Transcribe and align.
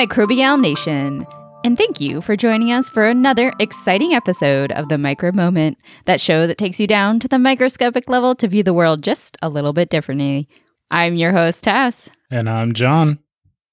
Microbial 0.00 0.58
Nation. 0.58 1.26
And 1.62 1.76
thank 1.76 2.00
you 2.00 2.22
for 2.22 2.34
joining 2.34 2.72
us 2.72 2.88
for 2.88 3.06
another 3.06 3.52
exciting 3.58 4.14
episode 4.14 4.72
of 4.72 4.88
the 4.88 4.96
Microbe 4.96 5.34
Moment, 5.34 5.76
that 6.06 6.22
show 6.22 6.46
that 6.46 6.56
takes 6.56 6.80
you 6.80 6.86
down 6.86 7.20
to 7.20 7.28
the 7.28 7.38
microscopic 7.38 8.08
level 8.08 8.34
to 8.36 8.48
view 8.48 8.62
the 8.62 8.72
world 8.72 9.02
just 9.02 9.36
a 9.42 9.50
little 9.50 9.74
bit 9.74 9.90
differently. 9.90 10.48
I'm 10.90 11.16
your 11.16 11.32
host, 11.32 11.64
Tess. 11.64 12.08
And 12.30 12.48
I'm 12.48 12.72
Jon. 12.72 13.18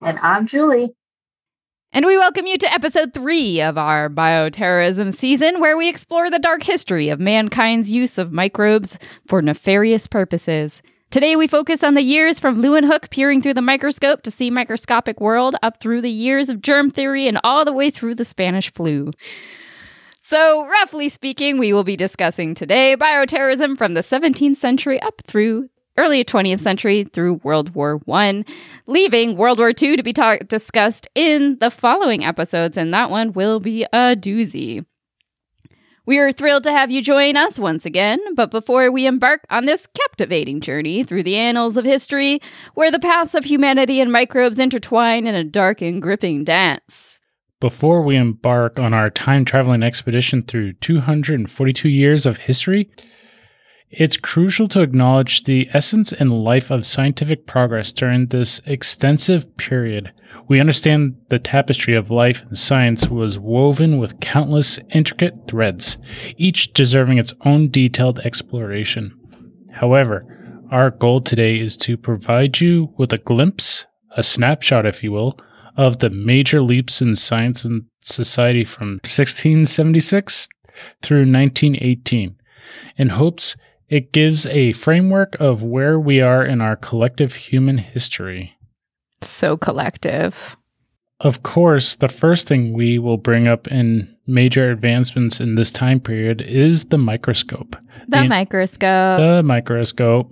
And 0.01 0.19
I'm 0.21 0.45
Julie. 0.45 0.97
And 1.93 2.05
we 2.05 2.17
welcome 2.17 2.45
you 2.45 2.57
to 2.57 2.73
episode 2.73 3.13
three 3.13 3.61
of 3.61 3.77
our 3.77 4.09
bioterrorism 4.09 5.13
season, 5.13 5.61
where 5.61 5.77
we 5.77 5.87
explore 5.87 6.29
the 6.29 6.39
dark 6.39 6.63
history 6.63 7.07
of 7.07 7.21
mankind's 7.21 7.89
use 7.89 8.17
of 8.17 8.33
microbes 8.33 8.99
for 9.29 9.41
nefarious 9.41 10.07
purposes. 10.07 10.81
Today, 11.09 11.37
we 11.37 11.47
focus 11.47 11.85
on 11.85 11.93
the 11.93 12.01
years 12.01 12.37
from 12.37 12.61
Leeuwenhoek 12.61 13.09
peering 13.11 13.41
through 13.41 13.53
the 13.53 13.61
microscope 13.61 14.23
to 14.23 14.31
see 14.31 14.49
microscopic 14.49 15.21
world 15.21 15.55
up 15.63 15.79
through 15.79 16.01
the 16.01 16.11
years 16.11 16.49
of 16.49 16.61
germ 16.61 16.89
theory 16.89 17.29
and 17.29 17.39
all 17.45 17.63
the 17.63 17.71
way 17.71 17.89
through 17.89 18.15
the 18.15 18.25
Spanish 18.25 18.73
flu. 18.73 19.11
So, 20.19 20.67
roughly 20.67 21.07
speaking, 21.07 21.57
we 21.57 21.71
will 21.71 21.85
be 21.85 21.95
discussing 21.95 22.53
today 22.53 22.97
bioterrorism 22.97 23.77
from 23.77 23.93
the 23.93 24.01
17th 24.01 24.57
century 24.57 25.01
up 25.01 25.21
through 25.25 25.69
early 25.97 26.25
20th 26.25 26.59
century 26.59 27.05
through 27.05 27.35
World 27.35 27.73
War 27.73 28.01
One, 28.03 28.43
leaving 28.85 29.37
World 29.37 29.59
War 29.59 29.69
II 29.81 29.95
to 29.95 30.03
be 30.03 30.11
ta- 30.11 30.39
discussed 30.45 31.07
in 31.15 31.57
the 31.59 31.71
following 31.71 32.25
episodes, 32.25 32.75
and 32.75 32.93
that 32.93 33.09
one 33.09 33.31
will 33.31 33.61
be 33.61 33.83
a 33.93 34.13
doozy. 34.13 34.85
We 36.07 36.19
are 36.19 36.31
thrilled 36.31 36.63
to 36.63 36.71
have 36.71 36.89
you 36.89 37.01
join 37.01 37.35
us 37.35 37.59
once 37.59 37.85
again, 37.85 38.21
but 38.33 38.49
before 38.49 38.89
we 38.89 39.05
embark 39.05 39.41
on 39.49 39.65
this 39.65 39.85
captivating 39.87 40.61
journey 40.61 41.03
through 41.03 41.23
the 41.23 41.35
annals 41.35 41.75
of 41.75 41.83
history, 41.83 42.39
where 42.75 42.89
the 42.89 42.97
paths 42.97 43.35
of 43.35 43.43
humanity 43.43 43.99
and 43.99 44.09
microbes 44.09 44.57
intertwine 44.57 45.27
in 45.27 45.35
a 45.35 45.43
dark 45.43 45.81
and 45.81 46.01
gripping 46.01 46.45
dance. 46.45 47.19
Before 47.59 48.01
we 48.01 48.15
embark 48.15 48.79
on 48.79 48.93
our 48.93 49.09
time 49.09 49.43
traveling 49.43 49.83
expedition 49.83 50.43
through 50.43 50.73
242 50.75 51.89
years 51.89 52.25
of 52.25 52.37
history, 52.37 52.89
it's 53.89 54.15
crucial 54.15 54.69
to 54.69 54.81
acknowledge 54.81 55.43
the 55.43 55.67
essence 55.73 56.13
and 56.13 56.31
life 56.31 56.71
of 56.71 56.85
scientific 56.85 57.45
progress 57.45 57.91
during 57.91 58.27
this 58.27 58.61
extensive 58.65 59.57
period. 59.57 60.13
We 60.47 60.61
understand 60.61 61.15
the 61.29 61.39
tapestry 61.39 61.95
of 61.95 62.09
life 62.09 62.41
and 62.43 62.57
science 62.57 63.07
was 63.09 63.37
woven 63.37 63.97
with 63.97 64.21
countless 64.21 64.79
intricate 64.93 65.47
threads, 65.47 65.97
each 66.37 66.73
deserving 66.73 67.17
its 67.17 67.33
own 67.45 67.69
detailed 67.69 68.19
exploration. 68.19 69.13
However, 69.73 70.25
our 70.71 70.89
goal 70.89 71.21
today 71.21 71.59
is 71.59 71.75
to 71.77 71.97
provide 71.97 72.61
you 72.61 72.93
with 72.97 73.11
a 73.11 73.17
glimpse, 73.17 73.85
a 74.15 74.23
snapshot, 74.23 74.85
if 74.85 75.03
you 75.03 75.11
will, 75.11 75.37
of 75.75 75.99
the 75.99 76.09
major 76.09 76.61
leaps 76.61 77.01
in 77.01 77.15
science 77.15 77.65
and 77.65 77.85
society 78.01 78.63
from 78.63 78.99
1676 79.03 80.47
through 81.01 81.19
1918 81.19 82.37
in 82.97 83.09
hopes 83.09 83.55
it 83.89 84.11
gives 84.11 84.45
a 84.47 84.73
framework 84.73 85.35
of 85.39 85.63
where 85.63 85.99
we 85.99 86.19
are 86.19 86.43
in 86.43 86.59
our 86.59 86.75
collective 86.75 87.35
human 87.35 87.77
history. 87.77 88.56
So 89.21 89.57
collective. 89.57 90.57
Of 91.19 91.41
course, 91.41 91.95
the 91.95 92.09
first 92.09 92.47
thing 92.47 92.73
we 92.73 92.99
will 92.99 93.17
bring 93.17 93.47
up 93.47 93.67
in 93.67 94.15
major 94.27 94.69
advancements 94.69 95.39
in 95.39 95.55
this 95.55 95.71
time 95.71 95.99
period 95.99 96.41
is 96.41 96.85
the 96.85 96.97
microscope. 96.97 97.75
The, 98.07 98.21
the 98.21 98.27
microscope. 98.27 99.17
The 99.17 99.41
microscope. 99.43 100.31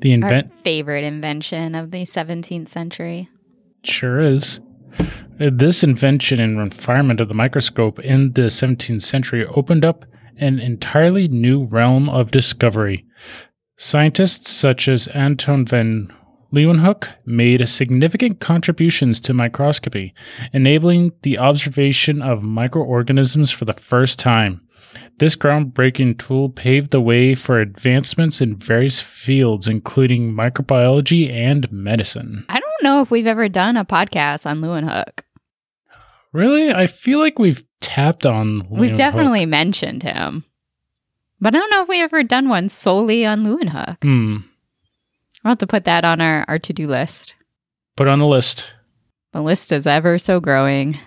The 0.00 0.12
invent 0.12 0.46
Our 0.46 0.58
favorite 0.62 1.04
invention 1.04 1.74
of 1.74 1.90
the 1.90 2.02
17th 2.02 2.68
century. 2.68 3.28
Sure 3.84 4.20
is. 4.20 4.60
This 5.38 5.84
invention 5.84 6.40
and 6.40 6.58
refinement 6.58 7.20
of 7.20 7.28
the 7.28 7.34
microscope 7.34 8.00
in 8.00 8.32
the 8.32 8.42
17th 8.42 9.02
century 9.02 9.46
opened 9.46 9.84
up 9.84 10.04
an 10.36 10.58
entirely 10.58 11.28
new 11.28 11.64
realm 11.64 12.08
of 12.08 12.30
discovery. 12.30 13.04
Scientists 13.76 14.50
such 14.50 14.88
as 14.88 15.06
Anton 15.08 15.64
van 15.64 16.12
Leeuwenhoek 16.52 17.08
made 17.26 17.68
significant 17.68 18.40
contributions 18.40 19.20
to 19.20 19.34
microscopy, 19.34 20.14
enabling 20.52 21.12
the 21.22 21.38
observation 21.38 22.22
of 22.22 22.42
microorganisms 22.42 23.50
for 23.50 23.64
the 23.64 23.74
first 23.74 24.18
time. 24.18 24.62
This 25.18 25.36
groundbreaking 25.36 26.18
tool 26.18 26.48
paved 26.48 26.92
the 26.92 27.00
way 27.00 27.34
for 27.34 27.60
advancements 27.60 28.40
in 28.40 28.56
various 28.56 29.00
fields, 29.00 29.68
including 29.68 30.32
microbiology 30.32 31.30
and 31.30 31.70
medicine. 31.72 32.46
I 32.48 32.60
don't 32.60 32.82
know 32.82 33.02
if 33.02 33.10
we've 33.10 33.26
ever 33.26 33.48
done 33.48 33.76
a 33.76 33.84
podcast 33.84 34.46
on 34.46 34.60
Leeuwenhoek. 34.60 35.24
Really? 36.32 36.72
I 36.72 36.86
feel 36.86 37.18
like 37.18 37.38
we've 37.38 37.64
tapped 37.80 38.24
on. 38.24 38.68
We've 38.70 38.96
definitely 38.96 39.44
mentioned 39.44 40.02
him. 40.02 40.44
But 41.40 41.54
I 41.54 41.58
don't 41.58 41.70
know 41.70 41.82
if 41.82 41.88
we 41.88 42.00
ever 42.00 42.22
done 42.22 42.48
one 42.48 42.68
solely 42.68 43.26
on 43.26 43.44
Leeuwenhoek. 43.44 44.02
Hmm. 44.02 44.36
I'll 45.48 45.52
have 45.52 45.58
to 45.60 45.66
put 45.66 45.86
that 45.86 46.04
on 46.04 46.20
our, 46.20 46.44
our 46.46 46.58
to 46.58 46.74
do 46.74 46.86
list. 46.86 47.34
Put 47.96 48.06
on 48.06 48.18
the 48.18 48.26
list. 48.26 48.68
The 49.32 49.40
list 49.40 49.72
is 49.72 49.86
ever 49.86 50.18
so 50.18 50.40
growing. 50.40 50.98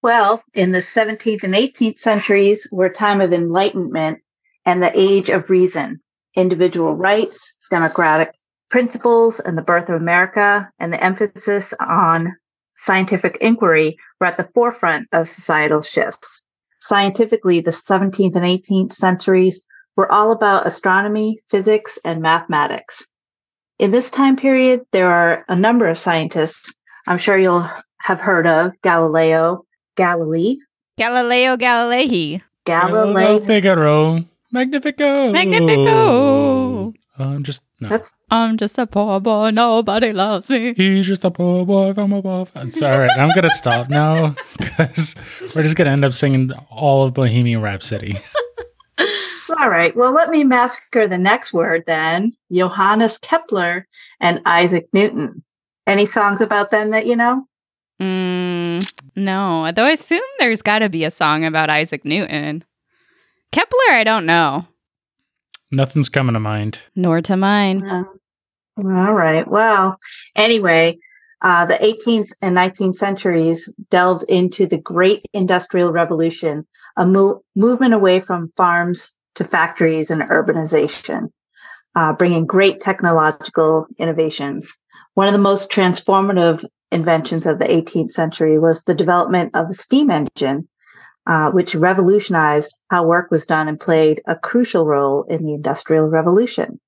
Well, 0.00 0.42
in 0.54 0.72
the 0.72 0.78
17th 0.78 1.42
and 1.42 1.52
18th 1.52 1.98
centuries 1.98 2.66
were 2.72 2.86
a 2.86 2.90
time 2.90 3.20
of 3.20 3.34
enlightenment 3.34 4.22
and 4.64 4.82
the 4.82 4.90
age 4.94 5.28
of 5.28 5.50
reason, 5.50 6.00
individual 6.34 6.96
rights, 6.96 7.54
democratic 7.70 8.30
principles, 8.70 9.40
and 9.40 9.58
the 9.58 9.62
birth 9.62 9.90
of 9.90 9.96
America, 9.96 10.66
and 10.78 10.90
the 10.90 11.04
emphasis 11.04 11.74
on 11.80 12.34
scientific 12.78 13.36
inquiry 13.42 13.98
were 14.18 14.26
at 14.26 14.38
the 14.38 14.48
forefront 14.54 15.06
of 15.12 15.28
societal 15.28 15.82
shifts. 15.82 16.46
Scientifically, 16.78 17.60
the 17.60 17.72
17th 17.72 18.36
and 18.36 18.46
18th 18.46 18.94
centuries 18.94 19.66
were 20.00 20.10
all 20.10 20.32
about 20.32 20.66
astronomy, 20.66 21.38
physics, 21.50 21.98
and 22.06 22.22
mathematics. 22.22 23.06
In 23.78 23.90
this 23.90 24.10
time 24.10 24.34
period, 24.34 24.80
there 24.92 25.08
are 25.08 25.44
a 25.46 25.54
number 25.54 25.86
of 25.88 25.98
scientists 25.98 26.74
I'm 27.06 27.18
sure 27.18 27.36
you'll 27.36 27.68
have 27.98 28.18
heard 28.18 28.46
of 28.46 28.72
Galileo 28.80 29.66
Galilei. 29.98 30.56
Galileo 30.96 31.58
Galilei. 31.58 32.40
Galileo 32.64 33.40
Figaro. 33.40 34.24
Magnifico. 34.50 35.32
Magnifico. 35.32 36.94
I'm 37.18 37.44
just 37.44 37.62
no. 37.80 37.90
That's 37.90 38.14
I'm 38.30 38.56
just 38.56 38.78
a 38.78 38.86
poor 38.86 39.20
boy. 39.20 39.50
Nobody 39.50 40.14
loves 40.14 40.48
me. 40.48 40.72
He's 40.72 41.06
just 41.06 41.26
a 41.26 41.30
poor 41.30 41.66
boy 41.66 41.92
from 41.92 42.14
above. 42.14 42.52
It's 42.56 42.80
all 42.80 42.98
right. 42.98 43.18
I'm 43.18 43.34
gonna 43.34 43.50
stop 43.50 43.90
now 43.90 44.34
because 44.58 45.14
we're 45.54 45.62
just 45.62 45.76
gonna 45.76 45.90
end 45.90 46.06
up 46.06 46.14
singing 46.14 46.52
all 46.70 47.04
of 47.04 47.12
Bohemian 47.12 47.60
Rhapsody. 47.60 48.18
all 49.50 49.70
right. 49.70 49.94
Well, 49.94 50.12
let 50.12 50.30
me 50.30 50.44
massacre 50.44 51.06
the 51.06 51.18
next 51.18 51.52
word 51.52 51.84
then. 51.86 52.32
Johannes 52.52 53.18
Kepler 53.18 53.86
and 54.20 54.40
Isaac 54.44 54.88
Newton. 54.92 55.42
Any 55.86 56.06
songs 56.06 56.40
about 56.40 56.70
them 56.70 56.90
that 56.90 57.06
you 57.06 57.16
know? 57.16 57.46
Mm, 58.00 58.92
no, 59.16 59.70
though 59.72 59.84
I 59.84 59.90
assume 59.90 60.22
there's 60.38 60.62
got 60.62 60.78
to 60.78 60.88
be 60.88 61.04
a 61.04 61.10
song 61.10 61.44
about 61.44 61.68
Isaac 61.68 62.04
Newton. 62.04 62.64
Kepler, 63.52 63.90
I 63.90 64.04
don't 64.04 64.26
know. 64.26 64.66
Nothing's 65.72 66.08
coming 66.08 66.34
to 66.34 66.40
mind. 66.40 66.80
Nor 66.96 67.20
to 67.22 67.36
mine. 67.36 67.86
Uh, 67.86 68.04
all 68.78 69.12
right. 69.12 69.46
Well, 69.46 69.98
anyway, 70.34 70.98
uh, 71.42 71.66
the 71.66 71.74
18th 71.74 72.32
and 72.42 72.56
19th 72.56 72.96
centuries 72.96 73.72
delved 73.90 74.24
into 74.28 74.66
the 74.66 74.78
Great 74.78 75.22
Industrial 75.32 75.92
Revolution, 75.92 76.66
a 76.96 77.06
mo- 77.06 77.42
movement 77.54 77.94
away 77.94 78.20
from 78.20 78.52
farms 78.56 79.16
to 79.36 79.44
factories 79.44 80.10
and 80.10 80.22
urbanization, 80.22 81.30
uh, 81.94 82.12
bringing 82.12 82.46
great 82.46 82.80
technological 82.80 83.86
innovations. 83.98 84.78
One 85.14 85.26
of 85.26 85.32
the 85.32 85.38
most 85.38 85.70
transformative 85.70 86.64
inventions 86.92 87.46
of 87.46 87.58
the 87.58 87.66
18th 87.66 88.10
century 88.10 88.58
was 88.58 88.84
the 88.84 88.94
development 88.94 89.54
of 89.54 89.68
the 89.68 89.74
steam 89.74 90.10
engine, 90.10 90.68
uh, 91.26 91.50
which 91.52 91.74
revolutionized 91.74 92.74
how 92.90 93.06
work 93.06 93.30
was 93.30 93.46
done 93.46 93.68
and 93.68 93.78
played 93.78 94.22
a 94.26 94.36
crucial 94.36 94.86
role 94.86 95.24
in 95.24 95.42
the 95.42 95.54
Industrial 95.54 96.08
Revolution. 96.08 96.80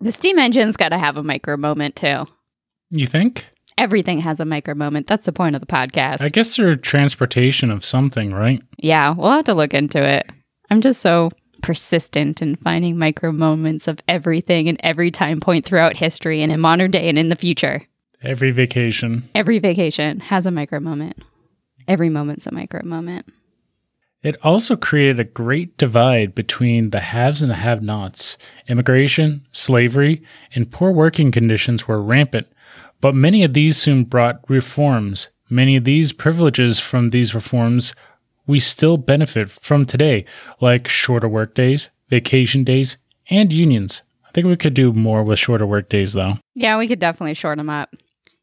The 0.00 0.12
steam 0.12 0.38
engine's 0.38 0.76
got 0.76 0.90
to 0.90 0.98
have 0.98 1.16
a 1.16 1.22
micro 1.22 1.56
moment 1.56 1.96
too. 1.96 2.26
You 2.90 3.06
think? 3.06 3.46
Everything 3.78 4.18
has 4.20 4.38
a 4.38 4.44
micro 4.44 4.74
moment. 4.74 5.06
That's 5.06 5.24
the 5.24 5.32
point 5.32 5.54
of 5.54 5.60
the 5.60 5.66
podcast. 5.66 6.20
I 6.20 6.28
guess 6.28 6.56
they're 6.56 6.74
transportation 6.74 7.70
of 7.70 7.84
something, 7.84 8.34
right? 8.34 8.62
Yeah, 8.76 9.14
we'll 9.14 9.30
have 9.30 9.46
to 9.46 9.54
look 9.54 9.72
into 9.72 10.02
it. 10.02 10.28
I'm 10.70 10.80
just 10.80 11.00
so 11.00 11.30
persistent 11.62 12.42
in 12.42 12.56
finding 12.56 12.98
micro 12.98 13.32
moments 13.32 13.88
of 13.88 14.00
everything 14.06 14.68
and 14.68 14.78
every 14.82 15.10
time 15.10 15.40
point 15.40 15.64
throughout 15.64 15.96
history 15.96 16.42
and 16.42 16.52
in 16.52 16.60
modern 16.60 16.90
day 16.90 17.08
and 17.08 17.18
in 17.18 17.28
the 17.28 17.36
future. 17.36 17.86
Every 18.22 18.50
vacation. 18.50 19.28
Every 19.34 19.58
vacation 19.58 20.20
has 20.20 20.46
a 20.46 20.50
micro 20.50 20.78
moment. 20.80 21.22
Every 21.88 22.08
moment's 22.08 22.46
a 22.46 22.52
micro 22.52 22.84
moment. 22.84 23.26
It 24.22 24.36
also 24.44 24.76
created 24.76 25.18
a 25.18 25.24
great 25.24 25.76
divide 25.76 26.34
between 26.34 26.90
the 26.90 27.00
haves 27.00 27.42
and 27.42 27.50
the 27.50 27.56
have 27.56 27.82
nots. 27.82 28.36
Immigration, 28.68 29.46
slavery, 29.50 30.22
and 30.54 30.70
poor 30.70 30.92
working 30.92 31.32
conditions 31.32 31.88
were 31.88 32.00
rampant, 32.00 32.46
But 33.00 33.16
many 33.16 33.42
of 33.42 33.52
these 33.52 33.76
soon 33.76 34.04
brought 34.04 34.48
reforms. 34.48 35.28
Many 35.50 35.74
of 35.74 35.82
these 35.82 36.12
privileges 36.12 36.78
from 36.78 37.10
these 37.10 37.34
reforms 37.34 37.92
we 38.52 38.60
still 38.60 38.98
benefit 38.98 39.50
from 39.50 39.86
today, 39.86 40.26
like 40.60 40.86
shorter 40.86 41.26
work 41.26 41.54
days, 41.54 41.88
vacation 42.10 42.64
days, 42.64 42.98
and 43.30 43.50
unions. 43.50 44.02
I 44.26 44.30
think 44.32 44.46
we 44.46 44.56
could 44.56 44.74
do 44.74 44.92
more 44.92 45.24
with 45.24 45.38
shorter 45.38 45.66
work 45.66 45.88
days, 45.88 46.12
though. 46.12 46.34
Yeah, 46.54 46.76
we 46.76 46.86
could 46.86 46.98
definitely 46.98 47.32
shorten 47.32 47.56
them 47.56 47.70
up. 47.70 47.94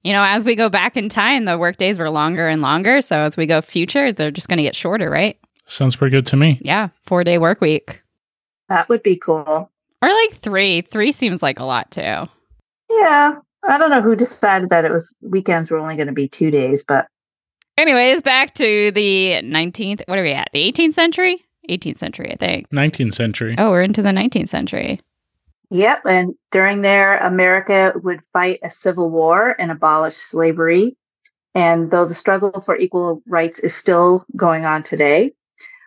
You 0.03 0.13
know, 0.13 0.23
as 0.23 0.43
we 0.43 0.55
go 0.55 0.67
back 0.67 0.97
in 0.97 1.09
time, 1.09 1.45
the 1.45 1.59
work 1.59 1.77
days 1.77 1.99
were 1.99 2.09
longer 2.09 2.47
and 2.47 2.63
longer. 2.63 3.01
So 3.01 3.19
as 3.19 3.37
we 3.37 3.45
go 3.45 3.61
future, 3.61 4.11
they're 4.11 4.31
just 4.31 4.47
going 4.47 4.57
to 4.57 4.63
get 4.63 4.75
shorter, 4.75 5.11
right? 5.11 5.37
Sounds 5.67 5.95
pretty 5.95 6.17
good 6.17 6.25
to 6.27 6.35
me. 6.35 6.59
Yeah, 6.63 6.89
four 7.03 7.23
day 7.23 7.37
work 7.37 7.61
week. 7.61 8.01
That 8.67 8.89
would 8.89 9.03
be 9.03 9.15
cool. 9.15 9.71
Or 10.01 10.09
like 10.09 10.33
three. 10.33 10.81
Three 10.81 11.11
seems 11.11 11.43
like 11.43 11.59
a 11.59 11.65
lot 11.65 11.91
too. 11.91 12.27
Yeah. 12.89 13.35
I 13.67 13.77
don't 13.77 13.91
know 13.91 14.01
who 14.01 14.15
decided 14.15 14.71
that 14.71 14.85
it 14.85 14.91
was 14.91 15.15
weekends 15.21 15.69
were 15.69 15.77
only 15.77 15.97
going 15.97 16.07
to 16.07 16.13
be 16.13 16.27
two 16.27 16.49
days, 16.49 16.83
but 16.83 17.07
Anyways, 17.79 18.21
back 18.21 18.53
to 18.55 18.91
the 18.91 19.35
19th. 19.41 20.01
What 20.07 20.19
are 20.19 20.23
we 20.23 20.33
at? 20.33 20.49
The 20.51 20.69
18th 20.69 20.95
century? 20.95 21.45
18th 21.69 21.97
century, 21.97 22.29
I 22.29 22.35
think. 22.35 22.69
19th 22.71 23.13
century. 23.13 23.55
Oh, 23.57 23.71
we're 23.71 23.83
into 23.83 24.01
the 24.01 24.09
19th 24.09 24.49
century. 24.49 24.99
Yep. 25.69 26.01
And 26.05 26.33
during 26.51 26.81
there, 26.81 27.17
America 27.19 27.93
would 28.03 28.21
fight 28.33 28.59
a 28.63 28.69
civil 28.69 29.09
war 29.09 29.55
and 29.57 29.71
abolish 29.71 30.17
slavery. 30.17 30.97
And 31.55 31.89
though 31.89 32.03
the 32.03 32.13
struggle 32.13 32.51
for 32.59 32.75
equal 32.75 33.23
rights 33.25 33.59
is 33.59 33.73
still 33.73 34.25
going 34.35 34.65
on 34.65 34.83
today, 34.83 35.31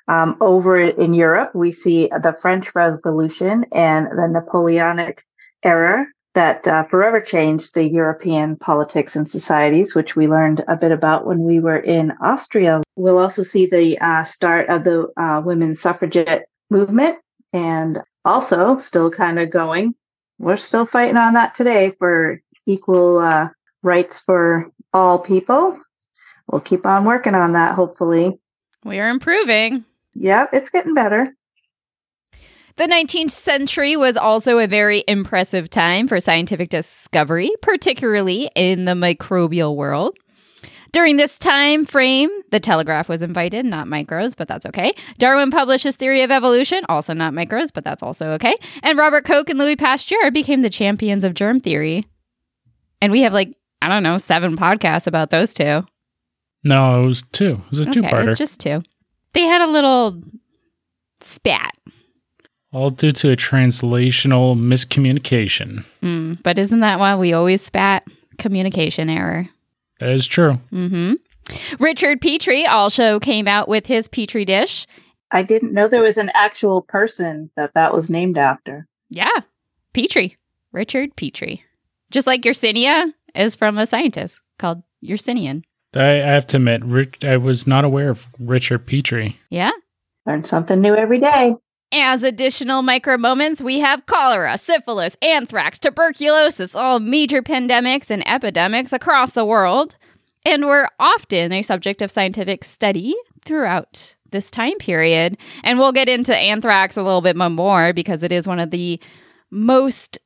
um, 0.09 0.39
over 0.41 0.81
in 0.81 1.13
Europe, 1.13 1.55
we 1.55 1.73
see 1.73 2.09
the 2.09 2.35
French 2.41 2.75
Revolution 2.75 3.67
and 3.71 4.07
the 4.07 4.29
Napoleonic 4.29 5.25
era 5.63 6.07
that 6.35 6.67
uh, 6.67 6.85
forever 6.85 7.21
changed 7.21 7.75
the 7.75 7.85
European 7.85 8.57
politics 8.57 9.17
and 9.17 9.29
societies, 9.29 9.95
which 9.95 10.17
we 10.17 10.29
learned 10.29 10.65
a 10.67 10.77
bit 10.77 10.93
about 10.93 11.27
when 11.27 11.41
we 11.41 11.61
were 11.61 11.79
in 11.79 12.13
Austria. 12.21 12.83
We'll 12.97 13.19
also 13.19 13.43
see 13.43 13.67
the 13.67 13.99
uh, 13.99 14.25
start 14.25 14.69
of 14.69 14.85
the 14.85 15.13
uh, 15.17 15.43
women's 15.45 15.81
suffragette 15.81 16.47
movement 16.71 17.19
and 17.53 18.01
also 18.25 18.79
still 18.79 19.11
kind 19.11 19.39
of 19.39 19.51
going. 19.51 19.95
We're 20.39 20.57
still 20.57 20.87
fighting 20.87 21.17
on 21.17 21.35
that 21.35 21.55
today 21.55 21.91
for 21.99 22.41
equal 22.67 23.19
uh, 23.19 23.51
rights 23.83 24.21
for 24.21 24.71
all 24.93 25.19
people. 25.19 25.81
We'll 26.51 26.61
keep 26.61 26.87
on 26.87 27.05
working 27.05 27.35
on 27.35 27.53
that, 27.53 27.75
hopefully. 27.75 28.39
We 28.85 28.99
are 28.99 29.09
improving. 29.09 29.85
Yep, 30.15 30.51
it's 30.53 30.71
getting 30.71 30.95
better. 30.95 31.35
The 32.77 32.87
19th 32.87 33.31
century 33.31 33.97
was 33.97 34.17
also 34.17 34.59
a 34.59 34.67
very 34.67 35.05
impressive 35.07 35.69
time 35.69 36.09
for 36.09 36.21
scientific 36.21 36.71
discovery, 36.71 37.51
particularly 37.61 38.51
in 38.55 38.87
the 38.87 38.93
microbial 38.93 39.77
world. 39.77 40.17
During 40.93 41.17
this 41.17 41.39
time 41.39 41.85
frame, 41.87 42.29
the 42.51 42.61
telegraph 42.61 43.09
was 43.09 43.23
invited, 43.23 43.65
not 43.65 43.89
microbes, 43.89 44.35
but 44.35 44.47
that's 44.49 44.67
okay. 44.67 44.93
Darwin 45.19 45.51
published 45.51 45.85
his 45.85 45.97
theory 45.97 46.23
of 46.23 46.31
evolution, 46.31 46.85
also 46.89 47.15
not 47.15 47.33
microbes, 47.33 47.71
but 47.71 47.83
that's 47.85 48.03
also 48.03 48.31
okay. 48.33 48.55
And 48.83 48.99
Robert 48.99 49.25
Koch 49.25 49.49
and 49.49 49.59
Louis 49.59 49.77
Pasteur 49.77 50.31
became 50.31 50.61
the 50.63 50.69
champions 50.71 51.25
of 51.25 51.33
germ 51.35 51.61
theory. 51.61 52.07
And 53.01 53.11
we 53.11 53.23
have 53.23 53.33
like, 53.33 53.55
I 53.81 53.89
don't 53.89 54.03
know, 54.03 54.19
seven 54.19 54.57
podcasts 54.57 55.07
about 55.07 55.31
those 55.31 55.55
two. 55.55 55.87
No, 56.63 57.03
it 57.03 57.07
was 57.07 57.23
two. 57.33 57.63
It 57.67 57.71
was 57.71 57.79
a 57.81 57.83
Okay, 57.83 57.93
two-parter. 57.93 58.29
it's 58.29 58.39
just 58.39 58.61
two. 58.61 58.83
They 59.33 59.43
had 59.43 59.63
a 59.63 59.67
little 59.67 60.23
spat. 61.21 61.73
All 62.73 62.91
due 62.91 63.13
to 63.13 63.31
a 63.31 63.37
translational 63.37 64.57
miscommunication. 64.59 65.85
Mm, 66.03 66.43
but 66.43 66.59
isn't 66.59 66.81
that 66.81 66.99
why 66.99 67.17
we 67.17 67.33
always 67.33 67.63
spat? 67.63 68.07
Communication 68.39 69.11
error. 69.11 69.49
That 70.01 70.11
is 70.11 70.27
true. 70.27 70.55
hmm 70.71 71.15
Richard 71.79 72.21
Petri 72.21 72.65
also 72.67 73.19
came 73.21 73.47
out 73.49 73.69
with 73.69 73.87
his 73.87 74.09
Petri 74.09 74.45
dish. 74.45 74.87
I 75.33 75.43
didn't 75.43 75.73
know 75.73 75.89
there 75.89 76.01
was 76.01 76.17
an 76.17 76.31
actual 76.35 76.83
person 76.83 77.51
that 77.57 77.75
that 77.75 77.93
was 77.93 78.09
named 78.09 78.39
after. 78.39 78.87
Yeah, 79.11 79.41
Petri. 79.93 80.37
Richard 80.73 81.15
Petri. 81.17 81.63
Just 82.11 82.27
like 82.27 82.43
Yersinia 82.43 83.13
is 83.35 83.57
from 83.57 83.77
a 83.77 83.87
scientist 83.87 84.41
called 84.59 84.83
Yersinian. 85.05 85.65
I, 85.95 86.01
I 86.01 86.33
have 86.33 86.47
to 86.49 86.57
admit, 86.57 86.85
Rich, 86.85 87.25
I 87.25 87.37
was 87.37 87.67
not 87.67 87.85
aware 87.85 88.11
of 88.11 88.27
Richard 88.39 88.87
Petri. 88.87 89.39
Yeah. 89.51 89.73
Learn 90.27 90.45
something 90.45 90.81
new 90.81 90.95
every 90.95 91.19
day. 91.19 91.57
As 91.95 92.23
additional 92.23 92.81
micro 92.81 93.19
moments, 93.19 93.61
we 93.61 93.81
have 93.81 94.07
cholera, 94.07 94.57
syphilis, 94.57 95.15
anthrax, 95.21 95.79
tuberculosis, 95.79 96.75
all 96.75 97.01
major 97.01 97.43
pandemics 97.43 98.11
and 98.11 98.27
epidemics 98.27 98.95
across 98.95 99.33
the 99.33 99.45
world, 99.45 99.99
and 100.47 100.65
were 100.65 100.89
often 100.99 101.53
a 101.53 101.61
subject 101.61 102.01
of 102.01 102.11
scientific 102.11 102.65
study 102.65 103.15
throughout 103.45 104.17
this 104.31 104.51
time 104.51 104.79
period. 104.79 105.37
And 105.63 105.79
we'll 105.79 105.93
get 105.93 106.09
into 106.09 106.35
anthrax 106.35 106.97
a 106.97 107.03
little 107.03 107.21
bit 107.21 107.37
more 107.37 107.93
because 107.93 108.23
it 108.23 108.33
is 108.33 108.47
one 108.47 108.59
of 108.59 108.71
the 108.71 108.99
most 109.51 110.19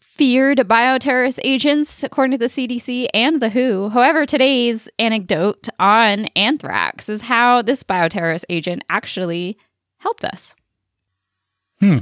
feared 0.00 0.58
bioterrorist 0.58 1.38
agents, 1.44 2.02
according 2.02 2.32
to 2.32 2.38
the 2.38 2.46
CDC 2.46 3.06
and 3.14 3.40
the 3.40 3.50
WHO. 3.50 3.90
However, 3.90 4.26
today's 4.26 4.88
anecdote 4.98 5.68
on 5.78 6.26
anthrax 6.34 7.08
is 7.08 7.22
how 7.22 7.62
this 7.62 7.84
bioterrorist 7.84 8.44
agent 8.48 8.82
actually 8.90 9.56
helped 9.98 10.24
us. 10.24 10.56
Hmm. 11.80 11.98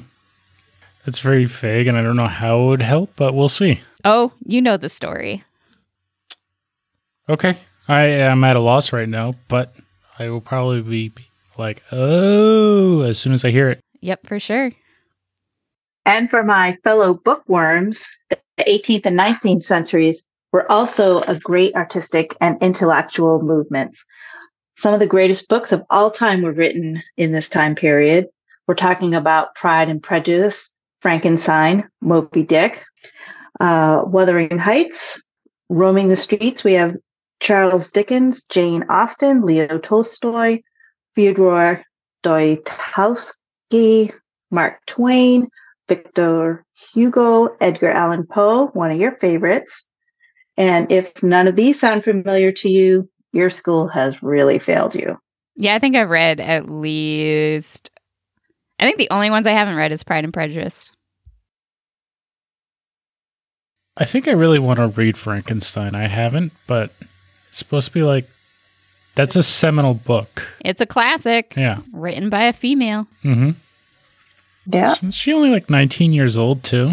That's 1.04 1.18
very 1.18 1.44
vague, 1.46 1.86
and 1.88 1.98
I 1.98 2.02
don't 2.02 2.16
know 2.16 2.28
how 2.28 2.62
it 2.62 2.66
would 2.66 2.82
help, 2.82 3.12
but 3.16 3.34
we'll 3.34 3.48
see. 3.48 3.80
Oh, 4.04 4.32
you 4.44 4.60
know 4.60 4.76
the 4.76 4.88
story. 4.88 5.44
Okay. 7.28 7.58
I 7.88 8.02
am 8.02 8.44
at 8.44 8.56
a 8.56 8.60
loss 8.60 8.92
right 8.92 9.08
now, 9.08 9.34
but 9.48 9.74
I 10.18 10.28
will 10.28 10.40
probably 10.40 11.08
be 11.08 11.12
like, 11.58 11.82
oh, 11.90 13.02
as 13.02 13.18
soon 13.18 13.32
as 13.32 13.44
I 13.44 13.50
hear 13.50 13.68
it. 13.70 13.80
Yep, 14.00 14.26
for 14.26 14.38
sure. 14.38 14.70
And 16.04 16.30
for 16.30 16.42
my 16.42 16.76
fellow 16.84 17.14
bookworms, 17.14 18.08
the 18.28 18.38
18th 18.60 19.06
and 19.06 19.18
19th 19.18 19.62
centuries 19.62 20.26
were 20.52 20.70
also 20.70 21.22
a 21.22 21.38
great 21.38 21.74
artistic 21.74 22.36
and 22.40 22.60
intellectual 22.62 23.40
movements. 23.42 24.04
Some 24.76 24.94
of 24.94 25.00
the 25.00 25.06
greatest 25.06 25.48
books 25.48 25.72
of 25.72 25.82
all 25.90 26.10
time 26.10 26.42
were 26.42 26.52
written 26.52 27.02
in 27.16 27.32
this 27.32 27.48
time 27.48 27.74
period. 27.74 28.28
We're 28.66 28.74
talking 28.74 29.14
about 29.14 29.54
Pride 29.54 29.88
and 29.88 30.02
Prejudice, 30.02 30.72
Frankenstein, 31.00 31.88
Moby 32.00 32.44
Dick, 32.44 32.84
uh, 33.60 34.04
Wuthering 34.06 34.58
Heights, 34.58 35.20
Roaming 35.68 36.08
the 36.08 36.16
Streets. 36.16 36.62
We 36.64 36.74
have 36.74 36.96
Charles 37.40 37.90
Dickens, 37.90 38.42
Jane 38.44 38.84
Austen, 38.88 39.42
Leo 39.42 39.78
Tolstoy, 39.78 40.60
Fyodor 41.14 41.84
Dostoevsky, 42.22 44.10
Mark 44.50 44.78
Twain, 44.86 45.48
Victor 45.88 46.64
Hugo, 46.94 47.48
Edgar 47.60 47.90
Allan 47.90 48.26
Poe, 48.26 48.68
one 48.68 48.90
of 48.90 48.98
your 48.98 49.12
favorites. 49.12 49.84
And 50.56 50.90
if 50.92 51.22
none 51.22 51.48
of 51.48 51.56
these 51.56 51.80
sound 51.80 52.04
familiar 52.04 52.52
to 52.52 52.68
you, 52.68 53.08
your 53.32 53.50
school 53.50 53.88
has 53.88 54.22
really 54.22 54.58
failed 54.58 54.94
you. 54.94 55.18
Yeah, 55.56 55.74
I 55.74 55.78
think 55.78 55.96
I've 55.96 56.10
read 56.10 56.40
at 56.40 56.70
least. 56.70 57.90
I 58.82 58.84
think 58.84 58.98
the 58.98 59.10
only 59.10 59.30
ones 59.30 59.46
I 59.46 59.52
haven't 59.52 59.76
read 59.76 59.92
is 59.92 60.02
Pride 60.02 60.24
and 60.24 60.32
Prejudice. 60.34 60.90
I 63.96 64.04
think 64.04 64.26
I 64.26 64.32
really 64.32 64.58
want 64.58 64.78
to 64.78 64.88
read 64.88 65.16
Frankenstein. 65.16 65.94
I 65.94 66.08
haven't, 66.08 66.52
but 66.66 66.90
it's 67.48 67.58
supposed 67.58 67.86
to 67.88 67.92
be 67.94 68.02
like 68.02 68.28
that's 69.14 69.36
a 69.36 69.42
seminal 69.42 69.94
book. 69.94 70.48
It's 70.64 70.80
a 70.80 70.86
classic 70.86 71.54
Yeah. 71.56 71.78
written 71.92 72.28
by 72.30 72.44
a 72.44 72.52
female. 72.52 73.06
Mm-hmm. 73.22 73.50
Yeah. 74.66 74.94
Is 75.02 75.14
she 75.14 75.32
only 75.32 75.50
like 75.50 75.68
19 75.70 76.12
years 76.12 76.36
old 76.36 76.64
too? 76.64 76.92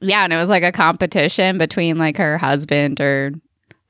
Yeah, 0.00 0.24
and 0.24 0.32
it 0.32 0.36
was 0.36 0.50
like 0.50 0.62
a 0.62 0.72
competition 0.72 1.56
between 1.58 1.96
like 1.98 2.18
her 2.18 2.36
husband 2.38 3.00
or 3.00 3.32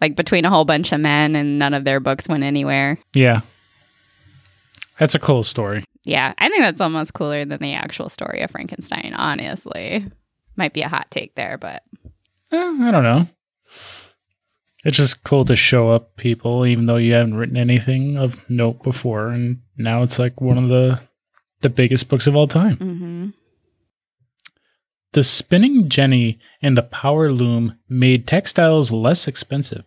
like 0.00 0.14
between 0.16 0.45
a 0.45 0.50
whole 0.50 0.64
bunch 0.64 0.93
of 0.93 1.00
men, 1.00 1.35
and 1.35 1.59
none 1.59 1.75
of 1.75 1.85
their 1.85 2.00
books 2.00 2.28
went 2.28 2.45
anywhere. 2.45 2.99
Yeah. 3.14 3.40
That's 4.99 5.14
a 5.14 5.19
cool 5.19 5.43
story. 5.43 5.85
Yeah, 6.07 6.35
I 6.39 6.49
think 6.49 6.63
that's 6.63 6.81
almost 6.81 7.15
cooler 7.15 7.45
than 7.45 7.59
the 7.61 7.75
actual 7.75 8.09
story 8.09 8.41
of 8.43 8.53
Frankenstein, 8.53 9.13
honestly. 9.15 10.07
Might 10.55 10.73
be 10.73 10.83
a 10.83 10.89
hot 10.89 11.11
take 11.11 11.35
there, 11.35 11.59
but 11.59 11.83
Eh, 12.53 12.57
I 12.57 12.91
don't 12.93 13.03
know. 13.03 13.27
It's 14.85 14.97
just 14.97 15.25
cool 15.25 15.45
to 15.47 15.57
show 15.57 15.91
up 15.91 16.17
people, 16.17 16.65
even 16.65 16.87
though 16.87 16.97
you 16.97 17.15
haven't 17.15 17.35
written 17.35 17.57
anything 17.57 18.17
of 18.19 18.49
note 18.49 18.85
before, 18.85 19.31
and 19.31 19.63
now 19.77 20.03
it's 20.03 20.19
like 20.21 20.41
one 20.41 20.59
of 20.59 20.69
the 20.69 21.01
the 21.63 21.69
biggest 21.71 22.09
books 22.09 22.29
of 22.29 22.37
all 22.37 22.47
time. 22.47 22.77
hmm 22.77 23.29
The 25.13 25.25
spinning 25.25 25.89
jenny 25.89 26.39
and 26.63 26.77
the 26.77 26.83
power 26.85 27.33
loom 27.33 27.79
made 27.89 28.29
textiles 28.29 28.93
less 28.93 29.27
expensive. 29.27 29.85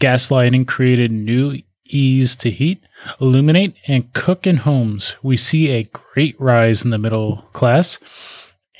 Gaslighting 0.00 0.68
created 0.68 1.10
new 1.10 1.60
ease 1.88 2.36
to 2.36 2.50
heat, 2.50 2.82
illuminate, 3.20 3.74
and 3.86 4.12
cook 4.12 4.46
in 4.46 4.58
homes. 4.58 5.16
We 5.22 5.36
see 5.36 5.68
a 5.68 5.84
great 5.84 6.38
rise 6.40 6.84
in 6.84 6.90
the 6.90 6.98
middle 6.98 7.48
class 7.52 7.98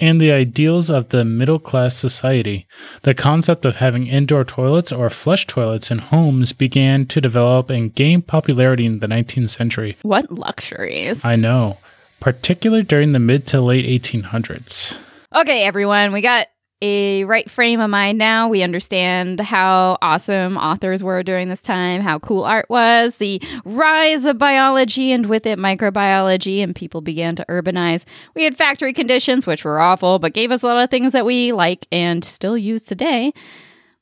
and 0.00 0.20
the 0.20 0.32
ideals 0.32 0.90
of 0.90 1.08
the 1.08 1.24
middle 1.24 1.58
class 1.58 1.96
society. 1.96 2.66
The 3.02 3.14
concept 3.14 3.64
of 3.64 3.76
having 3.76 4.06
indoor 4.06 4.44
toilets 4.44 4.92
or 4.92 5.10
flush 5.10 5.46
toilets 5.46 5.90
in 5.90 5.98
homes 5.98 6.52
began 6.52 7.06
to 7.06 7.20
develop 7.20 7.70
and 7.70 7.94
gain 7.94 8.22
popularity 8.22 8.86
in 8.86 9.00
the 9.00 9.08
19th 9.08 9.50
century. 9.50 9.96
What 10.02 10.30
luxuries. 10.30 11.24
I 11.24 11.36
know, 11.36 11.78
particularly 12.20 12.84
during 12.84 13.12
the 13.12 13.18
mid 13.18 13.46
to 13.48 13.60
late 13.60 13.86
1800s. 14.02 14.96
Okay, 15.34 15.64
everyone, 15.64 16.12
we 16.12 16.20
got 16.22 16.46
a 16.80 17.25
right 17.25 17.50
frame 17.50 17.80
of 17.80 17.90
mind 17.90 18.18
now. 18.18 18.49
We 18.49 18.62
understand 18.62 19.40
how 19.40 19.99
awesome 20.00 20.56
authors 20.56 21.02
were 21.02 21.23
during 21.23 21.49
this 21.49 21.62
time, 21.62 22.00
how 22.00 22.18
cool 22.18 22.44
art 22.44 22.70
was, 22.70 23.16
the 23.16 23.42
rise 23.64 24.25
of 24.25 24.38
biology, 24.38 25.12
and 25.12 25.26
with 25.26 25.47
it, 25.47 25.58
microbiology, 25.58 26.62
and 26.62 26.75
people 26.75 27.00
began 27.00 27.35
to 27.37 27.44
urbanize. 27.49 28.04
We 28.35 28.44
had 28.44 28.56
factory 28.56 28.92
conditions, 28.92 29.47
which 29.47 29.64
were 29.64 29.80
awful, 29.80 30.18
but 30.18 30.35
gave 30.35 30.52
us 30.52 30.62
a 30.62 30.66
lot 30.66 30.82
of 30.82 30.90
things 30.90 31.12
that 31.12 31.26
we 31.26 31.52
like 31.52 31.87
and 31.90 32.25
still 32.25 32.56
use 32.56 32.82
today. 32.82 33.32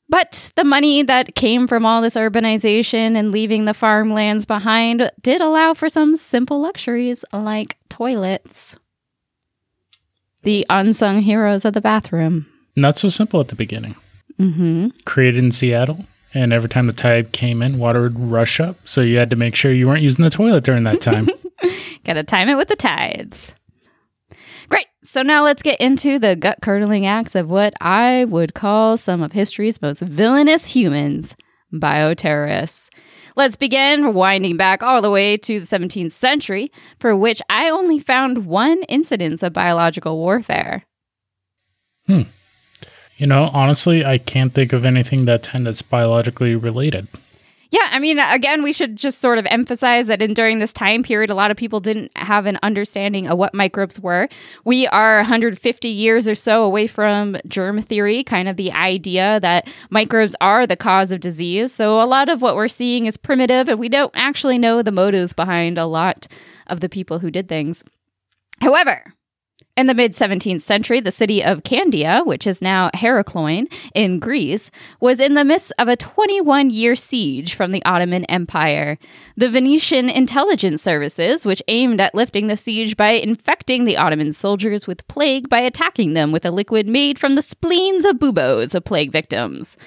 But 0.09 0.51
the 0.55 0.63
money 0.63 1.03
that 1.03 1.35
came 1.35 1.67
from 1.67 1.85
all 1.85 2.01
this 2.01 2.15
urbanization 2.15 3.17
and 3.17 3.31
leaving 3.31 3.65
the 3.65 3.73
farmlands 3.73 4.45
behind 4.45 5.11
did 5.21 5.41
allow 5.41 5.73
for 5.73 5.89
some 5.89 6.15
simple 6.15 6.61
luxuries 6.61 7.25
like 7.33 7.77
toilets. 7.89 8.77
The 10.43 10.65
unsung 10.69 11.23
heroes 11.23 11.65
of 11.65 11.73
the 11.73 11.81
bathroom. 11.81 12.45
Not 12.77 12.95
so 12.95 13.09
simple 13.09 13.41
at 13.41 13.47
the 13.47 13.55
beginning. 13.55 13.95
Mm-hmm. 14.39 14.89
Created 15.03 15.43
in 15.43 15.51
Seattle, 15.51 16.05
and 16.31 16.53
every 16.53 16.69
time 16.69 16.85
the 16.85 16.93
tide 16.93 17.31
came 17.31 17.63
in, 17.63 17.79
water 17.79 18.03
would 18.03 18.19
rush 18.19 18.59
up. 18.59 18.77
So 18.85 19.01
you 19.01 19.17
had 19.17 19.31
to 19.31 19.35
make 19.35 19.55
sure 19.55 19.73
you 19.73 19.87
weren't 19.87 20.03
using 20.03 20.23
the 20.23 20.29
toilet 20.29 20.63
during 20.63 20.83
that 20.83 21.01
time. 21.01 21.27
Gotta 22.05 22.23
time 22.23 22.49
it 22.49 22.55
with 22.55 22.67
the 22.67 22.75
tides. 22.75 23.55
Great. 24.69 24.85
So 25.03 25.23
now 25.23 25.43
let's 25.43 25.63
get 25.63 25.81
into 25.81 26.19
the 26.19 26.35
gut 26.35 26.59
curdling 26.61 27.07
acts 27.07 27.33
of 27.33 27.49
what 27.49 27.73
I 27.81 28.25
would 28.25 28.53
call 28.53 28.95
some 28.95 29.23
of 29.23 29.31
history's 29.31 29.81
most 29.81 30.01
villainous 30.01 30.67
humans 30.67 31.35
bioterrorists. 31.73 32.89
Let's 33.35 33.55
begin 33.55 34.13
winding 34.13 34.55
back 34.55 34.83
all 34.83 35.01
the 35.01 35.09
way 35.09 35.35
to 35.35 35.59
the 35.59 35.65
17th 35.65 36.11
century, 36.11 36.71
for 36.99 37.15
which 37.15 37.41
I 37.49 37.69
only 37.69 37.99
found 37.99 38.45
one 38.45 38.83
incidence 38.83 39.41
of 39.41 39.51
biological 39.51 40.17
warfare. 40.17 40.85
Hmm. 42.05 42.21
You 43.17 43.27
know, 43.27 43.49
honestly, 43.53 44.05
I 44.05 44.19
can't 44.19 44.53
think 44.53 44.73
of 44.73 44.85
anything 44.85 45.25
that 45.25 45.43
10 45.43 45.63
that's 45.63 45.81
biologically 45.81 46.55
related. 46.55 47.07
Yeah, 47.69 47.87
I 47.91 47.99
mean, 47.99 48.17
again, 48.17 48.63
we 48.63 48.71
should 48.71 48.95
just 48.95 49.19
sort 49.19 49.37
of 49.37 49.45
emphasize 49.47 50.07
that 50.07 50.21
in 50.21 50.33
during 50.33 50.59
this 50.59 50.71
time 50.71 51.03
period, 51.03 51.29
a 51.29 51.35
lot 51.35 51.51
of 51.51 51.57
people 51.57 51.81
didn't 51.81 52.15
have 52.15 52.45
an 52.45 52.57
understanding 52.63 53.27
of 53.27 53.37
what 53.37 53.53
microbes 53.53 53.99
were. 53.99 54.29
We 54.63 54.87
are 54.87 55.17
150 55.17 55.89
years 55.89 56.29
or 56.29 56.35
so 56.35 56.63
away 56.63 56.87
from 56.87 57.35
germ 57.45 57.81
theory, 57.81 58.23
kind 58.23 58.47
of 58.47 58.55
the 58.55 58.71
idea 58.71 59.41
that 59.41 59.67
microbes 59.89 60.35
are 60.39 60.65
the 60.65 60.77
cause 60.77 61.11
of 61.11 61.19
disease. 61.19 61.73
So 61.73 61.99
a 61.99 62.05
lot 62.05 62.29
of 62.29 62.41
what 62.41 62.55
we're 62.55 62.69
seeing 62.69 63.05
is 63.05 63.17
primitive, 63.17 63.67
and 63.67 63.79
we 63.79 63.89
don't 63.89 64.13
actually 64.15 64.57
know 64.57 64.81
the 64.81 64.91
motives 64.91 65.33
behind 65.33 65.77
a 65.77 65.87
lot 65.87 66.25
of 66.67 66.79
the 66.79 66.87
people 66.87 67.19
who 67.19 67.31
did 67.31 67.49
things. 67.49 67.83
However, 68.61 69.13
in 69.77 69.85
the 69.85 69.93
mid 69.93 70.13
17th 70.13 70.63
century, 70.63 70.99
the 70.99 71.11
city 71.11 71.43
of 71.43 71.63
Candia, 71.63 72.25
which 72.25 72.47
is 72.47 72.61
now 72.61 72.89
Heraklion 72.95 73.71
in 73.93 74.17
Greece, 74.17 74.71
was 74.99 75.19
in 75.19 75.35
the 75.35 75.45
midst 75.45 75.71
of 75.77 75.87
a 75.87 75.95
21 75.95 76.71
year 76.71 76.95
siege 76.95 77.53
from 77.53 77.71
the 77.71 77.85
Ottoman 77.85 78.25
Empire. 78.25 78.97
The 79.37 79.49
Venetian 79.49 80.09
intelligence 80.09 80.81
services, 80.81 81.45
which 81.45 81.61
aimed 81.67 82.01
at 82.01 82.15
lifting 82.15 82.47
the 82.47 82.57
siege 82.57 82.97
by 82.97 83.11
infecting 83.11 83.85
the 83.85 83.97
Ottoman 83.97 84.33
soldiers 84.33 84.87
with 84.87 85.07
plague 85.07 85.47
by 85.47 85.59
attacking 85.59 86.13
them 86.13 86.31
with 86.31 86.43
a 86.43 86.51
liquid 86.51 86.87
made 86.87 87.19
from 87.19 87.35
the 87.35 87.43
spleens 87.43 88.03
of 88.03 88.19
buboes 88.19 88.73
of 88.73 88.83
plague 88.83 89.11
victims. 89.11 89.77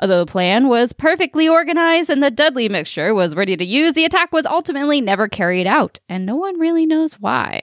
Although 0.00 0.24
the 0.24 0.30
plan 0.30 0.68
was 0.68 0.92
perfectly 0.92 1.48
organized 1.48 2.08
and 2.08 2.22
the 2.22 2.30
deadly 2.30 2.68
mixture 2.68 3.12
was 3.12 3.34
ready 3.34 3.56
to 3.56 3.64
use, 3.64 3.94
the 3.94 4.04
attack 4.04 4.32
was 4.32 4.46
ultimately 4.46 5.00
never 5.00 5.26
carried 5.26 5.66
out, 5.66 5.98
and 6.08 6.24
no 6.24 6.36
one 6.36 6.60
really 6.60 6.86
knows 6.86 7.14
why. 7.14 7.60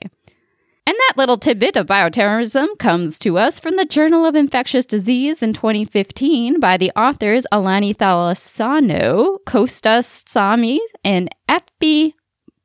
And 0.88 0.96
that 0.96 1.18
little 1.18 1.38
tidbit 1.38 1.77
of 1.77 1.88
bioterrorism 1.88 2.77
comes 2.77 3.18
to 3.20 3.39
us 3.39 3.60
from 3.60 3.75
the 3.75 3.86
Journal 3.86 4.24
of 4.24 4.36
Infectious 4.36 4.86
Disease 4.86 5.42
in 5.42 5.51
2015 5.54 6.60
by 6.60 6.77
the 6.77 6.92
authors 6.92 7.48
Alani 7.51 7.96
Thalassinou, 7.96 9.39
Kostas 9.48 10.24
Tsiamis, 10.24 10.77
and 11.04 11.34
Epi 11.50 12.13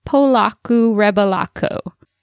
Polaku 0.06 0.94
Rebelako. 0.94 1.78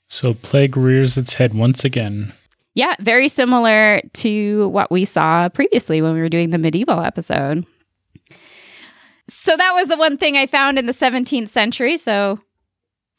So 0.08 0.36
plague 0.36 0.78
rears 0.78 1.18
its 1.18 1.34
head 1.34 1.56
once 1.56 1.84
again. 1.84 2.32
Yeah, 2.76 2.94
very 3.00 3.28
similar 3.28 4.02
to 4.14 4.70
what 4.70 4.92
we 4.92 5.04
saw 5.04 5.50
previously 5.50 6.04
when 6.04 6.14
we 6.14 6.20
were 6.20 6.30
doing 6.30 6.52
the 6.52 6.60
medieval 6.60 7.00
episode. 7.00 7.66
So 9.28 9.58
that 9.58 9.74
was 9.74 9.88
the 9.88 9.98
one 9.98 10.18
thing 10.20 10.38
I 10.38 10.46
found 10.46 10.78
in 10.78 10.86
the 10.86 10.92
17th 10.92 11.50
century, 11.50 11.98
so 11.98 12.40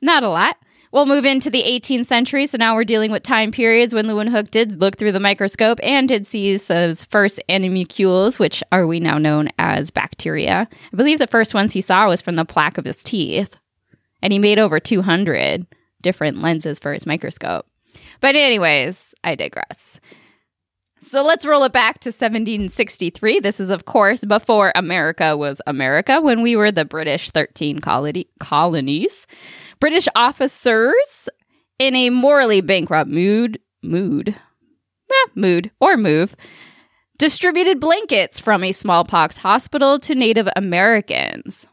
not 0.00 0.22
a 0.22 0.28
lot. 0.28 0.58
We'll 0.90 1.06
move 1.06 1.24
into 1.24 1.50
the 1.50 1.62
18th 1.62 2.06
century. 2.06 2.46
So 2.46 2.56
now 2.56 2.74
we're 2.74 2.84
dealing 2.84 3.10
with 3.10 3.22
time 3.22 3.52
periods 3.52 3.92
when 3.92 4.06
Leeuwenhoek 4.06 4.50
did 4.50 4.80
look 4.80 4.96
through 4.96 5.12
the 5.12 5.20
microscope 5.20 5.78
and 5.82 6.08
did 6.08 6.26
see 6.26 6.50
his 6.50 7.04
first 7.06 7.40
animalcules, 7.48 8.38
which 8.38 8.62
are 8.72 8.86
we 8.86 8.98
now 9.00 9.18
known 9.18 9.50
as 9.58 9.90
bacteria. 9.90 10.68
I 10.70 10.96
believe 10.96 11.18
the 11.18 11.26
first 11.26 11.52
ones 11.52 11.72
he 11.72 11.80
saw 11.80 12.08
was 12.08 12.22
from 12.22 12.36
the 12.36 12.44
plaque 12.44 12.78
of 12.78 12.84
his 12.84 13.02
teeth. 13.02 13.60
And 14.22 14.32
he 14.32 14.38
made 14.38 14.58
over 14.58 14.80
200 14.80 15.66
different 16.00 16.40
lenses 16.40 16.78
for 16.78 16.92
his 16.92 17.06
microscope. 17.06 17.66
But, 18.20 18.34
anyways, 18.34 19.14
I 19.22 19.34
digress. 19.34 20.00
So 21.00 21.22
let's 21.22 21.46
roll 21.46 21.62
it 21.62 21.72
back 21.72 22.00
to 22.00 22.08
1763. 22.08 23.38
This 23.38 23.60
is, 23.60 23.70
of 23.70 23.84
course, 23.84 24.24
before 24.24 24.72
America 24.74 25.36
was 25.36 25.62
America, 25.66 26.20
when 26.20 26.42
we 26.42 26.56
were 26.56 26.72
the 26.72 26.84
British 26.84 27.30
13 27.30 27.78
colony- 27.78 28.26
colonies. 28.40 29.26
British 29.80 30.08
officers 30.14 31.28
in 31.78 31.94
a 31.94 32.10
morally 32.10 32.60
bankrupt 32.60 33.10
mood, 33.10 33.60
mood, 33.82 34.34
eh, 35.10 35.30
mood 35.34 35.70
or 35.80 35.96
move, 35.96 36.34
distributed 37.18 37.80
blankets 37.80 38.40
from 38.40 38.64
a 38.64 38.72
smallpox 38.72 39.38
hospital 39.38 39.98
to 40.00 40.14
Native 40.14 40.48
Americans. 40.56 41.66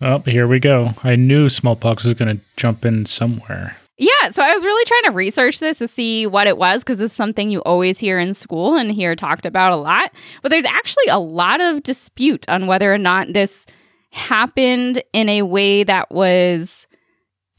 Oh, 0.00 0.18
here 0.20 0.48
we 0.48 0.58
go. 0.58 0.94
I 1.04 1.16
knew 1.16 1.48
smallpox 1.48 2.04
was 2.04 2.14
going 2.14 2.36
to 2.38 2.44
jump 2.56 2.84
in 2.84 3.06
somewhere. 3.06 3.76
Yeah, 3.98 4.30
so 4.30 4.42
I 4.42 4.52
was 4.52 4.64
really 4.64 4.84
trying 4.84 5.04
to 5.04 5.16
research 5.16 5.60
this 5.60 5.78
to 5.78 5.86
see 5.86 6.26
what 6.26 6.48
it 6.48 6.58
was 6.58 6.82
because 6.82 7.00
it's 7.00 7.14
something 7.14 7.50
you 7.50 7.60
always 7.60 8.00
hear 8.00 8.18
in 8.18 8.34
school 8.34 8.74
and 8.74 8.90
hear 8.90 9.14
talked 9.14 9.46
about 9.46 9.72
a 9.72 9.76
lot. 9.76 10.10
But 10.42 10.50
there's 10.50 10.64
actually 10.64 11.06
a 11.08 11.20
lot 11.20 11.60
of 11.60 11.84
dispute 11.84 12.48
on 12.48 12.66
whether 12.66 12.92
or 12.92 12.98
not 12.98 13.32
this 13.32 13.66
happened 14.10 15.02
in 15.12 15.28
a 15.28 15.42
way 15.42 15.84
that 15.84 16.10
was 16.10 16.88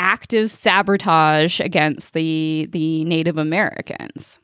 active 0.03 0.51
sabotage 0.51 1.61
against 1.61 2.11
the 2.11 2.67
the 2.71 3.05
Native 3.05 3.37
Americans 3.37 4.41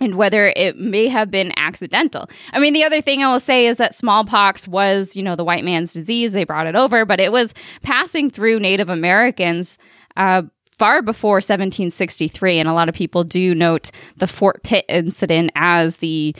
and 0.00 0.16
whether 0.16 0.52
it 0.56 0.76
may 0.76 1.08
have 1.08 1.30
been 1.30 1.52
accidental. 1.56 2.28
I 2.52 2.58
mean, 2.58 2.72
the 2.72 2.84
other 2.84 3.00
thing 3.00 3.22
I 3.22 3.30
will 3.30 3.40
say 3.40 3.66
is 3.66 3.78
that 3.78 3.94
smallpox 3.94 4.66
was, 4.66 5.16
you 5.16 5.22
know, 5.22 5.36
the 5.36 5.44
white 5.44 5.64
man's 5.64 5.92
disease. 5.92 6.32
They 6.32 6.44
brought 6.44 6.66
it 6.66 6.74
over, 6.74 7.04
but 7.04 7.20
it 7.20 7.30
was 7.30 7.54
passing 7.82 8.30
through 8.30 8.58
Native 8.58 8.88
Americans 8.88 9.78
uh, 10.16 10.42
far 10.76 11.02
before 11.02 11.36
1763. 11.36 12.58
And 12.58 12.68
a 12.68 12.72
lot 12.72 12.88
of 12.88 12.94
people 12.94 13.22
do 13.22 13.54
note 13.54 13.90
the 14.16 14.26
Fort 14.26 14.62
Pitt 14.64 14.84
incident 14.88 15.52
as 15.54 15.98
the 15.98 16.34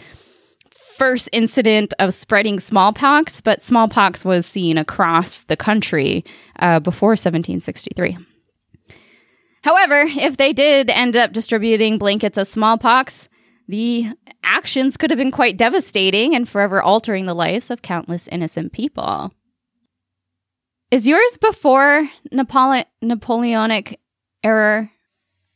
first 0.92 1.28
incident 1.32 1.94
of 1.98 2.14
spreading 2.14 2.60
smallpox, 2.60 3.40
but 3.40 3.62
smallpox 3.62 4.24
was 4.24 4.46
seen 4.46 4.78
across 4.78 5.42
the 5.44 5.56
country 5.56 6.24
uh, 6.58 6.80
before 6.80 7.10
1763. 7.10 8.18
However, 9.62 10.04
if 10.06 10.36
they 10.36 10.52
did 10.52 10.90
end 10.90 11.16
up 11.16 11.32
distributing 11.32 11.98
blankets 11.98 12.36
of 12.36 12.48
smallpox, 12.48 13.28
the 13.68 14.08
actions 14.42 14.96
could 14.96 15.10
have 15.10 15.18
been 15.18 15.30
quite 15.30 15.56
devastating 15.56 16.34
and 16.34 16.48
forever 16.48 16.82
altering 16.82 17.26
the 17.26 17.34
lives 17.34 17.70
of 17.70 17.80
countless 17.82 18.28
innocent 18.28 18.72
people. 18.72 19.32
Is 20.90 21.08
yours 21.08 21.38
before 21.40 22.08
Napole- 22.32 22.84
Napoleonic 23.00 23.98
era? 24.42 24.90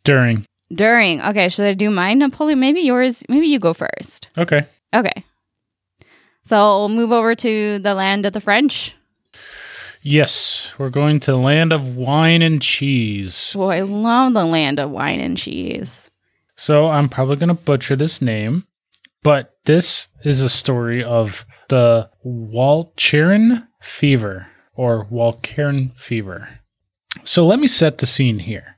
During. 0.05 0.47
During. 0.73 1.21
Okay, 1.21 1.49
should 1.49 1.66
I 1.66 1.75
do 1.75 1.90
mine? 1.90 2.21
Napoleon, 2.21 2.61
maybe 2.61 2.81
yours, 2.81 3.23
maybe 3.28 3.47
you 3.49 3.59
go 3.59 3.75
first. 3.75 4.28
Okay. 4.38 4.66
Okay. 4.95 5.25
So 6.45 6.78
we'll 6.78 6.88
move 6.88 7.12
over 7.12 7.35
to 7.35 7.78
the 7.78 7.95
land 7.95 8.26
of 8.26 8.33
the 8.33 8.40
French. 8.40 8.95
Yes, 10.02 10.71
we're 10.78 10.90
going 10.90 11.19
to 11.21 11.33
the 11.33 11.38
land 11.38 11.73
of 11.73 11.97
wine 11.97 12.40
and 12.40 12.62
cheese. 12.62 13.52
Boy, 13.55 13.78
I 13.78 13.81
love 13.81 14.35
the 14.35 14.45
land 14.45 14.78
of 14.78 14.90
wine 14.90 15.19
and 15.19 15.37
cheese. 15.37 16.09
So 16.57 16.87
I'm 16.87 17.09
probably 17.09 17.37
going 17.37 17.49
to 17.49 17.55
butcher 17.55 17.97
this 17.97 18.23
name, 18.23 18.66
but 19.25 19.57
this 19.64 20.07
is 20.25 20.40
a 20.40 20.49
story 20.49 21.02
of 21.02 21.45
the 21.69 22.09
Walcheren 22.25 23.66
fever 23.83 24.47
or 24.75 25.07
Walcheren 25.07 25.93
fever. 25.97 26.61
So 27.25 27.45
let 27.45 27.59
me 27.59 27.66
set 27.66 27.99
the 27.99 28.07
scene 28.07 28.38
here. 28.38 28.76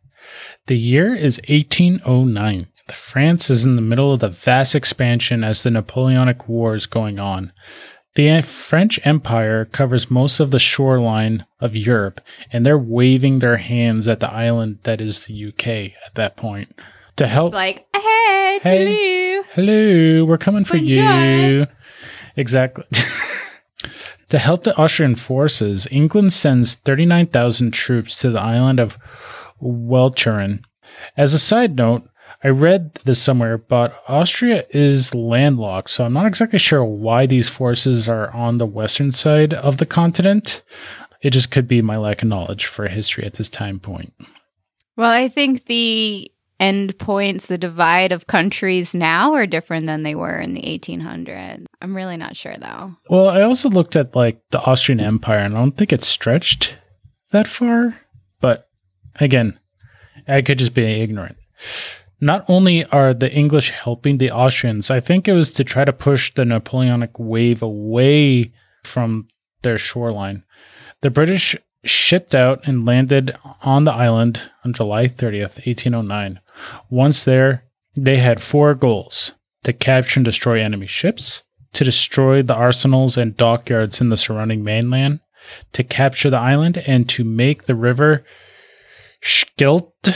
The 0.67 0.79
year 0.79 1.15
is 1.15 1.41
1809. 1.49 2.69
France 2.95 3.51
is 3.51 3.65
in 3.65 3.77
the 3.77 3.83
middle 3.83 4.13
of 4.13 4.21
the 4.21 4.29
vast 4.29 4.75
expansion 4.75 5.45
as 5.45 5.63
the 5.63 5.71
Napoleonic 5.71 6.49
War 6.49 6.75
is 6.75 6.87
going 6.87 7.19
on. 7.19 7.53
The 8.15 8.43
French 8.43 8.99
Empire 9.05 9.65
covers 9.67 10.11
most 10.11 10.41
of 10.41 10.51
the 10.51 10.59
shoreline 10.59 11.47
of 11.61 11.77
Europe, 11.77 12.21
and 12.53 12.67
they're 12.67 12.79
waving 12.79 13.39
their 13.39 13.59
hands 13.59 14.09
at 14.09 14.21
the 14.21 14.33
island 14.33 14.79
that 14.83 15.01
is 15.01 15.25
the 15.25 15.49
UK 15.49 15.67
at 16.05 16.15
that 16.15 16.37
point. 16.37 16.75
To 17.17 17.27
help 17.27 17.49
It's 17.49 17.55
like, 17.55 17.87
hey, 17.95 18.61
Hey. 18.63 19.41
Hello, 19.55 20.25
we're 20.25 20.39
coming 20.39 20.65
for 20.65 20.77
you. 20.77 21.67
Exactly. 22.37 22.85
to 24.29 24.39
help 24.39 24.65
the 24.65 24.77
Austrian 24.77 25.15
forces, 25.15 25.87
England 25.91 26.33
sends 26.33 26.75
39,000 26.75 27.73
troops 27.73 28.17
to 28.19 28.31
the 28.31 28.41
island 28.41 28.81
of 28.81 28.99
Walcheren. 29.63 30.63
As 31.17 31.33
a 31.35 31.39
side 31.39 31.77
note, 31.77 32.03
I 32.43 32.49
read 32.49 32.95
this 33.05 33.21
somewhere, 33.21 33.59
but 33.59 34.01
Austria 34.07 34.65
is 34.71 35.15
landlocked, 35.15 35.91
so 35.91 36.05
I'm 36.05 36.13
not 36.13 36.27
exactly 36.27 36.59
sure 36.59 36.85
why 36.85 37.27
these 37.27 37.49
forces 37.49 38.09
are 38.09 38.31
on 38.33 38.59
the 38.59 38.67
western 38.67 39.11
side 39.11 39.55
of 39.55 39.79
the 39.79 39.87
continent. 39.87 40.63
It 41.21 41.31
just 41.31 41.51
could 41.51 41.67
be 41.67 41.83
my 41.83 41.97
lack 41.97 42.23
of 42.23 42.29
knowledge 42.29 42.67
for 42.67 42.87
history 42.87 43.25
at 43.25 43.35
this 43.35 43.49
time 43.49 43.81
point. 43.81 44.15
Well, 44.97 45.11
I 45.11 45.29
think 45.29 45.67
the 45.67 46.31
end 46.61 46.99
points, 46.99 47.47
the 47.47 47.59
divide 47.59 48.13
of 48.13 48.27
countries 48.27 48.95
now 48.95 49.35
are 49.35 49.47
different 49.47 49.87
than 49.87 50.03
they 50.03 50.15
were 50.15 50.39
in 50.39 50.55
the 50.55 50.63
1800s. 50.63 51.67
I'm 51.81 51.97
really 51.97 52.17
not 52.17 52.37
sure 52.37 52.57
though. 52.57 52.95
Well, 53.09 53.29
I 53.29 53.43
also 53.43 53.69
looked 53.69 53.97
at 53.97 54.15
like 54.15 54.41
the 54.51 54.61
Austrian 54.61 55.01
Empire, 55.01 55.39
and 55.39 55.57
I 55.57 55.59
don't 55.59 55.77
think 55.77 55.93
it 55.93 56.03
stretched 56.03 56.77
that 57.31 57.49
far. 57.49 58.01
But 58.41 58.69
again, 59.17 59.59
I 60.27 60.43
could 60.43 60.59
just 60.59 60.75
be 60.75 60.85
ignorant. 60.85 61.37
Not 62.21 62.45
only 62.49 62.85
are 62.87 63.15
the 63.15 63.33
English 63.33 63.71
helping 63.71 64.19
the 64.19 64.31
Austrians, 64.31 64.91
I 64.91 65.01
think 65.01 65.29
it 65.29 65.35
was 65.35 65.53
to 65.53 65.65
try 65.65 65.85
to 65.85 65.93
push 65.93 66.35
the 66.35 66.45
Napoleonic 66.45 67.19
wave 67.19 67.63
away 67.63 68.53
from 68.83 69.29
their 69.63 69.79
shoreline. 69.79 70.45
The 71.01 71.11
British 71.11 71.57
shipped 71.85 72.35
out 72.35 72.67
and 72.67 72.85
landed 72.85 73.37
on 73.63 73.85
the 73.85 73.93
island 73.93 74.43
on 74.65 74.73
July 74.73 75.07
30th, 75.07 75.65
1809. 75.65 76.41
Once 76.91 77.25
there, 77.25 77.65
they 77.95 78.17
had 78.17 78.43
four 78.43 78.75
goals 78.75 79.33
to 79.63 79.73
capture 79.73 80.19
and 80.19 80.25
destroy 80.25 80.61
enemy 80.61 80.87
ships, 80.87 81.43
to 81.73 81.85
destroy 81.85 82.43
the 82.43 82.55
arsenals 82.55 83.17
and 83.17 83.37
dockyards 83.37 84.01
in 84.01 84.09
the 84.09 84.17
surrounding 84.17 84.65
mainland, 84.65 85.21
to 85.73 85.85
capture 85.85 86.31
the 86.31 86.39
island, 86.39 86.83
and 86.87 87.09
to 87.09 87.23
make 87.23 87.65
the 87.65 87.75
river 87.75 88.25
Scheldt 89.21 90.15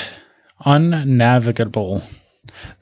unnavigable. 0.64 2.02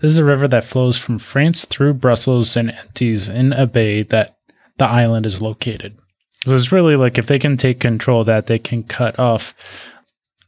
This 0.00 0.12
is 0.12 0.18
a 0.18 0.24
river 0.24 0.48
that 0.48 0.64
flows 0.64 0.96
from 0.98 1.18
France 1.18 1.64
through 1.64 1.94
Brussels 1.94 2.56
and 2.56 2.70
empties 2.70 3.28
in 3.28 3.52
a 3.52 3.66
bay 3.66 4.02
that 4.04 4.36
the 4.78 4.86
island 4.86 5.26
is 5.26 5.40
located. 5.42 5.96
So 6.46 6.56
it's 6.56 6.72
really 6.72 6.96
like 6.96 7.18
if 7.18 7.26
they 7.26 7.38
can 7.38 7.56
take 7.56 7.80
control 7.80 8.20
of 8.20 8.26
that, 8.26 8.46
they 8.46 8.58
can 8.58 8.82
cut 8.82 9.18
off 9.18 9.54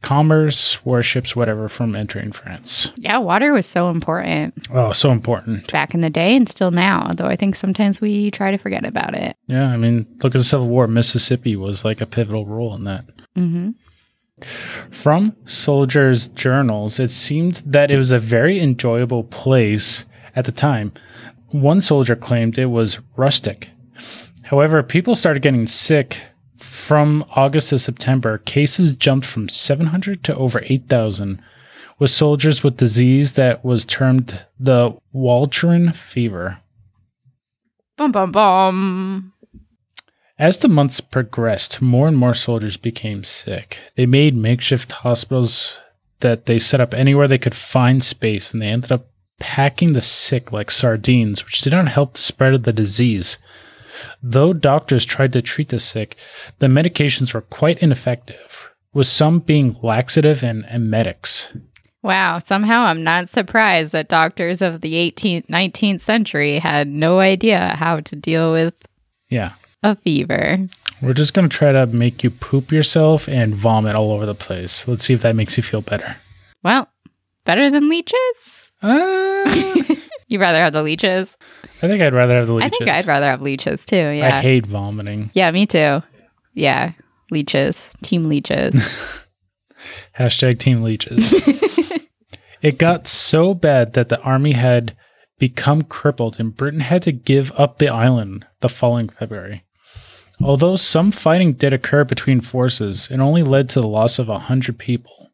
commerce, 0.00 0.84
warships, 0.84 1.36
whatever 1.36 1.68
from 1.68 1.94
entering 1.94 2.32
France. 2.32 2.90
Yeah, 2.96 3.18
water 3.18 3.52
was 3.52 3.66
so 3.66 3.88
important 3.88 4.54
Oh, 4.72 4.92
so 4.92 5.12
important. 5.12 5.70
back 5.70 5.94
in 5.94 6.00
the 6.00 6.10
day 6.10 6.34
and 6.34 6.48
still 6.48 6.70
now, 6.72 7.10
though 7.14 7.26
I 7.26 7.36
think 7.36 7.54
sometimes 7.54 8.00
we 8.00 8.30
try 8.32 8.50
to 8.50 8.58
forget 8.58 8.84
about 8.86 9.14
it. 9.14 9.36
Yeah, 9.46 9.68
I 9.68 9.76
mean, 9.76 10.06
look 10.22 10.34
at 10.34 10.38
the 10.38 10.44
Civil 10.44 10.68
War. 10.68 10.88
Mississippi 10.88 11.54
was 11.54 11.84
like 11.84 12.00
a 12.00 12.06
pivotal 12.06 12.46
role 12.46 12.74
in 12.74 12.84
that. 12.84 13.04
hmm 13.36 13.70
From 14.90 15.36
soldiers' 15.44 16.28
journals, 16.28 16.98
it 17.00 17.10
seemed 17.10 17.62
that 17.66 17.90
it 17.90 17.96
was 17.96 18.10
a 18.10 18.18
very 18.18 18.60
enjoyable 18.60 19.24
place 19.24 20.04
at 20.34 20.44
the 20.44 20.52
time. 20.52 20.92
One 21.50 21.80
soldier 21.80 22.16
claimed 22.16 22.58
it 22.58 22.66
was 22.66 22.98
rustic. 23.16 23.70
However, 24.44 24.82
people 24.82 25.14
started 25.14 25.42
getting 25.42 25.66
sick 25.66 26.18
from 26.56 27.24
August 27.36 27.70
to 27.70 27.78
September. 27.78 28.38
Cases 28.38 28.94
jumped 28.94 29.26
from 29.26 29.48
700 29.48 30.24
to 30.24 30.36
over 30.36 30.62
8,000, 30.64 31.40
with 31.98 32.10
soldiers 32.10 32.62
with 32.62 32.76
disease 32.76 33.32
that 33.32 33.64
was 33.64 33.84
termed 33.84 34.44
the 34.58 34.96
Walcheren 35.14 35.94
fever. 35.94 36.58
Bum 37.96 38.12
bum 38.12 38.32
bum. 38.32 39.31
As 40.42 40.58
the 40.58 40.66
months 40.66 41.00
progressed, 41.00 41.80
more 41.80 42.08
and 42.08 42.18
more 42.18 42.34
soldiers 42.34 42.76
became 42.76 43.22
sick. 43.22 43.78
They 43.94 44.06
made 44.06 44.34
makeshift 44.34 44.90
hospitals 44.90 45.78
that 46.18 46.46
they 46.46 46.58
set 46.58 46.80
up 46.80 46.94
anywhere 46.94 47.28
they 47.28 47.38
could 47.38 47.54
find 47.54 48.02
space, 48.02 48.50
and 48.50 48.60
they 48.60 48.66
ended 48.66 48.90
up 48.90 49.06
packing 49.38 49.92
the 49.92 50.02
sick 50.02 50.50
like 50.50 50.72
sardines, 50.72 51.44
which 51.44 51.60
did 51.60 51.72
not 51.72 51.86
help 51.86 52.14
the 52.14 52.22
spread 52.22 52.54
of 52.54 52.64
the 52.64 52.72
disease. 52.72 53.38
Though 54.20 54.52
doctors 54.52 55.04
tried 55.04 55.32
to 55.34 55.42
treat 55.42 55.68
the 55.68 55.78
sick, 55.78 56.16
the 56.58 56.66
medications 56.66 57.32
were 57.32 57.42
quite 57.42 57.78
ineffective, 57.78 58.72
with 58.92 59.06
some 59.06 59.38
being 59.38 59.76
laxative 59.80 60.42
and 60.42 60.64
emetics. 60.64 61.52
Wow, 62.02 62.40
somehow 62.40 62.80
I'm 62.86 63.04
not 63.04 63.28
surprised 63.28 63.92
that 63.92 64.08
doctors 64.08 64.60
of 64.60 64.80
the 64.80 64.94
18th, 64.94 65.46
19th 65.46 66.00
century 66.00 66.58
had 66.58 66.88
no 66.88 67.20
idea 67.20 67.76
how 67.78 68.00
to 68.00 68.16
deal 68.16 68.50
with 68.50 68.74
Yeah. 69.28 69.52
A 69.82 69.96
fever. 69.96 70.68
We're 71.00 71.12
just 71.14 71.34
going 71.34 71.48
to 71.48 71.56
try 71.56 71.72
to 71.72 71.86
make 71.86 72.22
you 72.22 72.30
poop 72.30 72.70
yourself 72.70 73.28
and 73.28 73.54
vomit 73.54 73.96
all 73.96 74.12
over 74.12 74.24
the 74.26 74.34
place. 74.34 74.86
Let's 74.86 75.04
see 75.04 75.14
if 75.14 75.22
that 75.22 75.34
makes 75.36 75.56
you 75.56 75.62
feel 75.62 75.80
better. 75.80 76.16
Well, 76.62 76.88
better 77.44 77.70
than 77.70 77.88
leeches? 77.88 78.72
Uh, 78.82 79.84
You'd 80.28 80.40
rather 80.40 80.58
have 80.60 80.72
the 80.72 80.82
leeches? 80.82 81.36
I 81.82 81.88
think 81.88 82.00
I'd 82.02 82.14
rather 82.14 82.36
have 82.36 82.46
the 82.46 82.54
leeches. 82.54 82.72
I 82.74 82.78
think 82.78 82.90
I'd 82.90 83.06
rather 83.06 83.26
have 83.26 83.42
leeches 83.42 83.84
too. 83.84 83.96
Yeah. 83.96 84.38
I 84.38 84.40
hate 84.40 84.66
vomiting. 84.66 85.30
yeah, 85.34 85.50
me 85.50 85.66
too. 85.66 86.02
Yeah, 86.54 86.92
leeches. 87.30 87.90
Team 88.02 88.28
leeches. 88.28 88.74
Hashtag 90.18 90.58
team 90.58 90.82
leeches. 90.82 91.32
it 92.62 92.78
got 92.78 93.08
so 93.08 93.54
bad 93.54 93.94
that 93.94 94.08
the 94.08 94.20
army 94.20 94.52
had 94.52 94.96
become 95.38 95.82
crippled 95.82 96.38
and 96.38 96.56
Britain 96.56 96.80
had 96.80 97.02
to 97.02 97.10
give 97.12 97.50
up 97.58 97.78
the 97.78 97.88
island 97.88 98.46
the 98.60 98.68
following 98.68 99.08
February. 99.08 99.64
Although 100.44 100.76
some 100.76 101.10
fighting 101.10 101.52
did 101.52 101.72
occur 101.72 102.04
between 102.04 102.40
forces, 102.40 103.08
it 103.10 103.20
only 103.20 103.42
led 103.42 103.68
to 103.70 103.80
the 103.80 103.86
loss 103.86 104.18
of 104.18 104.28
100 104.28 104.78
people. 104.78 105.30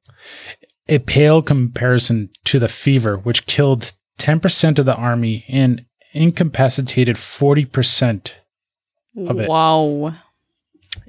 A 0.88 0.98
pale 0.98 1.42
comparison 1.42 2.30
to 2.44 2.58
the 2.58 2.68
fever, 2.68 3.16
which 3.16 3.46
killed 3.46 3.92
10% 4.18 4.78
of 4.78 4.86
the 4.86 4.94
army 4.94 5.44
and 5.48 5.84
incapacitated 6.12 7.16
40% 7.16 8.32
Of 9.16 9.40
it. 9.40 9.48
Wow. 9.48 10.14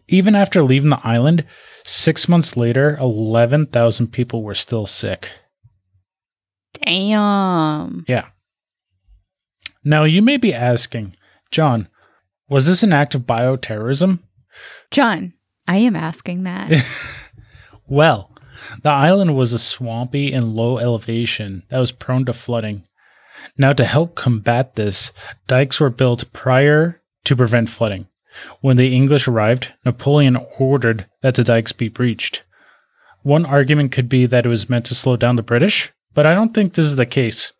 Even 0.07 0.33
after 0.35 0.63
leaving 0.63 0.89
the 0.89 1.01
island, 1.03 1.45
six 1.83 2.27
months 2.27 2.57
later, 2.57 2.97
11,000 2.99 4.07
people 4.07 4.43
were 4.43 4.55
still 4.55 4.85
sick. 4.85 5.29
Damn. 6.73 8.05
Yeah. 8.07 8.29
Now, 9.83 10.03
you 10.05 10.21
may 10.21 10.37
be 10.37 10.53
asking, 10.53 11.15
Jon, 11.51 11.87
was 12.49 12.65
this 12.65 12.83
an 12.83 12.93
act 12.93 13.15
of 13.15 13.21
bioterrorism? 13.21 14.19
John, 14.91 15.33
I 15.67 15.77
am 15.77 15.95
asking 15.95 16.43
that. 16.43 16.85
Well, 17.89 18.31
the 18.83 18.89
island 18.89 19.35
was 19.35 19.51
a 19.51 19.59
swampy 19.59 20.31
and 20.31 20.53
low 20.53 20.77
elevation 20.77 21.63
that 21.69 21.79
was 21.79 21.91
prone 21.91 22.23
to 22.25 22.33
flooding. 22.33 22.83
Now, 23.57 23.73
to 23.73 23.83
help 23.83 24.13
combat 24.13 24.75
this, 24.75 25.11
dikes 25.47 25.79
were 25.79 25.89
built 25.89 26.31
prior 26.31 27.01
to 27.23 27.35
prevent 27.35 27.71
flooding. 27.71 28.07
When 28.61 28.77
the 28.77 28.95
English 28.95 29.27
arrived, 29.27 29.69
Napoleon 29.83 30.37
ordered 30.59 31.07
that 31.21 31.33
the 31.33 31.43
dikes 31.43 31.71
be 31.71 31.89
breached. 31.89 32.43
One 33.23 33.45
argument 33.45 33.91
could 33.91 34.07
be 34.07 34.27
that 34.27 34.45
it 34.45 34.49
was 34.49 34.69
meant 34.69 34.85
to 34.85 34.95
slow 34.95 35.17
down 35.17 35.35
the 35.35 35.41
British, 35.41 35.91
but 36.13 36.27
I 36.27 36.35
don't 36.35 36.53
think 36.53 36.73
this 36.73 36.85
is 36.85 36.95
the 36.95 37.07
case. 37.07 37.51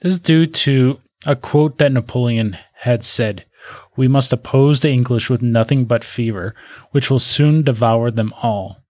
This 0.00 0.14
is 0.14 0.20
due 0.20 0.46
to 0.46 0.98
a 1.26 1.36
quote 1.36 1.76
that 1.78 1.92
Napoleon 1.92 2.56
had 2.78 3.04
said 3.04 3.44
We 3.96 4.08
must 4.08 4.32
oppose 4.32 4.80
the 4.80 4.90
English 4.90 5.28
with 5.30 5.42
nothing 5.42 5.84
but 5.84 6.04
fever, 6.04 6.54
which 6.90 7.10
will 7.10 7.18
soon 7.18 7.62
devour 7.62 8.10
them 8.10 8.32
all. 8.42 8.82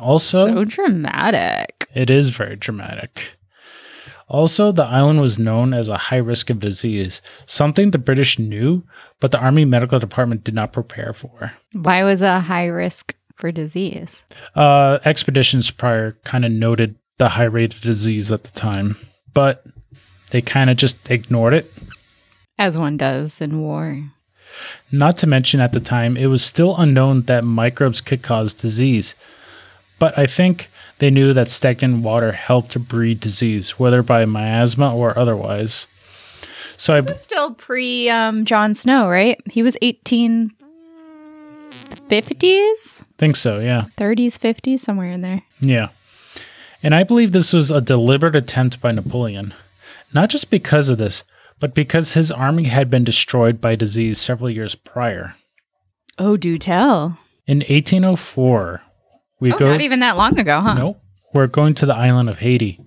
Also, 0.00 0.46
so 0.46 0.64
dramatic. 0.64 1.88
it 1.94 2.10
is 2.10 2.28
very 2.28 2.56
dramatic. 2.56 3.30
Also, 4.28 4.70
the 4.72 4.84
island 4.84 5.22
was 5.22 5.38
known 5.38 5.72
as 5.72 5.88
a 5.88 5.96
high 5.96 6.16
risk 6.18 6.50
of 6.50 6.60
disease, 6.60 7.22
something 7.46 7.90
the 7.90 7.98
British 7.98 8.38
knew, 8.38 8.82
but 9.20 9.32
the 9.32 9.38
Army 9.40 9.64
Medical 9.64 9.98
Department 9.98 10.44
did 10.44 10.54
not 10.54 10.72
prepare 10.74 11.14
for. 11.14 11.52
Why 11.72 12.04
was 12.04 12.20
a 12.20 12.40
high 12.40 12.66
risk 12.66 13.14
for 13.36 13.50
disease? 13.50 14.26
Uh, 14.54 14.98
expeditions 15.06 15.70
prior 15.70 16.18
kind 16.24 16.44
of 16.44 16.52
noted 16.52 16.96
the 17.16 17.30
high 17.30 17.44
rate 17.44 17.72
of 17.72 17.80
disease 17.80 18.30
at 18.30 18.44
the 18.44 18.50
time, 18.50 18.96
but 19.32 19.64
they 20.30 20.42
kind 20.42 20.68
of 20.68 20.76
just 20.76 20.98
ignored 21.10 21.54
it. 21.54 21.72
As 22.58 22.76
one 22.76 22.96
does 22.96 23.40
in 23.40 23.60
war. 23.60 24.10
Not 24.90 25.16
to 25.18 25.26
mention, 25.26 25.60
at 25.60 25.72
the 25.72 25.80
time, 25.80 26.16
it 26.16 26.26
was 26.26 26.44
still 26.44 26.76
unknown 26.76 27.22
that 27.22 27.44
microbes 27.44 28.00
could 28.00 28.22
cause 28.22 28.54
disease. 28.54 29.14
But 29.98 30.18
I 30.18 30.26
think 30.26 30.70
they 30.98 31.10
knew 31.10 31.32
that 31.32 31.50
stagnant 31.50 32.04
water 32.04 32.32
helped 32.32 32.72
to 32.72 32.78
breed 32.78 33.20
disease, 33.20 33.78
whether 33.78 34.02
by 34.02 34.24
miasma 34.24 34.94
or 34.94 35.16
otherwise. 35.18 35.86
So 36.76 36.94
I, 36.94 37.00
This 37.00 37.16
is 37.18 37.22
still 37.22 37.54
pre 37.54 38.08
um, 38.08 38.44
John 38.44 38.74
Snow, 38.74 39.08
right? 39.08 39.40
He 39.50 39.62
was 39.62 39.76
1850s, 39.82 40.50
think 43.18 43.36
so, 43.36 43.58
yeah. 43.58 43.86
30s, 43.96 44.38
50s, 44.38 44.80
somewhere 44.80 45.10
in 45.10 45.22
there. 45.22 45.42
Yeah. 45.60 45.88
And 46.82 46.94
I 46.94 47.02
believe 47.02 47.32
this 47.32 47.52
was 47.52 47.72
a 47.72 47.80
deliberate 47.80 48.36
attempt 48.36 48.80
by 48.80 48.92
Napoleon, 48.92 49.52
not 50.14 50.30
just 50.30 50.50
because 50.50 50.88
of 50.88 50.98
this, 50.98 51.24
but 51.60 51.74
because 51.74 52.12
his 52.14 52.30
army 52.30 52.64
had 52.64 52.88
been 52.90 53.04
destroyed 53.04 53.60
by 53.60 53.74
disease 53.76 54.18
several 54.18 54.50
years 54.50 54.74
prior. 54.74 55.34
Oh, 56.18 56.36
do 56.36 56.58
tell. 56.58 57.18
In 57.46 57.58
1804, 57.58 58.82
we 59.40 59.52
Oh, 59.52 59.58
go. 59.58 59.66
not 59.70 59.80
even 59.80 60.00
that 60.00 60.16
long 60.16 60.38
ago, 60.38 60.60
huh? 60.60 60.74
Nope. 60.74 61.02
We're 61.34 61.46
going 61.46 61.74
to 61.74 61.86
the 61.86 61.94
island 61.96 62.28
of 62.28 62.38
Haiti. 62.38 62.80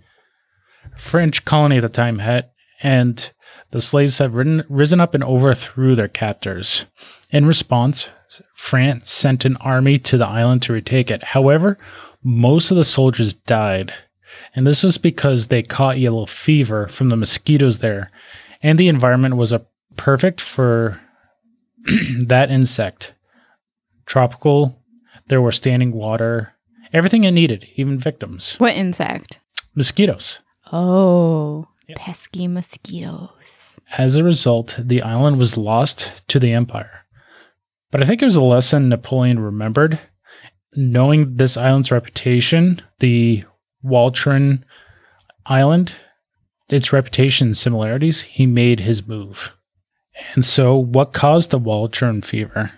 French 0.98 1.46
colony 1.46 1.78
at 1.78 1.82
the 1.82 1.90
time 1.90 2.20
had, 2.20 2.50
and 2.82 3.32
the 3.72 3.82
slaves 3.82 4.18
have 4.18 4.36
ridden, 4.36 4.64
risen 4.70 5.00
up 5.00 5.14
and 5.14 5.24
overthrew 5.24 5.96
their 5.96 6.08
captors. 6.08 6.86
In 7.30 7.46
response, 7.46 8.10
France 8.54 9.12
sent 9.12 9.46
an 9.46 9.58
army 9.58 9.98
to 10.00 10.18
the 10.18 10.28
island 10.28 10.62
to 10.64 10.74
retake 10.74 11.10
it. 11.12 11.24
However, 11.24 11.78
most 12.24 12.72
of 12.72 12.78
the 12.78 12.84
soldiers 12.84 13.34
died, 13.34 13.94
and 14.56 14.66
this 14.68 14.84
was 14.84 14.98
because 14.98 15.48
they 15.48 15.64
caught 15.64 16.00
yellow 16.00 16.26
fever 16.26 16.88
from 16.88 17.10
the 17.10 17.16
mosquitoes 17.18 17.80
there, 17.80 18.12
and 18.62 18.78
the 18.78 18.88
environment 18.88 19.38
was 19.38 19.52
a 19.52 19.65
perfect 19.97 20.41
for 20.41 21.00
that 22.26 22.52
insect. 22.52 23.13
Tropical, 24.06 24.82
there 25.28 25.41
were 25.41 25.52
standing 25.52 25.91
water, 25.91 26.54
everything 26.93 27.24
it 27.24 27.32
needed, 27.32 27.67
even 27.76 27.97
victims. 27.97 28.56
What 28.58 28.76
insect? 28.76 29.39
Mosquitoes. 29.76 30.39
Oh, 30.71 31.67
pesky 31.95 32.47
mosquitoes. 32.47 33.80
As 33.97 34.15
a 34.15 34.24
result, 34.24 34.76
the 34.80 35.02
island 35.02 35.38
was 35.38 35.58
lost 35.58 36.12
to 36.30 36.39
the 36.39 36.54
empire. 36.54 37.06
But 37.91 38.02
I 38.02 38.06
think 38.06 38.21
it 38.21 38.26
was 38.26 38.36
a 38.36 38.41
lesson 38.41 38.89
Napoleon 38.89 39.39
remembered. 39.39 40.00
Knowing 40.74 41.36
this 41.36 41.58
island's 41.58 41.91
reputation, 41.91 42.82
the 43.00 43.43
Walcheren 43.84 44.63
Island, 45.45 45.93
its 46.72 46.94
reputation 46.94 47.50
and 47.50 47.58
similarities, 47.58 48.22
he 48.22 48.46
made 48.46 48.82
his 48.82 49.08
move. 49.08 49.52
And 50.36 50.46
so, 50.46 50.76
what 50.78 51.14
caused 51.14 51.52
the 51.52 51.60
Walcheren 51.60 52.24
fever? 52.24 52.72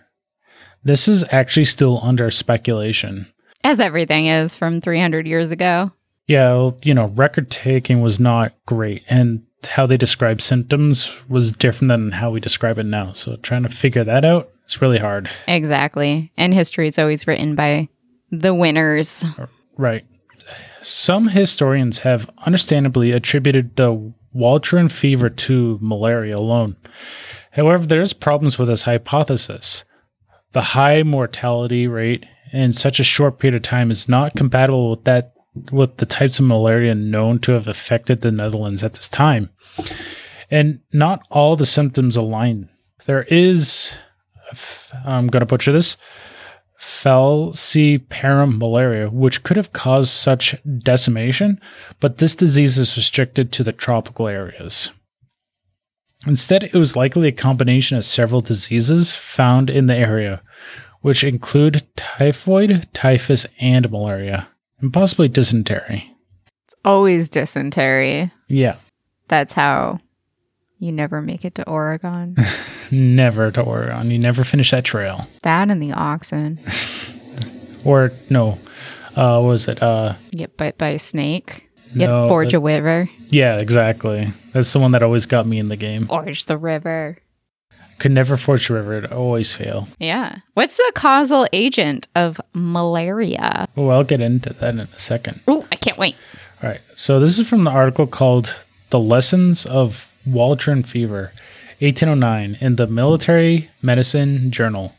This 0.84 1.08
is 1.08 1.26
actually 1.32 1.66
still 1.66 2.00
under 2.04 2.30
speculation. 2.30 3.28
As 3.64 3.80
everything 3.80 4.26
is 4.26 4.54
from 4.54 4.82
300 4.82 5.26
years 5.26 5.52
ago. 5.52 5.92
Yeah, 6.28 6.50
well, 6.54 6.78
you 6.84 6.94
know, 6.94 7.08
record 7.08 7.50
taking 7.50 8.02
was 8.02 8.20
not 8.20 8.54
great, 8.66 9.04
and 9.10 9.46
how 9.66 9.86
they 9.86 9.98
describe 9.98 10.42
symptoms 10.42 11.12
was 11.30 11.52
different 11.52 11.90
than 11.90 12.12
how 12.12 12.32
we 12.32 12.40
describe 12.40 12.78
it 12.78 12.86
now. 12.86 13.14
So 13.14 13.38
trying 13.38 13.64
to 13.64 13.70
figure 13.70 14.04
that 14.04 14.26
out 14.26 14.54
it's 14.64 14.82
really 14.82 14.98
hard. 14.98 15.30
Exactly. 15.48 16.32
And 16.38 16.54
history 16.54 16.88
is 16.88 16.98
always 16.98 17.28
written 17.28 17.56
by 17.56 17.90
the 18.32 18.54
winners. 18.54 19.24
Right. 19.78 20.06
Some 20.84 21.30
historians 21.30 22.00
have 22.00 22.30
understandably 22.46 23.12
attributed 23.12 23.76
the 23.76 24.14
Walcheren 24.36 24.92
fever 24.92 25.30
to 25.30 25.80
malaria 25.82 26.38
alone. 26.38 26.76
However, 27.52 27.86
there's 27.86 28.14
problems 28.14 28.58
with 28.58 28.68
this 28.68 28.84
hypothesis. 28.84 29.84
The 30.52 30.62
high 30.62 31.04
mortality 31.04 31.88
rate 31.88 32.26
in 32.52 32.74
such 32.74 33.00
a 33.00 33.04
short 33.04 33.40
period 33.40 33.56
of 33.56 33.62
time 33.62 33.92
is 33.92 34.10
not 34.10 34.36
compatible 34.36 34.90
with 34.90 35.04
that 35.06 35.34
with 35.72 35.98
the 35.98 36.06
types 36.06 36.40
of 36.40 36.46
malaria 36.46 36.96
known 36.96 37.38
to 37.40 37.52
have 37.52 37.68
affected 37.68 38.22
the 38.22 38.32
Netherlands 38.32 38.84
at 38.84 38.94
this 38.94 39.08
time. 39.08 39.52
And 40.50 40.82
not 40.92 41.26
all 41.30 41.56
the 41.56 41.66
symptoms 41.66 42.18
align. 42.18 42.70
There 43.06 43.24
is 43.24 43.94
I'm 45.06 45.28
going 45.28 45.42
to 45.42 45.46
butcher 45.46 45.72
this 45.72 45.98
falciparum 46.84 48.58
malaria, 48.58 49.10
which 49.10 49.44
could 49.44 49.56
have 49.56 49.72
caused 49.72 50.10
such 50.10 50.56
decimation, 50.80 51.60
but 52.00 52.18
this 52.18 52.36
disease 52.36 52.78
is 52.78 52.98
restricted 52.98 53.52
to 53.52 53.64
the 53.64 53.72
tropical 53.72 54.28
areas. 54.28 54.92
Instead, 56.28 56.64
it 56.64 56.74
was 56.74 56.96
likely 56.96 57.28
a 57.30 57.34
combination 57.34 57.98
of 57.98 58.06
several 58.06 58.42
diseases 58.42 59.16
found 59.16 59.70
in 59.70 59.88
the 59.88 59.96
area, 59.96 60.42
which 61.02 61.24
include 61.24 61.84
typhoid, 61.96 62.88
typhus, 62.94 63.46
and 63.60 63.90
malaria, 63.90 64.48
and 64.80 64.92
possibly 64.94 65.30
dysentery. 65.30 66.14
It's 66.68 66.76
always 66.84 67.30
dysentery. 67.30 68.32
Yeah, 68.48 68.76
That's 69.30 69.54
how 69.54 70.00
you 70.84 70.92
never 70.92 71.22
make 71.22 71.46
it 71.46 71.56
to 71.56 71.68
Oregon. 71.68 72.36
never 72.92 73.50
to 73.52 73.62
Oregon. 73.62 74.12
You 74.12 74.20
never 74.20 74.44
finish 74.44 74.72
that 74.72 74.84
trail. 74.86 75.28
that 75.44 75.70
and 75.70 75.82
the 75.82 75.92
oxen. 75.94 76.60
Or, 77.86 78.14
no, 78.30 78.60
uh, 79.18 79.40
what 79.42 79.48
was 79.50 79.68
it? 79.68 79.84
Uh, 79.84 80.16
get 80.32 80.56
bit 80.56 80.78
by 80.78 80.90
a 80.90 81.00
snake. 81.00 81.70
You 81.94 82.08
No, 82.08 82.30
forge 82.30 82.52
that- 82.52 82.58
a 82.58 82.62
river. 82.62 83.10
yeah, 83.28 83.58
exactly. 83.58 84.32
That's 84.54 84.72
the 84.72 84.80
one 84.80 84.92
that 84.94 85.04
always 85.04 85.26
got 85.26 85.46
me 85.46 85.60
in 85.60 85.68
the 85.68 85.76
game. 85.76 86.08
Forge 86.08 86.46
the 86.46 86.58
river. 86.58 87.18
Could 88.00 88.14
never 88.14 88.38
forge 88.38 88.70
a 88.70 88.74
river, 88.74 88.94
it 88.94 89.12
always 89.12 89.54
fail. 89.54 89.90
Yeah. 90.00 90.38
What's 90.54 90.78
the 90.78 90.92
causal 90.96 91.46
agent 91.52 92.08
of 92.16 92.40
malaria? 92.54 93.68
Well, 93.76 93.92
I'll 93.92 94.04
get 94.06 94.22
into 94.22 94.54
that 94.54 94.70
in 94.74 94.80
a 94.80 95.00
second. 95.00 95.42
Oh, 95.48 95.66
I 95.72 95.76
can't 95.76 95.98
wait. 95.98 96.16
All 96.62 96.70
right. 96.70 96.82
So 96.96 97.20
this 97.20 97.38
is 97.38 97.48
from 97.50 97.66
the 97.66 97.72
article 97.72 98.08
called 98.08 98.56
"The 98.92 99.00
Lessons 99.00 99.66
of 99.66 100.10
Walcheren 100.28 100.86
Fever, 100.86 101.32
1809" 101.80 102.58
in 102.62 102.76
the 102.78 102.88
Military 102.88 103.70
Medicine 103.82 104.52
Journal. 104.52 104.94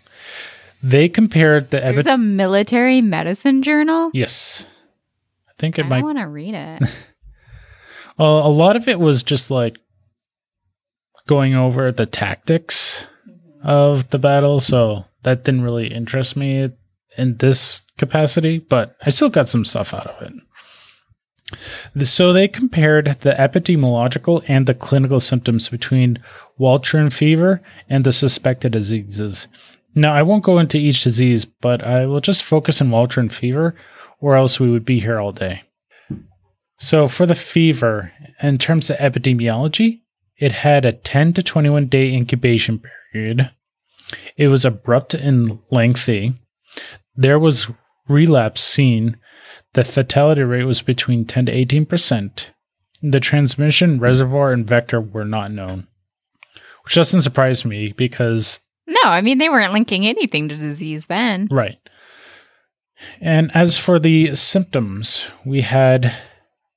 They 0.83 1.09
compared 1.09 1.71
the 1.71 1.81
There's 1.81 2.07
a 2.07 2.19
military 2.19 3.01
medicine 3.01 3.63
journal. 3.63 4.11
yes. 4.13 4.65
I 5.49 5.53
think 5.59 5.79
it 5.79 5.87
I 5.87 5.89
might. 5.89 6.03
want 6.03 6.19
to 6.19 6.25
read 6.25 6.55
it. 6.55 6.83
Well, 8.19 8.39
uh, 8.45 8.49
a 8.49 8.51
lot 8.51 8.77
of 8.77 8.87
it 8.89 9.01
was 9.01 9.23
just 9.23 9.51
like 9.51 9.77
going 11.27 11.55
over 11.55 11.91
the 11.91 12.07
tactics 12.07 13.07
of 13.63 14.11
the 14.11 14.19
battle, 14.19 14.61
so 14.61 15.07
that 15.23 15.45
didn't 15.45 15.63
really 15.63 15.87
interest 15.87 16.37
me 16.37 16.71
in 17.17 17.37
this 17.39 17.81
capacity, 17.97 18.59
but 18.59 18.97
I 19.07 19.11
still 19.11 19.31
got 19.31 19.49
some 19.49 19.65
stuff 19.65 19.95
out 19.95 20.07
of 20.07 20.21
it. 20.23 20.35
So 22.03 22.33
they 22.33 22.49
compared 22.49 23.21
the 23.21 23.33
epidemiological 23.33 24.45
and 24.49 24.67
the 24.67 24.75
clinical 24.75 25.21
symptoms 25.21 25.69
between 25.69 26.19
Walcheren 26.59 27.13
fever 27.13 27.61
and 27.89 28.05
the 28.05 28.13
suspected 28.13 28.73
diseases. 28.73 29.47
Now, 29.95 30.13
I 30.13 30.23
won't 30.23 30.43
go 30.43 30.59
into 30.59 30.79
each 30.79 31.05
disease, 31.05 31.45
but 31.45 31.85
I 31.85 32.07
will 32.07 32.21
just 32.21 32.43
focus 32.43 32.81
on 32.81 32.91
Walcheren 32.91 33.31
fever, 33.31 33.77
or 34.21 34.35
else 34.35 34.59
we 34.59 34.71
would 34.71 34.85
be 34.85 35.01
here 35.01 35.21
all 35.21 35.33
day. 35.33 35.63
So, 36.79 37.07
for 37.07 37.27
the 37.27 37.37
fever, 37.37 38.13
in 38.43 38.59
terms 38.59 38.91
of 38.91 38.97
epidemiology, 38.97 40.01
it 40.37 40.53
had 40.53 40.85
a 40.85 40.93
10 40.93 41.35
to 41.35 41.43
21 41.43 41.87
day 41.87 42.13
incubation 42.13 42.83
period. 43.13 43.51
It 44.37 44.49
was 44.49 44.65
abrupt 44.65 45.15
and 45.15 45.61
lengthy. 45.71 46.35
There 47.15 47.39
was 47.39 47.69
relapse 48.09 48.63
seen. 48.63 49.17
The 49.75 49.85
fatality 49.85 50.43
rate 50.43 50.65
was 50.65 50.83
between 50.83 51.25
10 51.25 51.47
to 51.47 51.53
18%. 51.53 52.45
The 53.03 53.21
transmission 53.21 54.01
reservoir 54.01 54.53
and 54.53 54.67
vector 54.67 55.01
were 55.01 55.25
not 55.25 55.53
known, 55.53 55.89
which 56.85 56.95
doesn't 56.95 57.23
surprise 57.23 57.65
me 57.65 57.93
because 57.93 58.61
no, 58.87 59.01
I 59.05 59.21
mean, 59.21 59.39
they 59.39 59.49
weren't 59.49 59.73
linking 59.73 60.07
anything 60.07 60.49
to 60.49 60.57
disease 60.57 61.07
then. 61.07 61.49
Right. 61.51 61.79
And 63.21 63.51
as 63.55 63.77
for 63.77 63.99
the 63.99 64.35
symptoms, 64.35 65.27
we 65.45 65.63
had 65.63 66.15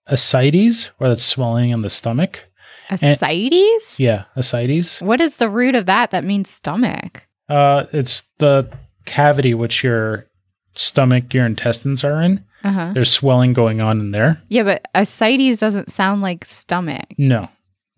ascites, 0.08 0.90
or 1.00 1.10
that's 1.10 1.24
swelling 1.24 1.70
in 1.70 1.82
the 1.82 1.90
stomach. 1.90 2.46
Ascites? 2.90 4.00
Yeah, 4.00 4.26
ascites. 4.36 5.02
What 5.02 5.20
is 5.20 5.38
the 5.38 5.50
root 5.50 5.76
of 5.76 5.86
that 5.86 6.12
that 6.12 6.24
means 6.24 6.50
stomach? 6.50 7.28
Uh, 7.50 7.86
it's 7.92 8.24
the 8.40 8.70
cavity 9.06 9.54
which 9.54 9.84
your 9.84 10.28
stomach, 10.74 11.34
your 11.34 11.46
intestines 11.46 12.04
are 12.04 12.22
in. 12.22 12.44
Uh 12.68 12.72
huh. 12.72 12.92
There's 12.94 13.12
swelling 13.12 13.54
going 13.54 13.82
on 13.82 14.00
in 14.00 14.12
there. 14.12 14.42
Yeah, 14.50 14.64
but 14.64 14.86
ascites 14.94 15.60
doesn't 15.60 15.90
sound 15.92 16.22
like 16.22 16.46
stomach. 16.46 17.06
No, 17.18 17.50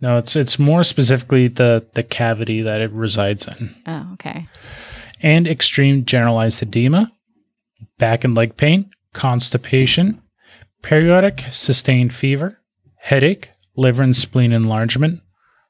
no, 0.02 0.18
it's 0.18 0.36
it's 0.36 0.60
more 0.60 0.84
specifically 0.84 1.48
the 1.48 1.86
the 1.94 2.04
cavity 2.04 2.62
that 2.62 2.82
it 2.82 2.92
resides 2.92 3.48
in, 3.48 3.76
Oh, 3.88 4.10
okay. 4.14 4.48
and 5.22 5.48
extreme 5.48 6.06
generalized 6.06 6.62
edema, 6.62 7.12
back 7.98 8.24
and 8.24 8.36
leg 8.36 8.58
pain, 8.58 8.90
constipation, 9.14 10.22
periodic 10.82 11.44
sustained 11.52 12.14
fever, 12.14 12.60
headache, 12.98 13.50
liver 13.76 14.04
and 14.04 14.16
spleen 14.16 14.52
enlargement, 14.52 15.22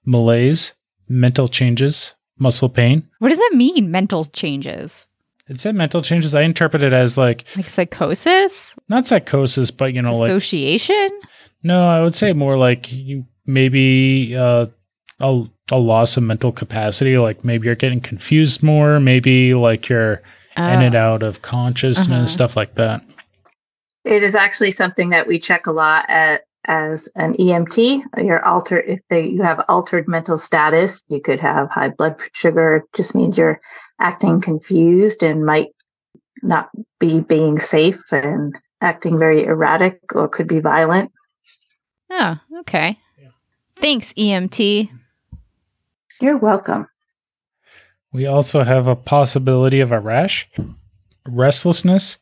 malaise, 0.06 0.74
mental 1.08 1.48
changes, 1.48 2.14
muscle 2.38 2.70
pain. 2.70 3.08
What 3.20 3.30
does 3.30 3.38
that 3.38 3.52
mean, 3.54 3.92
mental 3.92 4.26
changes? 4.26 5.08
It 5.50 5.60
said 5.60 5.76
mental 5.76 6.02
changes. 6.02 6.36
I 6.36 6.42
interpret 6.44 6.84
it 6.84 6.94
as 6.94 7.18
like 7.18 7.46
Like 7.56 7.70
psychosis? 7.70 8.76
not 8.88 9.08
psychosis, 9.08 9.72
but 9.72 9.94
you 9.94 10.02
know, 10.02 10.16
like 10.16 10.30
Association? 10.30 11.10
no, 11.64 11.88
I 11.90 12.02
would 12.02 12.16
say 12.16 12.34
more 12.34 12.58
like 12.58 12.92
you 12.92 13.26
maybe 13.46 14.36
uh, 14.36 14.68
a 15.20 15.44
a 15.72 15.78
loss 15.78 16.18
of 16.18 16.24
mental 16.24 16.52
capacity. 16.52 17.18
Like 17.18 17.44
maybe 17.44 17.66
you're 17.66 17.76
getting 17.76 18.02
confused 18.02 18.64
more. 18.64 19.00
Maybe 19.00 19.54
like 19.54 19.90
you're 19.90 20.22
in 20.58 20.64
and 20.82 20.96
Oh. 20.96 21.00
out 21.14 21.24
of 21.24 21.42
consciousness, 21.42 22.08
Uh-huh. 22.10 22.26
stuff 22.26 22.56
like 22.56 22.76
that. 22.76 23.02
It 24.06 24.24
is 24.24 24.36
actually 24.36 24.72
something 24.72 25.10
that 25.10 25.28
we 25.28 25.40
check 25.40 25.68
a 25.68 25.72
lot 25.72 26.06
at 26.10 26.44
as 26.66 27.08
an 27.16 27.34
EMT. 27.36 28.04
Your 28.24 28.44
alter 28.46 28.80
if 28.80 29.00
they, 29.10 29.26
you 29.28 29.42
have 29.44 29.64
altered 29.70 30.08
mental 30.08 30.38
status, 30.38 31.04
you 31.10 31.22
could 31.22 31.40
have 31.40 31.70
high 31.70 31.90
blood 31.90 32.16
sugar. 32.34 32.78
It 32.78 32.84
just 32.96 33.16
means 33.16 33.38
you're 33.38 33.60
acting 34.00 34.42
confused 34.42 35.24
and 35.24 35.46
might 35.46 35.70
not 36.42 36.70
be 37.00 37.22
being 37.22 37.60
safe 37.60 38.12
and 38.12 38.56
acting 38.82 39.20
very 39.20 39.44
erratic 39.46 40.00
or 40.16 40.28
could 40.28 40.48
be 40.48 40.60
violent. 40.60 41.12
Oh, 42.10 42.38
okay. 42.60 42.98
Thanks, 43.78 44.14
EMT. 44.14 44.90
You're 46.20 46.38
welcome. 46.38 46.88
We 48.12 48.26
also 48.26 48.64
have 48.64 48.88
a 48.88 48.96
possibility 48.96 49.80
of 49.80 49.92
a 49.92 50.00
rash, 50.00 50.50
restlessness, 51.28 52.18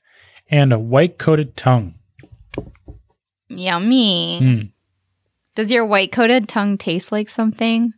and 0.49 0.71
a 0.71 0.79
white 0.79 1.17
coated 1.17 1.55
tongue. 1.55 1.95
Yummy. 3.49 4.39
Hmm. 4.39 4.61
Does 5.55 5.71
your 5.71 5.85
white 5.85 6.11
coated 6.11 6.47
tongue 6.47 6.77
taste 6.77 7.11
like 7.11 7.29
something? 7.29 7.93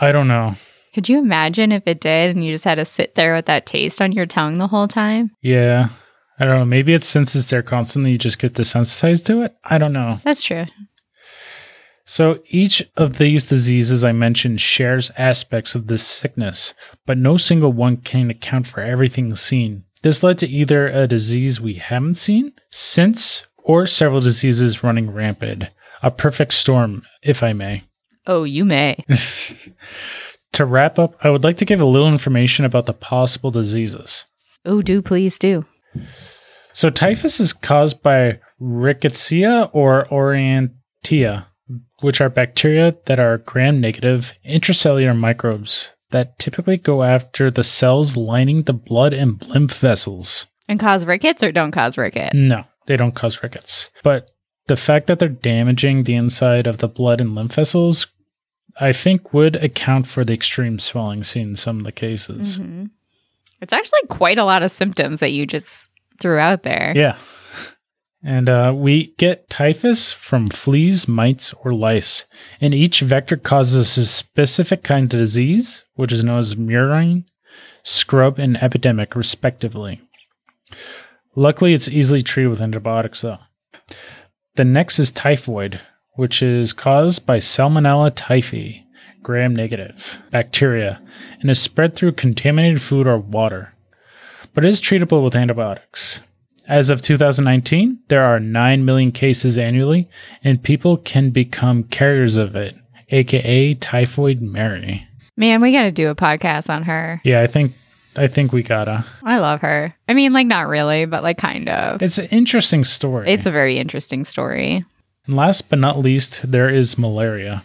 I 0.00 0.12
don't 0.12 0.28
know. 0.28 0.56
Could 0.98 1.08
you 1.08 1.20
imagine 1.20 1.70
if 1.70 1.84
it 1.86 2.00
did 2.00 2.34
and 2.34 2.44
you 2.44 2.52
just 2.52 2.64
had 2.64 2.74
to 2.74 2.84
sit 2.84 3.14
there 3.14 3.32
with 3.36 3.46
that 3.46 3.66
taste 3.66 4.02
on 4.02 4.10
your 4.10 4.26
tongue 4.26 4.58
the 4.58 4.66
whole 4.66 4.88
time? 4.88 5.30
Yeah. 5.40 5.90
I 6.40 6.44
don't 6.44 6.58
know. 6.58 6.64
Maybe 6.64 6.92
it's 6.92 7.06
since 7.06 7.36
it's 7.36 7.50
there 7.50 7.62
constantly, 7.62 8.10
you 8.10 8.18
just 8.18 8.40
get 8.40 8.54
desensitized 8.54 9.24
to 9.26 9.42
it. 9.42 9.54
I 9.62 9.78
don't 9.78 9.92
know. 9.92 10.18
That's 10.24 10.42
true. 10.42 10.64
So 12.04 12.40
each 12.48 12.82
of 12.96 13.18
these 13.18 13.44
diseases 13.44 14.02
I 14.02 14.10
mentioned 14.10 14.60
shares 14.60 15.12
aspects 15.16 15.76
of 15.76 15.86
this 15.86 16.04
sickness, 16.04 16.74
but 17.06 17.16
no 17.16 17.36
single 17.36 17.72
one 17.72 17.98
can 17.98 18.28
account 18.28 18.66
for 18.66 18.80
everything 18.80 19.36
seen. 19.36 19.84
This 20.02 20.24
led 20.24 20.36
to 20.38 20.48
either 20.48 20.88
a 20.88 21.06
disease 21.06 21.60
we 21.60 21.74
haven't 21.74 22.16
seen 22.16 22.54
since 22.70 23.44
or 23.58 23.86
several 23.86 24.20
diseases 24.20 24.82
running 24.82 25.12
rampant. 25.12 25.66
A 26.02 26.10
perfect 26.10 26.54
storm, 26.54 27.02
if 27.22 27.44
I 27.44 27.52
may. 27.52 27.84
Oh, 28.26 28.42
you 28.42 28.64
may. 28.64 29.04
To 30.52 30.64
wrap 30.64 30.98
up, 30.98 31.14
I 31.24 31.30
would 31.30 31.44
like 31.44 31.56
to 31.58 31.64
give 31.64 31.80
a 31.80 31.84
little 31.84 32.08
information 32.08 32.64
about 32.64 32.86
the 32.86 32.92
possible 32.92 33.50
diseases. 33.50 34.24
oh, 34.64 34.82
do 34.82 35.00
please 35.02 35.38
do. 35.38 35.64
So 36.72 36.90
typhus 36.90 37.40
is 37.40 37.52
caused 37.52 38.02
by 38.02 38.40
rickettsia 38.60 39.70
or 39.72 40.04
orientia, 40.10 41.46
which 42.00 42.20
are 42.20 42.28
bacteria 42.28 42.96
that 43.06 43.18
are 43.18 43.38
gram-negative 43.38 44.32
intracellular 44.48 45.16
microbes 45.16 45.90
that 46.10 46.38
typically 46.38 46.76
go 46.76 47.02
after 47.02 47.50
the 47.50 47.64
cells 47.64 48.16
lining 48.16 48.62
the 48.62 48.72
blood 48.72 49.12
and 49.12 49.44
lymph 49.48 49.78
vessels. 49.78 50.46
And 50.68 50.80
cause 50.80 51.04
rickets 51.04 51.42
or 51.42 51.52
don't 51.52 51.72
cause 51.72 51.98
rickets? 51.98 52.34
No, 52.34 52.64
they 52.86 52.96
don't 52.96 53.14
cause 53.14 53.42
rickets. 53.42 53.90
But 54.02 54.30
the 54.68 54.76
fact 54.76 55.06
that 55.06 55.18
they're 55.18 55.28
damaging 55.28 56.04
the 56.04 56.14
inside 56.14 56.66
of 56.66 56.78
the 56.78 56.88
blood 56.88 57.20
and 57.20 57.34
lymph 57.34 57.54
vessels, 57.54 58.06
I 58.80 58.92
think 58.92 59.32
would 59.34 59.56
account 59.56 60.06
for 60.06 60.24
the 60.24 60.34
extreme 60.34 60.78
swelling 60.78 61.24
seen 61.24 61.50
in 61.50 61.56
some 61.56 61.78
of 61.78 61.84
the 61.84 61.92
cases. 61.92 62.58
Mhm. 62.58 62.90
It's 63.60 63.72
actually 63.72 64.02
quite 64.08 64.38
a 64.38 64.44
lot 64.44 64.62
of 64.62 64.70
symptoms 64.70 65.20
that 65.20 65.32
you 65.32 65.46
just 65.46 65.88
threw 66.20 66.38
out 66.38 66.62
there. 66.62 66.92
Yeah. 66.94 67.16
And 68.22 68.48
uh, 68.48 68.72
we 68.74 69.14
get 69.16 69.48
typhus 69.48 70.12
from 70.12 70.48
fleas, 70.48 71.06
mites, 71.06 71.54
or 71.64 71.72
lice. 71.72 72.24
And 72.60 72.74
each 72.74 73.00
vector 73.00 73.36
causes 73.36 73.96
a 73.96 74.06
specific 74.06 74.82
kind 74.82 75.04
of 75.04 75.20
disease, 75.20 75.84
which 75.94 76.12
is 76.12 76.24
known 76.24 76.40
as 76.40 76.56
murine, 76.56 77.24
scrub, 77.84 78.38
and 78.38 78.56
epidemic, 78.56 79.14
respectively. 79.14 80.00
Luckily, 81.36 81.72
it's 81.72 81.88
easily 81.88 82.22
treated 82.22 82.48
with 82.48 82.60
antibiotics, 82.60 83.20
though. 83.20 83.38
The 84.56 84.64
next 84.64 84.98
is 84.98 85.12
typhoid, 85.12 85.80
which 86.18 86.42
is 86.42 86.72
caused 86.72 87.24
by 87.24 87.38
Salmonella 87.38 88.10
typhi, 88.10 88.82
gram 89.22 89.54
negative 89.54 90.18
bacteria, 90.32 91.00
and 91.40 91.48
is 91.48 91.62
spread 91.62 91.94
through 91.94 92.10
contaminated 92.10 92.82
food 92.82 93.06
or 93.06 93.18
water, 93.18 93.72
but 94.52 94.64
is 94.64 94.80
treatable 94.80 95.22
with 95.22 95.36
antibiotics. 95.36 96.20
As 96.66 96.90
of 96.90 97.02
2019, 97.02 98.00
there 98.08 98.24
are 98.24 98.40
9 98.40 98.84
million 98.84 99.12
cases 99.12 99.56
annually, 99.56 100.10
and 100.42 100.60
people 100.60 100.96
can 100.96 101.30
become 101.30 101.84
carriers 101.84 102.36
of 102.36 102.56
it, 102.56 102.74
aka 103.10 103.74
Typhoid 103.74 104.40
Mary. 104.40 105.06
Man, 105.36 105.60
we 105.60 105.70
got 105.70 105.82
to 105.82 105.92
do 105.92 106.10
a 106.10 106.16
podcast 106.16 106.68
on 106.68 106.82
her. 106.82 107.20
Yeah, 107.22 107.42
I 107.42 107.46
think 107.46 107.74
I 108.16 108.26
think 108.26 108.52
we 108.52 108.64
gotta. 108.64 109.04
I 109.22 109.38
love 109.38 109.60
her. 109.60 109.94
I 110.08 110.14
mean, 110.14 110.32
like, 110.32 110.48
not 110.48 110.66
really, 110.66 111.04
but 111.04 111.22
like, 111.22 111.38
kind 111.38 111.68
of. 111.68 112.02
It's 112.02 112.18
an 112.18 112.26
interesting 112.32 112.84
story. 112.84 113.30
It's 113.30 113.46
a 113.46 113.52
very 113.52 113.78
interesting 113.78 114.24
story. 114.24 114.84
And 115.28 115.36
last 115.36 115.68
but 115.68 115.78
not 115.78 115.98
least, 115.98 116.40
there 116.50 116.70
is 116.70 116.96
malaria. 116.98 117.62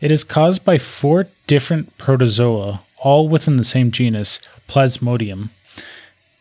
It 0.00 0.10
is 0.10 0.24
caused 0.24 0.64
by 0.64 0.78
four 0.78 1.26
different 1.46 1.96
protozoa, 1.98 2.80
all 2.96 3.28
within 3.28 3.56
the 3.58 3.64
same 3.64 3.90
genus, 3.90 4.40
Plasmodium. 4.68 5.50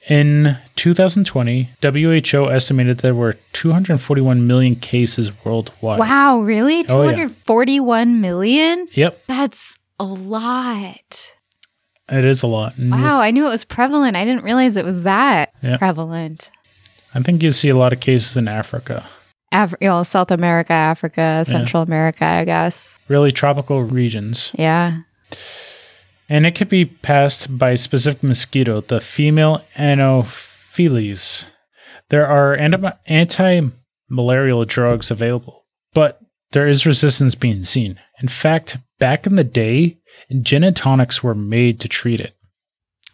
In 0.09 0.57
2020, 0.77 1.69
WHO 1.81 2.49
estimated 2.49 2.99
there 2.99 3.13
were 3.13 3.35
241 3.51 4.47
million 4.47 4.75
cases 4.77 5.33
worldwide. 5.43 5.99
Wow, 5.99 6.39
really? 6.39 6.85
Oh, 6.87 7.03
yeah. 7.03 7.11
241 7.27 8.21
million? 8.21 8.87
Yep, 8.93 9.23
That's 9.27 9.77
a 9.99 10.05
lot. 10.05 11.35
it 12.09 12.23
is 12.23 12.41
a 12.41 12.47
lot. 12.47 12.77
And 12.77 12.91
Wow, 12.91 13.19
I 13.19 13.31
knew 13.31 13.45
it 13.47 13.49
was 13.49 13.65
prevalent. 13.65 14.15
I 14.15 14.23
didn't 14.23 14.45
realize 14.45 14.77
it 14.77 14.85
was 14.85 15.01
that 15.03 15.51
Yeah. 15.61 15.75
prevalent. 15.75 16.51
I 17.13 17.21
think 17.21 17.43
you 17.43 17.51
see 17.51 17.67
a 17.67 17.75
lot 17.75 17.91
of 17.91 17.99
cases 17.99 18.37
in 18.37 18.47
Africa, 18.47 19.05
Af- 19.51 19.75
you 19.79 19.87
know, 19.87 20.03
South 20.03 20.31
America, 20.31 20.73
Africa, 20.73 21.43
Central 21.45 21.83
America, 21.83 22.25
I 22.25 22.45
guess. 22.45 22.99
really 23.07 23.31
tropical 23.31 23.83
regions. 23.83 24.51
Yeah. 24.55 24.99
And 26.29 26.45
it 26.45 26.55
could 26.55 26.69
be 26.69 26.85
passed 26.85 27.57
by 27.57 27.71
a 27.71 27.77
specific 27.77 28.21
mosquito, 28.21 28.81
the 28.81 28.99
female 28.99 29.63
Anopheles. 29.75 31.45
There 32.09 32.27
are 32.27 32.55
anti 32.55 33.61
malarial 34.09 34.65
drugs 34.65 35.11
available, 35.11 35.65
but 35.93 36.19
there 36.51 36.67
is 36.67 36.85
resistance 36.85 37.35
being 37.35 37.63
seen. 37.63 37.99
In 38.21 38.27
fact, 38.27 38.77
back 38.99 39.27
in 39.27 39.35
the 39.35 39.43
day, 39.43 39.97
gin 40.41 40.63
and 40.63 40.75
tonics 40.75 41.23
were 41.23 41.35
made 41.35 41.79
to 41.81 41.87
treat 41.87 42.19
it. 42.19 42.33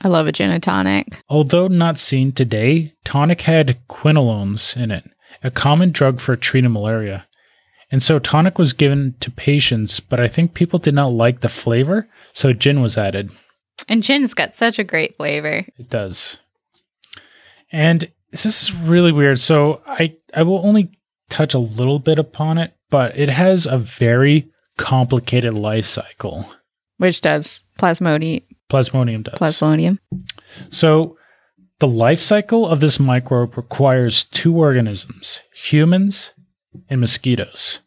I 0.02 0.08
love 0.10 0.28
a 0.28 0.32
gin 0.32 0.52
and 0.52 0.62
tonic. 0.62 1.08
Although 1.30 1.67
not 1.67 1.98
seen 1.98 2.32
today, 2.32 2.93
tonic 3.06 3.41
had 3.41 3.78
quinolones 3.88 4.76
in 4.76 4.91
it, 4.91 5.10
a 5.44 5.52
common 5.52 5.92
drug 5.92 6.20
for 6.20 6.36
treating 6.36 6.72
malaria. 6.72 7.28
And 7.92 8.02
so 8.02 8.18
tonic 8.18 8.58
was 8.58 8.74
given 8.74 9.16
to 9.20 9.30
patients, 9.30 10.00
but 10.00 10.20
I 10.20 10.28
think 10.28 10.54
people 10.54 10.80
did 10.80 10.96
not 10.96 11.12
like 11.12 11.42
the 11.42 11.50
flavor, 11.50 12.08
so 12.32 12.54
gin 12.54 12.82
was 12.82 12.98
added. 12.98 13.30
And 13.88 14.02
gin's 14.02 14.34
got 14.34 14.56
such 14.56 14.80
a 14.80 14.84
great 14.84 15.16
flavor. 15.18 15.66
It 15.78 15.90
does. 15.90 16.40
And 17.72 18.10
this 18.32 18.46
is 18.46 18.74
really 18.74 19.12
weird. 19.12 19.40
So 19.40 19.82
I 19.86 20.16
I 20.34 20.44
will 20.44 20.66
only 20.66 20.92
touch 21.30 21.54
a 21.54 21.60
little 21.60 22.00
bit 22.00 22.18
upon 22.20 22.58
it, 22.58 22.74
but 22.90 23.18
it 23.18 23.30
has 23.30 23.66
a 23.66 23.78
very 23.78 24.50
complicated 24.78 25.54
life 25.54 25.86
cycle. 25.86 26.52
Which 26.98 27.22
does 27.22 27.64
plasmodium. 27.80 28.44
Plasmodium 28.70 29.24
does. 29.24 29.38
Plasmodium. 29.38 30.00
So 30.72 31.18
the 31.84 31.88
life 31.89 32.22
cycle 32.22 32.65
of 32.65 32.80
this 32.80 32.98
microbe 32.98 33.58
requires 33.58 34.24
two 34.24 34.56
organisms, 34.56 35.41
humans 35.54 36.32
and 36.89 37.02
mosquitoes. 37.02 37.80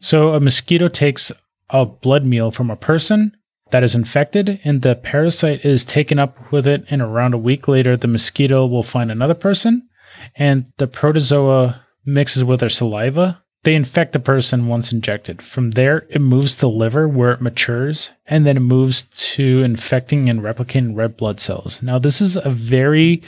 So 0.00 0.34
a 0.34 0.38
mosquito 0.38 0.86
takes 0.86 1.32
a 1.68 1.84
blood 1.84 2.24
meal 2.24 2.52
from 2.52 2.70
a 2.70 2.76
person 2.76 3.36
that 3.72 3.82
is 3.82 3.96
infected, 3.96 4.60
and 4.62 4.82
the 4.82 4.94
parasite 4.94 5.64
is 5.64 5.84
taken 5.84 6.20
up 6.20 6.52
with 6.52 6.68
it, 6.68 6.84
and 6.88 7.02
around 7.02 7.34
a 7.34 7.38
week 7.38 7.66
later, 7.66 7.96
the 7.96 8.06
mosquito 8.06 8.64
will 8.64 8.84
find 8.84 9.10
another 9.10 9.34
person, 9.34 9.88
and 10.36 10.72
the 10.76 10.86
protozoa 10.86 11.84
mixes 12.04 12.44
with 12.44 12.60
their 12.60 12.68
saliva. 12.68 13.42
They 13.64 13.76
infect 13.76 14.12
the 14.12 14.18
person 14.18 14.66
once 14.66 14.90
injected. 14.90 15.40
From 15.40 15.72
there, 15.72 16.06
it 16.10 16.20
moves 16.20 16.56
to 16.56 16.62
the 16.62 16.68
liver 16.68 17.06
where 17.06 17.30
it 17.30 17.40
matures, 17.40 18.10
and 18.26 18.44
then 18.44 18.56
it 18.56 18.60
moves 18.60 19.04
to 19.34 19.62
infecting 19.62 20.28
and 20.28 20.40
replicating 20.40 20.96
red 20.96 21.16
blood 21.16 21.38
cells. 21.38 21.80
Now, 21.80 22.00
this 22.00 22.20
is 22.20 22.36
a 22.36 22.50
very 22.50 23.22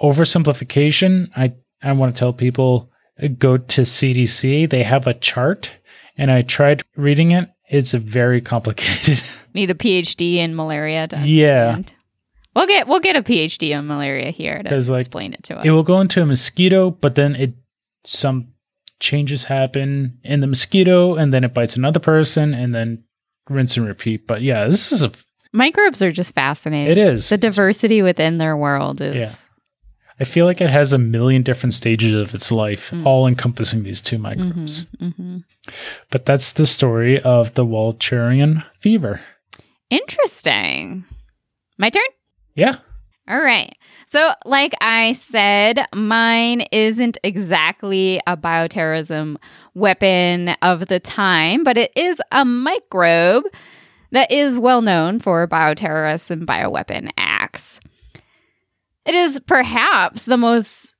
oversimplification. 0.00 1.30
I, 1.36 1.54
I 1.82 1.92
want 1.92 2.14
to 2.14 2.18
tell 2.18 2.32
people 2.32 2.90
uh, 3.20 3.26
go 3.26 3.56
to 3.56 3.80
CDC. 3.82 4.70
They 4.70 4.84
have 4.84 5.08
a 5.08 5.14
chart, 5.14 5.72
and 6.16 6.30
I 6.30 6.42
tried 6.42 6.84
reading 6.96 7.32
it. 7.32 7.50
It's 7.68 7.90
very 7.90 8.40
complicated. 8.52 9.22
Need 9.52 9.72
a 9.72 9.74
PhD 9.74 10.36
in 10.36 10.54
malaria 10.54 11.08
to 11.08 11.16
understand. 11.16 11.28
Yeah. 11.28 11.96
We'll 12.54 12.66
get 12.66 12.88
we'll 12.88 13.00
get 13.00 13.16
a 13.16 13.22
PhD 13.22 13.70
in 13.70 13.86
malaria 13.86 14.30
here 14.30 14.62
to 14.62 14.80
like, 14.90 15.00
explain 15.00 15.32
it 15.32 15.44
to 15.44 15.58
us. 15.58 15.66
It 15.66 15.70
will 15.70 15.84
go 15.84 16.00
into 16.00 16.20
a 16.20 16.26
mosquito, 16.26 16.90
but 16.90 17.14
then 17.14 17.36
it 17.36 17.54
some 18.04 18.48
changes 19.00 19.44
happen 19.44 20.18
in 20.22 20.40
the 20.40 20.46
mosquito, 20.46 21.14
and 21.16 21.32
then 21.32 21.42
it 21.44 21.52
bites 21.54 21.76
another 21.76 22.00
person, 22.00 22.54
and 22.54 22.74
then 22.74 23.02
rinse 23.48 23.76
and 23.76 23.86
repeat. 23.86 24.26
But 24.26 24.42
yeah, 24.42 24.66
this 24.66 24.92
is 24.92 25.02
a 25.02 25.10
Microbes 25.52 26.00
are 26.00 26.12
just 26.12 26.32
fascinating. 26.34 26.92
it 26.92 26.98
is. 26.98 27.28
The 27.28 27.36
diversity 27.36 28.02
within 28.02 28.38
their 28.38 28.56
world 28.56 29.00
is 29.00 29.16
Yeah. 29.16 29.32
I 30.20 30.24
feel 30.24 30.44
like 30.44 30.60
it 30.60 30.68
has 30.70 30.92
a 30.92 30.98
million 30.98 31.42
different 31.42 31.72
stages 31.74 32.12
of 32.14 32.34
its 32.34 32.52
life, 32.52 32.90
Mm. 32.90 33.06
all 33.06 33.26
encompassing 33.26 33.82
these 33.82 34.02
two 34.02 34.18
microbes. 34.18 34.84
Mhm, 35.00 35.14
mhm. 35.18 35.44
But 36.10 36.26
that's 36.26 36.52
the 36.52 36.66
story 36.66 37.18
of 37.20 37.54
the 37.54 37.64
Walcheren 37.64 38.62
fever. 38.78 39.22
Interesting. 39.88 41.04
My 41.78 41.90
turn? 41.90 42.02
Yeah. 42.54 42.76
All 43.28 43.40
right. 43.40 43.74
So, 44.10 44.32
like 44.44 44.74
I 44.80 45.12
said, 45.12 45.86
mine 45.94 46.62
isn't 46.72 47.16
exactly 47.22 48.20
a 48.26 48.36
bioterrorism 48.36 49.36
weapon 49.74 50.48
of 50.62 50.88
the 50.88 50.98
time, 50.98 51.62
but 51.62 51.78
it 51.78 51.92
is 51.94 52.20
a 52.32 52.44
microbe 52.44 53.44
that 54.10 54.32
is 54.32 54.58
well 54.58 54.82
known 54.82 55.20
for 55.20 55.46
bioterrorists 55.46 56.28
and 56.32 56.44
bioweapon 56.44 57.10
acts. 57.16 57.78
It 59.06 59.14
is 59.14 59.38
perhaps 59.46 60.24
the 60.24 60.36
most 60.36 60.96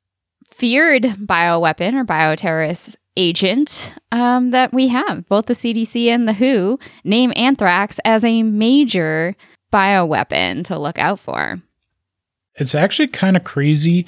feared 0.49 1.03
bioweapon 1.03 1.95
or 1.95 2.05
bioterrorist 2.05 2.95
agent 3.17 3.93
um, 4.13 4.53
that 4.53 4.73
we 4.73 4.87
have. 4.87 5.27
Both 5.27 5.47
the 5.47 5.55
CDC 5.55 6.07
and 6.07 6.29
the 6.29 6.35
WHO 6.35 6.79
name 7.03 7.33
anthrax 7.35 7.99
as 8.05 8.25
a 8.25 8.45
major 8.45 9.35
bioweapon 9.73 10.63
to 10.67 10.79
look 10.79 11.01
out 11.01 11.19
for. 11.19 11.61
It's 12.61 12.75
actually 12.75 13.09
kind 13.09 13.37
of 13.37 13.45
crazy 13.45 14.07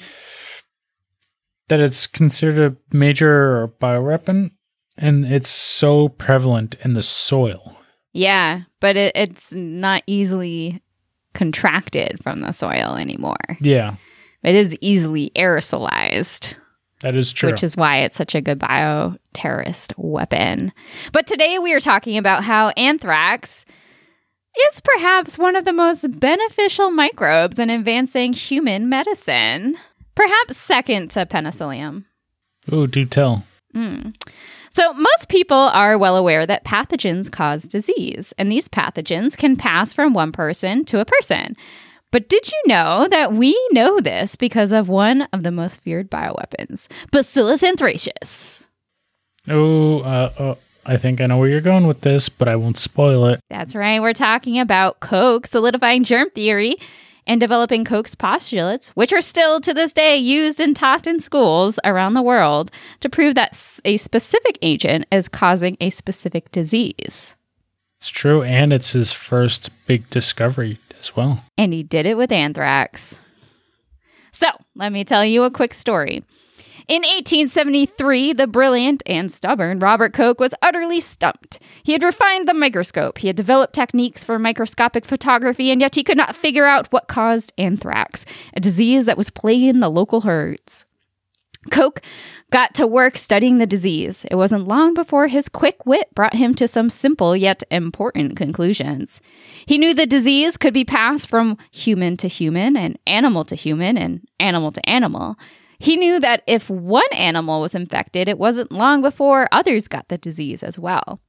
that 1.69 1.79
it's 1.79 2.07
considered 2.07 2.59
a 2.93 2.95
major 2.95 3.69
bioweapon 3.81 4.51
and 4.97 5.25
it's 5.25 5.49
so 5.49 6.09
prevalent 6.09 6.75
in 6.83 6.93
the 6.93 7.01
soil. 7.03 7.77
Yeah, 8.11 8.61
but 8.79 8.95
it, 8.95 9.11
it's 9.15 9.51
not 9.53 10.03
easily 10.05 10.81
contracted 11.33 12.21
from 12.21 12.41
the 12.41 12.51
soil 12.51 12.95
anymore. 12.95 13.57
Yeah, 13.59 13.95
It 14.43 14.53
is 14.53 14.77
easily 14.81 15.31
aerosolized, 15.35 16.53
that 17.01 17.15
is 17.15 17.33
true. 17.33 17.49
which 17.49 17.63
is 17.63 17.75
why 17.75 18.01
it's 18.01 18.15
such 18.17 18.35
a 18.35 18.41
good 18.41 18.59
bioterrorist 18.59 19.93
weapon. 19.97 20.71
But 21.11 21.25
today 21.25 21.57
we 21.57 21.73
are 21.73 21.79
talking 21.79 22.17
about 22.17 22.43
how 22.43 22.69
anthrax 22.77 23.65
is 24.69 24.81
perhaps 24.81 25.37
one 25.37 25.55
of 25.55 25.65
the 25.65 25.73
most 25.73 26.19
beneficial 26.19 26.91
microbes 26.91 27.59
in 27.59 27.69
advancing 27.69 28.33
human 28.33 28.89
medicine, 28.89 29.77
perhaps 30.15 30.57
second 30.57 31.11
to 31.11 31.25
penicillium. 31.25 32.05
oh, 32.71 32.85
do 32.85 33.05
tell. 33.05 33.43
Mm. 33.75 34.15
So, 34.69 34.93
most 34.93 35.29
people 35.29 35.55
are 35.55 35.97
well 35.97 36.15
aware 36.15 36.45
that 36.45 36.65
pathogens 36.65 37.31
cause 37.31 37.63
disease, 37.65 38.33
and 38.37 38.51
these 38.51 38.67
pathogens 38.67 39.37
can 39.37 39.55
pass 39.55 39.93
from 39.93 40.13
one 40.13 40.31
person 40.31 40.83
to 40.85 40.99
a 40.99 41.05
person. 41.05 41.55
But 42.11 42.29
did 42.29 42.51
you 42.51 42.61
know 42.67 43.07
that 43.09 43.33
we 43.33 43.59
know 43.71 43.99
this 43.99 44.35
because 44.35 44.71
of 44.71 44.87
one 44.87 45.23
of 45.33 45.41
the 45.41 45.51
most 45.51 45.81
feared 45.81 46.11
bioweapons, 46.11 46.87
Bacillus 47.11 47.63
anthracis? 47.63 48.67
Oh, 49.47 50.01
uh, 50.01 50.31
uh, 50.37 50.55
I 50.85 50.97
think 50.97 51.21
I 51.21 51.27
know 51.27 51.37
where 51.37 51.49
you're 51.49 51.61
going 51.61 51.87
with 51.87 52.01
this, 52.01 52.29
but 52.29 52.47
I 52.47 52.55
won't 52.55 52.77
spoil 52.77 53.25
it. 53.27 53.39
That's 53.49 53.75
right, 53.75 54.01
we're 54.01 54.13
talking 54.13 54.59
about 54.59 54.99
Koch 54.99 55.47
solidifying 55.47 56.03
germ 56.03 56.29
theory 56.31 56.75
and 57.25 57.39
developing 57.39 57.85
Koch's 57.85 58.15
postulates, 58.15 58.89
which 58.89 59.13
are 59.13 59.21
still 59.21 59.61
to 59.61 59.73
this 59.73 59.93
day 59.93 60.17
used 60.17 60.59
and 60.59 60.75
taught 60.75 61.07
in 61.07 61.21
schools 61.21 61.79
around 61.85 62.15
the 62.15 62.21
world 62.21 62.69
to 62.99 63.09
prove 63.09 63.35
that 63.35 63.79
a 63.85 63.95
specific 63.95 64.57
agent 64.61 65.05
is 65.09 65.29
causing 65.29 65.77
a 65.79 65.89
specific 65.89 66.51
disease. 66.51 67.37
It's 67.97 68.09
true, 68.09 68.43
and 68.43 68.73
it's 68.73 68.91
his 68.91 69.13
first 69.13 69.69
big 69.87 70.09
discovery 70.09 70.79
as 70.99 71.15
well. 71.15 71.45
and 71.57 71.73
he 71.73 71.83
did 71.83 72.05
it 72.05 72.17
with 72.17 72.31
anthrax. 72.31 73.19
So, 74.33 74.47
let 74.75 74.91
me 74.91 75.05
tell 75.05 75.23
you 75.23 75.43
a 75.43 75.51
quick 75.51 75.73
story. 75.73 76.23
In 76.87 77.01
1873, 77.01 78.33
the 78.33 78.47
brilliant 78.47 79.03
and 79.05 79.31
stubborn 79.31 79.79
Robert 79.79 80.13
Koch 80.13 80.39
was 80.39 80.53
utterly 80.61 80.99
stumped. 80.99 81.59
He 81.81 81.93
had 81.93 82.03
refined 82.03 82.47
the 82.47 82.53
microscope, 82.53 83.19
he 83.19 83.27
had 83.27 83.37
developed 83.37 83.73
techniques 83.73 84.25
for 84.25 84.37
microscopic 84.37 85.05
photography, 85.05 85.71
and 85.71 85.79
yet 85.79 85.95
he 85.95 86.03
could 86.03 86.17
not 86.17 86.35
figure 86.35 86.65
out 86.65 86.91
what 86.91 87.07
caused 87.07 87.53
anthrax, 87.57 88.25
a 88.53 88.59
disease 88.59 89.05
that 89.05 89.17
was 89.17 89.29
plaguing 89.29 89.79
the 89.79 89.89
local 89.89 90.21
herds. 90.21 90.85
Koch 91.71 92.01
got 92.51 92.73
to 92.75 92.85
work 92.85 93.17
studying 93.17 93.57
the 93.57 93.65
disease. 93.65 94.25
It 94.29 94.35
wasn't 94.35 94.67
long 94.67 94.93
before 94.93 95.27
his 95.27 95.47
quick 95.47 95.85
wit 95.85 96.13
brought 96.13 96.35
him 96.35 96.53
to 96.55 96.67
some 96.67 96.89
simple 96.89 97.35
yet 97.35 97.63
important 97.71 98.35
conclusions. 98.35 99.21
He 99.65 99.77
knew 99.77 99.93
the 99.93 100.05
disease 100.05 100.57
could 100.57 100.73
be 100.73 100.83
passed 100.83 101.29
from 101.29 101.57
human 101.71 102.17
to 102.17 102.27
human 102.27 102.75
and 102.75 102.99
animal 103.07 103.45
to 103.45 103.55
human 103.55 103.97
and 103.97 104.27
animal 104.39 104.73
to 104.73 104.89
animal. 104.89 105.37
He 105.79 105.97
knew 105.97 106.19
that 106.19 106.43
if 106.47 106.69
one 106.69 107.11
animal 107.13 107.61
was 107.61 107.75
infected, 107.75 108.27
it 108.27 108.39
wasn't 108.39 108.71
long 108.71 109.01
before 109.01 109.47
others 109.51 109.87
got 109.87 110.07
the 110.07 110.17
disease 110.17 110.63
as 110.63 110.79
well. 110.79 111.19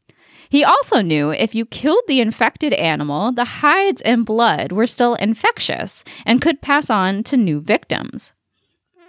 He 0.48 0.62
also 0.62 1.00
knew 1.00 1.30
if 1.30 1.54
you 1.54 1.66
killed 1.66 2.04
the 2.06 2.20
infected 2.20 2.72
animal, 2.74 3.32
the 3.32 3.44
hides 3.44 4.00
and 4.02 4.26
blood 4.26 4.72
were 4.72 4.86
still 4.86 5.14
infectious 5.14 6.04
and 6.26 6.42
could 6.42 6.62
pass 6.62 6.90
on 6.90 7.24
to 7.24 7.36
new 7.36 7.60
victims. 7.60 8.32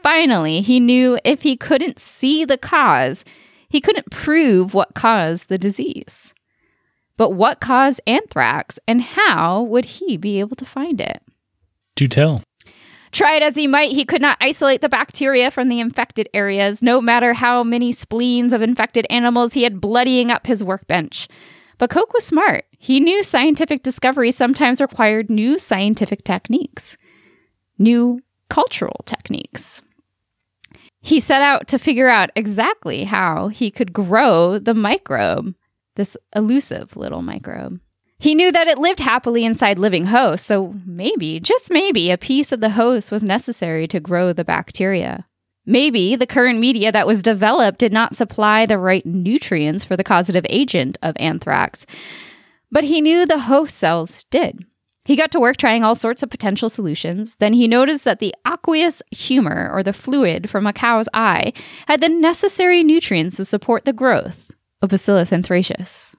Finally, 0.02 0.62
he 0.62 0.80
knew 0.80 1.18
if 1.24 1.42
he 1.42 1.58
couldn't 1.58 2.00
see 2.00 2.46
the 2.46 2.58
cause, 2.58 3.26
he 3.70 3.82
couldn't 3.82 4.12
prove 4.12 4.74
what 4.74 4.94
caused 4.96 5.50
the 5.50 5.58
disease. 5.58 6.34
But 7.18 7.32
what 7.32 7.60
caused 7.60 8.02
anthrax 8.06 8.78
and 8.88 9.02
how 9.02 9.64
would 9.64 9.86
he 9.86 10.18
be 10.18 10.40
able 10.40 10.56
to 10.58 10.66
find 10.66 11.00
it? 11.02 11.22
Do 11.96 12.08
tell. 12.08 12.44
Try 13.16 13.38
as 13.38 13.56
he 13.56 13.66
might, 13.66 13.94
he 13.94 14.04
could 14.04 14.22
not 14.22 14.38
isolate 14.42 14.82
the 14.82 14.90
bacteria 14.90 15.50
from 15.50 15.70
the 15.70 15.80
infected 15.80 16.28
areas, 16.34 16.82
no 16.82 17.00
matter 17.00 17.32
how 17.32 17.64
many 17.64 17.94
spleens 17.94 18.52
of 18.52 18.62
infected 18.62 19.08
animals 19.10 19.54
he 19.54 19.64
had 19.64 19.80
bloodying 19.80 20.32
up 20.32 20.48
his 20.48 20.62
workbench. 20.62 21.30
But 21.78 21.92
Koch 21.92 22.14
was 22.14 22.26
smart. 22.26 22.66
He 22.78 23.00
knew 23.00 23.24
scientific 23.24 23.84
discovery 23.84 24.34
sometimes 24.34 24.82
required 24.82 25.30
new 25.30 25.58
scientific 25.58 26.26
techniques, 26.26 26.98
new 27.78 28.20
cultural 28.50 29.00
techniques. 29.06 29.82
He 31.00 31.22
set 31.22 31.42
out 31.42 31.70
to 31.70 31.80
figure 31.80 32.10
out 32.10 32.32
exactly 32.36 33.06
how 33.06 33.48
he 33.48 33.72
could 33.72 33.94
grow 33.94 34.60
the 34.60 34.74
microbe, 34.74 35.56
this 35.96 36.18
elusive 36.36 36.98
little 36.98 37.22
microbe. 37.22 37.80
He 38.26 38.34
knew 38.34 38.52
that 38.54 38.68
it 38.68 38.80
lived 38.80 39.02
happily 39.02 39.46
inside 39.46 39.78
living 39.78 40.06
hosts, 40.06 40.48
so 40.48 40.74
maybe, 40.84 41.40
just 41.40 41.70
maybe, 41.70 42.10
a 42.10 42.18
piece 42.18 42.52
of 42.52 42.60
the 42.60 42.72
host 42.72 43.12
was 43.12 43.22
necessary 43.22 43.88
to 43.90 44.00
grow 44.00 44.34
the 44.34 44.44
bacteria. 44.44 45.28
Maybe 45.64 46.16
the 46.16 46.26
current 46.26 46.58
media 46.58 46.92
that 46.92 47.06
was 47.06 47.22
developed 47.22 47.78
did 47.78 47.94
not 47.94 48.16
supply 48.16 48.66
the 48.66 48.80
right 48.80 49.06
nutrients 49.06 49.86
for 49.86 49.96
the 49.96 50.04
causative 50.04 50.44
agent 50.50 50.98
of 51.04 51.16
anthrax, 51.20 51.86
but 52.72 52.86
he 52.86 53.00
knew 53.00 53.28
the 53.28 53.42
host 53.42 53.78
cells 53.78 54.26
did. 54.32 54.66
He 55.04 55.16
got 55.16 55.32
to 55.34 55.40
work 55.40 55.58
trying 55.58 55.84
all 55.84 55.94
sorts 55.94 56.24
of 56.24 56.32
potential 56.32 56.72
solutions. 56.72 57.36
Then 57.36 57.54
he 57.54 57.68
noticed 57.68 58.06
that 58.06 58.18
the 58.18 58.34
aqueous 58.44 59.04
humor, 59.12 59.70
or 59.72 59.84
the 59.84 59.94
fluid 59.94 60.50
from 60.50 60.66
a 60.66 60.74
cow's 60.74 61.08
eye, 61.14 61.54
had 61.88 62.02
the 62.02 62.10
necessary 62.10 62.82
nutrients 62.82 63.38
to 63.38 63.46
support 63.46 63.86
the 63.86 63.94
growth 63.94 64.50
of 64.82 64.90
Bacillus 64.90 65.30
anthracis. 65.30 66.16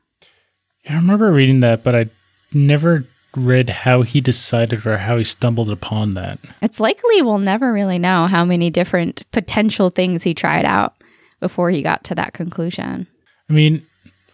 I 0.89 0.95
remember 0.95 1.33
reading 1.33 1.61
that, 1.61 1.83
but 1.83 1.95
I 1.95 2.07
never 2.53 3.07
read 3.35 3.69
how 3.69 4.03
he 4.03 4.21
decided 4.21 4.87
or 4.87 4.97
how 4.99 5.19
he 5.19 5.25
stumbled 5.25 5.71
upon 5.71 6.11
that. 6.13 6.39
It's 6.63 6.81
likely 6.81 7.23
we'll 7.23 7.39
never 7.39 7.73
really 7.73 7.99
know 7.99 8.27
how 8.27 8.45
many 8.45 8.71
different 8.71 9.23
potential 9.31 9.91
things 9.91 10.23
he 10.23 10.33
tried 10.33 10.65
out 10.65 10.95
before 11.41 11.71
he 11.71 11.83
got 11.83 12.05
to 12.05 12.15
that 12.15 12.33
conclusion. 12.33 13.07
I 13.51 13.53
mean, 13.53 13.87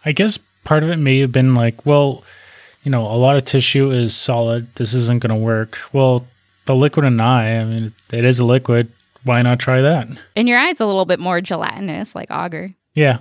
I 0.05 0.11
guess 0.13 0.39
part 0.63 0.83
of 0.83 0.89
it 0.89 0.97
may 0.97 1.19
have 1.19 1.31
been 1.31 1.53
like, 1.53 1.85
well, 1.85 2.23
you 2.83 2.91
know, 2.91 3.01
a 3.03 3.17
lot 3.17 3.35
of 3.35 3.45
tissue 3.45 3.91
is 3.91 4.15
solid. 4.15 4.73
This 4.75 4.93
isn't 4.93 5.21
going 5.21 5.37
to 5.37 5.43
work. 5.43 5.77
Well, 5.91 6.25
the 6.65 6.75
liquid 6.75 7.05
in 7.05 7.13
an 7.13 7.21
eye, 7.21 7.59
I 7.59 7.65
mean, 7.65 7.93
it 8.11 8.25
is 8.25 8.39
a 8.39 8.45
liquid. 8.45 8.91
Why 9.23 9.41
not 9.41 9.59
try 9.59 9.81
that? 9.81 10.07
And 10.35 10.47
your 10.47 10.57
eye's 10.57 10.79
a 10.79 10.85
little 10.85 11.05
bit 11.05 11.19
more 11.19 11.39
gelatinous, 11.41 12.15
like 12.15 12.29
agar. 12.31 12.73
Yeah. 12.93 13.19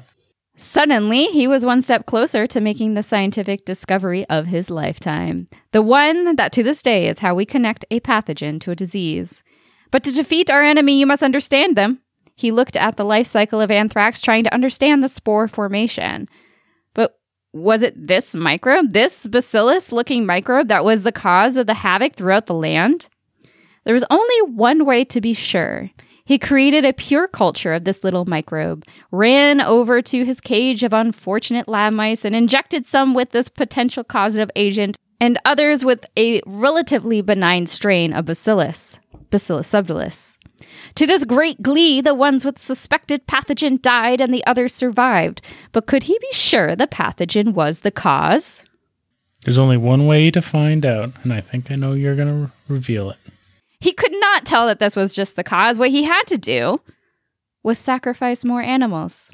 Suddenly, 0.57 1.27
he 1.27 1.49
was 1.49 1.67
one 1.67 1.83
step 1.83 2.07
closer 2.07 2.47
to 2.47 2.61
making 2.61 2.95
the 2.95 3.03
scientific 3.03 3.65
discovery 3.65 4.25
of 4.29 4.47
his 4.47 4.71
lifetime. 4.71 5.49
The 5.73 5.83
one 5.83 6.37
that 6.37 6.53
to 6.53 6.63
this 6.63 6.83
day 6.83 7.09
is 7.09 7.21
how 7.21 7.35
we 7.35 7.47
connect 7.47 7.85
a 7.91 8.01
pathogen 8.01 8.61
to 8.61 8.71
a 8.71 8.77
disease. 8.77 9.43
But 9.91 10.05
to 10.05 10.13
defeat 10.13 10.51
our 10.51 10.63
enemy, 10.63 10.99
you 10.99 11.07
must 11.07 11.23
understand 11.23 11.77
them. 11.77 12.01
He 12.35 12.51
looked 12.51 12.77
at 12.77 12.97
the 12.97 13.05
life 13.05 13.27
cycle 13.27 13.61
of 13.61 13.71
anthrax, 13.71 14.21
trying 14.21 14.45
to 14.45 14.55
understand 14.55 15.03
the 15.03 15.09
spore 15.09 15.49
formation. 15.49 16.29
But 16.95 17.19
was 17.53 17.83
it 17.83 18.07
this 18.07 18.35
microbe, 18.35 18.93
this 18.93 19.27
bacillus 19.27 19.93
looking 19.93 20.25
microbe, 20.25 20.69
that 20.69 20.85
was 20.85 21.03
the 21.03 21.13
cause 21.13 21.57
of 21.57 21.67
the 21.67 21.75
havoc 21.75 22.15
throughout 22.15 22.47
the 22.47 22.55
land? 22.55 23.09
There 23.85 23.95
was 23.95 24.05
only 24.11 24.53
one 24.53 24.85
way 24.87 25.05
to 25.05 25.21
be 25.21 25.35
sure. 25.35 25.91
He 26.25 26.39
created 26.39 26.85
a 26.85 26.93
pure 26.93 27.27
culture 27.27 27.75
of 27.75 27.85
this 27.85 28.05
little 28.05 28.25
microbe, 28.25 28.85
ran 29.11 29.61
over 29.61 30.01
to 30.03 30.25
his 30.25 30.41
cage 30.41 30.83
of 30.83 30.93
unfortunate 30.93 31.69
lab 31.69 31.93
mice, 31.93 32.25
and 32.25 32.35
injected 32.35 32.87
some 32.87 33.15
with 33.15 33.31
this 33.31 33.49
potential 33.49 34.05
causative 34.05 34.51
agent 34.55 34.99
and 35.21 35.39
others 35.45 35.85
with 35.85 36.07
a 36.17 36.41
relatively 36.47 37.21
benign 37.21 37.67
strain 37.67 38.13
of 38.13 38.25
bacillus, 38.27 38.99
Bacillus 39.31 39.71
subtilis. 39.71 40.39
To 40.97 41.07
this 41.07 41.25
great 41.25 41.63
glee, 41.63 42.01
the 42.01 42.15
ones 42.15 42.45
with 42.45 42.59
suspected 42.59 43.27
pathogen 43.27 43.81
died 43.81 44.21
and 44.21 44.33
the 44.33 44.45
others 44.47 44.75
survived. 44.75 45.41
But 45.73 45.87
could 45.87 46.05
he 46.05 46.19
be 46.21 46.33
sure 46.33 46.77
the 46.77 46.87
pathogen 46.87 47.53
was 47.55 47.81
the 47.81 47.91
cause? 47.91 48.65
There's 49.45 49.59
only 49.59 49.77
one 49.77 50.07
way 50.07 50.31
to 50.31 50.41
find 50.41 50.87
out, 50.87 51.13
and 51.23 51.33
I 51.33 51.41
think 51.41 51.71
I 51.71 51.75
know 51.75 51.95
you're 51.95 52.15
going 52.15 52.47
to 52.47 52.53
reveal 52.69 53.11
it. 53.11 53.19
He 53.83 53.93
could 53.93 54.13
not 54.13 54.47
tell 54.47 54.69
that 54.69 54.79
this 54.79 54.95
was 54.95 55.13
just 55.13 55.35
the 55.35 55.43
cause. 55.43 55.77
What 55.77 55.91
he 55.91 56.05
had 56.05 56.23
to 56.29 56.39
do 56.39 56.81
was 57.65 57.81
sacrifice 57.81 58.45
more 58.45 58.63
animals. 58.63 59.33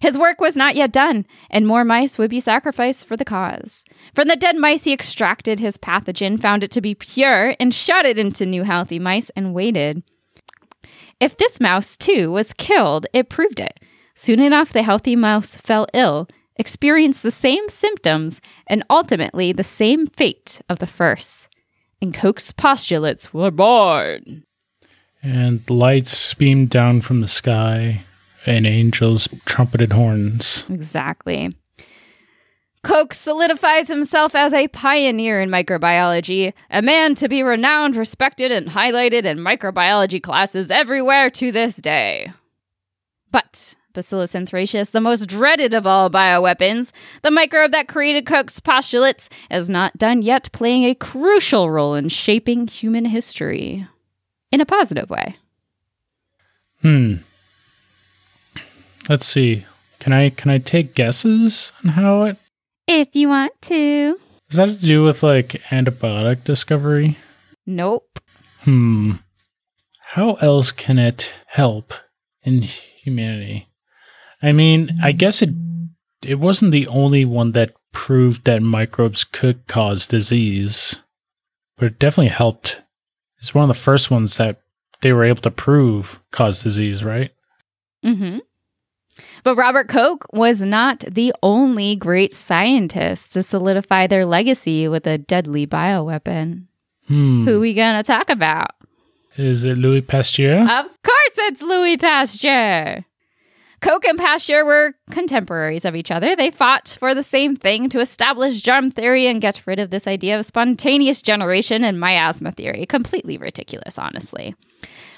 His 0.00 0.16
work 0.16 0.40
was 0.40 0.54
not 0.54 0.76
yet 0.76 0.92
done, 0.92 1.26
and 1.50 1.66
more 1.66 1.84
mice 1.84 2.16
would 2.16 2.30
be 2.30 2.38
sacrificed 2.38 3.08
for 3.08 3.16
the 3.16 3.24
cause. 3.24 3.84
From 4.14 4.28
the 4.28 4.36
dead 4.36 4.56
mice, 4.56 4.84
he 4.84 4.92
extracted 4.92 5.58
his 5.58 5.78
pathogen, 5.78 6.40
found 6.40 6.62
it 6.62 6.70
to 6.72 6.80
be 6.80 6.94
pure, 6.94 7.56
and 7.58 7.74
shot 7.74 8.06
it 8.06 8.20
into 8.20 8.46
new 8.46 8.62
healthy 8.62 9.00
mice 9.00 9.30
and 9.34 9.52
waited. 9.52 10.04
If 11.18 11.36
this 11.36 11.60
mouse, 11.60 11.96
too, 11.96 12.30
was 12.30 12.52
killed, 12.52 13.08
it 13.12 13.28
proved 13.28 13.58
it. 13.58 13.80
Soon 14.14 14.38
enough, 14.38 14.72
the 14.72 14.84
healthy 14.84 15.16
mouse 15.16 15.56
fell 15.56 15.88
ill, 15.92 16.28
experienced 16.54 17.24
the 17.24 17.32
same 17.32 17.68
symptoms, 17.68 18.40
and 18.68 18.84
ultimately 18.88 19.50
the 19.50 19.64
same 19.64 20.06
fate 20.06 20.60
of 20.68 20.78
the 20.78 20.86
first 20.86 21.47
and 22.00 22.14
Koch's 22.14 22.52
postulates 22.52 23.32
were 23.32 23.50
born. 23.50 24.44
And 25.22 25.68
lights 25.68 26.34
beamed 26.34 26.70
down 26.70 27.00
from 27.00 27.20
the 27.20 27.28
sky, 27.28 28.02
and 28.46 28.66
angels 28.66 29.28
trumpeted 29.44 29.92
horns. 29.92 30.64
Exactly. 30.68 31.54
Koch 32.84 33.12
solidifies 33.12 33.88
himself 33.88 34.34
as 34.34 34.54
a 34.54 34.68
pioneer 34.68 35.40
in 35.40 35.50
microbiology, 35.50 36.52
a 36.70 36.80
man 36.80 37.14
to 37.16 37.28
be 37.28 37.42
renowned, 37.42 37.96
respected, 37.96 38.52
and 38.52 38.68
highlighted 38.68 39.24
in 39.24 39.38
microbiology 39.38 40.22
classes 40.22 40.70
everywhere 40.70 41.28
to 41.30 41.50
this 41.50 41.76
day. 41.76 42.32
But 43.32 43.74
Bacillus 43.94 44.34
anthracis, 44.34 44.90
the 44.90 45.00
most 45.00 45.26
dreaded 45.26 45.74
of 45.74 45.86
all 45.86 46.10
bioweapons, 46.10 46.92
the 47.22 47.30
microbe 47.30 47.72
that 47.72 47.88
created 47.88 48.26
Koch's 48.26 48.60
postulates, 48.60 49.28
is 49.50 49.68
not 49.68 49.96
done 49.96 50.22
yet 50.22 50.52
playing 50.52 50.84
a 50.84 50.94
crucial 50.94 51.70
role 51.70 51.94
in 51.94 52.08
shaping 52.08 52.66
human 52.68 53.06
history. 53.06 53.86
In 54.52 54.60
a 54.60 54.66
positive 54.66 55.10
way. 55.10 55.36
Hmm. 56.82 57.16
Let's 59.08 59.26
see. 59.26 59.66
Can 59.98 60.12
I 60.12 60.30
can 60.30 60.50
I 60.50 60.58
take 60.58 60.94
guesses 60.94 61.72
on 61.84 61.90
how 61.90 62.22
it 62.22 62.36
If 62.86 63.14
you 63.14 63.28
want 63.28 63.52
to. 63.62 64.18
Does 64.48 64.56
that 64.56 64.68
have 64.68 64.80
to 64.80 64.86
do 64.86 65.02
with 65.02 65.22
like 65.22 65.60
antibiotic 65.70 66.44
discovery? 66.44 67.18
Nope. 67.66 68.20
Hmm. 68.62 69.14
How 70.12 70.34
else 70.34 70.72
can 70.72 70.98
it 70.98 71.32
help 71.46 71.92
in 72.42 72.62
humanity? 72.62 73.67
I 74.42 74.52
mean, 74.52 74.98
I 75.02 75.12
guess 75.12 75.42
it 75.42 75.50
it 76.22 76.36
wasn't 76.36 76.72
the 76.72 76.86
only 76.88 77.24
one 77.24 77.52
that 77.52 77.74
proved 77.92 78.44
that 78.44 78.62
microbes 78.62 79.24
could 79.24 79.66
cause 79.66 80.06
disease, 80.06 81.00
but 81.76 81.86
it 81.86 81.98
definitely 81.98 82.28
helped. 82.28 82.80
It's 83.38 83.54
one 83.54 83.68
of 83.68 83.68
the 83.68 83.82
first 83.82 84.10
ones 84.10 84.36
that 84.36 84.60
they 85.00 85.12
were 85.12 85.24
able 85.24 85.42
to 85.42 85.50
prove 85.50 86.20
caused 86.32 86.62
disease, 86.62 87.04
right? 87.04 87.30
Mm-hmm. 88.04 88.38
But 89.42 89.56
Robert 89.56 89.88
Koch 89.88 90.26
was 90.32 90.62
not 90.62 91.00
the 91.00 91.32
only 91.42 91.96
great 91.96 92.32
scientist 92.32 93.32
to 93.32 93.42
solidify 93.42 94.06
their 94.06 94.24
legacy 94.24 94.88
with 94.88 95.06
a 95.06 95.18
deadly 95.18 95.66
bioweapon. 95.66 96.64
Hmm. 97.06 97.44
Who 97.44 97.56
are 97.56 97.60
we 97.60 97.74
gonna 97.74 98.02
talk 98.02 98.28
about? 98.30 98.72
Is 99.36 99.64
it 99.64 99.78
Louis 99.78 100.02
Pasteur? 100.02 100.60
Of 100.60 100.86
course, 101.02 101.38
it's 101.38 101.62
Louis 101.62 101.96
Pasteur. 101.96 103.04
Koch 103.80 104.04
and 104.04 104.18
Pasteur 104.18 104.64
were 104.64 104.94
contemporaries 105.10 105.84
of 105.84 105.94
each 105.94 106.10
other. 106.10 106.34
They 106.34 106.50
fought 106.50 106.96
for 106.98 107.14
the 107.14 107.22
same 107.22 107.54
thing 107.54 107.88
to 107.90 108.00
establish 108.00 108.60
germ 108.60 108.90
theory 108.90 109.26
and 109.26 109.40
get 109.40 109.66
rid 109.66 109.78
of 109.78 109.90
this 109.90 110.06
idea 110.06 110.38
of 110.38 110.46
spontaneous 110.46 111.22
generation 111.22 111.84
and 111.84 112.00
miasma 112.00 112.52
theory. 112.52 112.86
Completely 112.86 113.38
ridiculous, 113.38 113.98
honestly. 113.98 114.54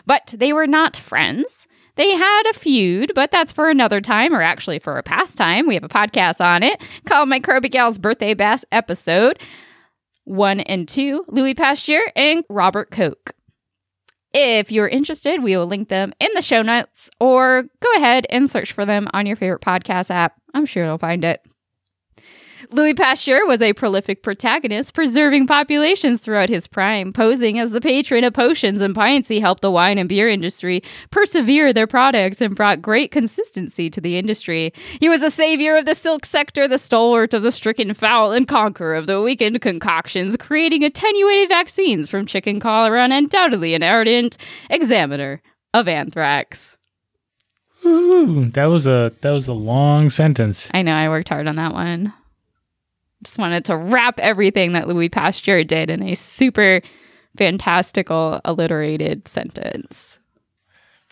But 0.06 0.34
they 0.36 0.52
were 0.52 0.66
not 0.66 0.96
friends. 0.96 1.66
They 1.96 2.12
had 2.12 2.50
a 2.50 2.54
feud, 2.54 3.12
but 3.14 3.30
that's 3.30 3.52
for 3.52 3.68
another 3.68 4.00
time, 4.00 4.34
or 4.34 4.42
actually 4.42 4.78
for 4.78 4.96
a 4.96 5.02
pastime. 5.02 5.66
We 5.66 5.74
have 5.74 5.84
a 5.84 5.88
podcast 5.88 6.44
on 6.44 6.62
it 6.62 6.80
called 7.06 7.28
MicrobiGals 7.28 8.00
Birthday 8.00 8.34
Bash 8.34 8.62
episode 8.72 9.38
one 10.24 10.60
and 10.60 10.88
two 10.88 11.24
Louis 11.28 11.54
Pasteur 11.54 12.00
and 12.14 12.44
Robert 12.48 12.90
Koch. 12.90 13.34
If 14.32 14.70
you're 14.70 14.88
interested, 14.88 15.42
we 15.42 15.56
will 15.56 15.66
link 15.66 15.88
them 15.88 16.12
in 16.20 16.28
the 16.34 16.42
show 16.42 16.62
notes 16.62 17.10
or 17.18 17.64
go 17.80 17.94
ahead 17.96 18.26
and 18.30 18.50
search 18.50 18.72
for 18.72 18.86
them 18.86 19.08
on 19.12 19.26
your 19.26 19.36
favorite 19.36 19.62
podcast 19.62 20.10
app. 20.10 20.40
I'm 20.54 20.66
sure 20.66 20.84
you'll 20.84 20.98
find 20.98 21.24
it. 21.24 21.44
Louis 22.72 22.94
Pasteur 22.94 23.44
was 23.46 23.60
a 23.60 23.72
prolific 23.72 24.22
protagonist, 24.22 24.94
preserving 24.94 25.48
populations 25.48 26.20
throughout 26.20 26.48
his 26.48 26.68
prime. 26.68 27.12
Posing 27.12 27.58
as 27.58 27.72
the 27.72 27.80
patron 27.80 28.22
of 28.22 28.32
potions 28.32 28.80
and 28.80 28.94
pints, 28.94 29.28
he 29.28 29.40
helped 29.40 29.60
the 29.60 29.72
wine 29.72 29.98
and 29.98 30.08
beer 30.08 30.28
industry 30.28 30.80
persevere 31.10 31.72
their 31.72 31.88
products 31.88 32.40
and 32.40 32.54
brought 32.54 32.80
great 32.80 33.10
consistency 33.10 33.90
to 33.90 34.00
the 34.00 34.16
industry. 34.16 34.72
He 35.00 35.08
was 35.08 35.24
a 35.24 35.32
savior 35.32 35.76
of 35.76 35.84
the 35.84 35.96
silk 35.96 36.24
sector, 36.24 36.68
the 36.68 36.78
stalwart 36.78 37.34
of 37.34 37.42
the 37.42 37.50
stricken 37.50 37.92
fowl, 37.92 38.30
and 38.30 38.46
conqueror 38.46 38.94
of 38.94 39.08
the 39.08 39.20
weakened 39.20 39.60
concoctions, 39.60 40.36
creating 40.36 40.84
attenuated 40.84 41.48
vaccines 41.48 42.08
from 42.08 42.24
chicken 42.24 42.60
cholera 42.60 43.02
and 43.02 43.12
undoubtedly 43.12 43.74
an 43.74 43.82
ardent 43.82 44.36
examiner 44.68 45.42
of 45.74 45.88
anthrax. 45.88 46.76
Ooh, 47.84 48.44
that 48.50 48.66
was 48.66 48.86
a 48.86 49.12
that 49.22 49.30
was 49.30 49.48
a 49.48 49.54
long 49.54 50.08
sentence. 50.10 50.68
I 50.72 50.82
know 50.82 50.94
I 50.94 51.08
worked 51.08 51.30
hard 51.30 51.48
on 51.48 51.56
that 51.56 51.72
one. 51.72 52.12
Just 53.22 53.38
wanted 53.38 53.64
to 53.66 53.76
wrap 53.76 54.18
everything 54.20 54.72
that 54.72 54.88
Louis 54.88 55.08
Pasteur 55.08 55.64
did 55.64 55.90
in 55.90 56.02
a 56.02 56.14
super 56.14 56.80
fantastical 57.36 58.40
alliterated 58.44 59.28
sentence. 59.28 60.20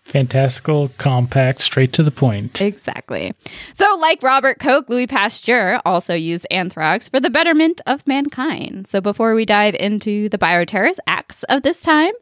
Fantastical, 0.09 0.89
compact, 0.97 1.61
straight 1.61 1.93
to 1.93 2.03
the 2.03 2.11
point. 2.11 2.63
Exactly. 2.63 3.35
So, 3.75 3.95
like 3.97 4.23
Robert 4.23 4.59
Koch, 4.59 4.89
Louis 4.89 5.07
Pasteur 5.07 5.83
also 5.85 6.15
used 6.15 6.47
anthrax 6.51 7.11
for 7.11 7.21
the 7.21 7.29
betterment 7.29 7.83
of 7.87 8.07
mankind. 8.07 8.87
So, 8.87 9.03
before 9.03 9.35
we 9.35 9.45
dive 9.45 9.75
into 9.75 10.31
the 10.31 10.39
bioterrorist 10.39 10.99
acts 11.07 11.43
of 11.45 11.63
this 11.63 11.81
time, 11.81 12.15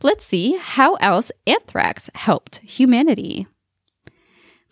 let's 0.00 0.24
see 0.24 0.56
how 0.58 0.94
else 0.94 1.32
anthrax 1.44 2.08
helped 2.14 2.58
humanity. 2.58 3.48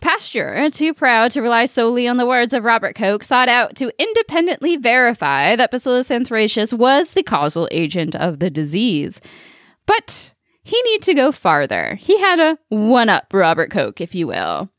Pasteur, 0.03 0.69
too 0.71 0.93
proud 0.93 1.31
to 1.31 1.41
rely 1.41 1.65
solely 1.65 2.09
on 2.09 2.17
the 2.17 2.27
words 2.27 2.53
of 2.53 2.65
Robert 2.65 2.97
Koch, 2.97 3.23
sought 3.23 3.49
out 3.49 3.77
to 3.77 3.93
independently 4.03 4.77
verify 4.77 5.55
that 5.55 5.71
Bacillus 5.71 6.11
anthracis 6.11 6.77
was 6.77 7.13
the 7.13 7.23
causal 7.23 7.69
agent 7.71 8.17
of 8.17 8.41
the 8.41 8.51
disease. 8.51 9.21
But 9.87 10.35
he 10.65 10.81
needed 10.83 11.03
to 11.05 11.15
go 11.15 11.31
farther. 11.31 11.95
He 11.95 12.19
had 12.19 12.41
a 12.41 12.59
one 12.69 13.09
up 13.09 13.29
Robert 13.33 13.71
Koch, 13.71 14.01
if 14.01 14.13
you 14.13 14.27
will. 14.27 14.71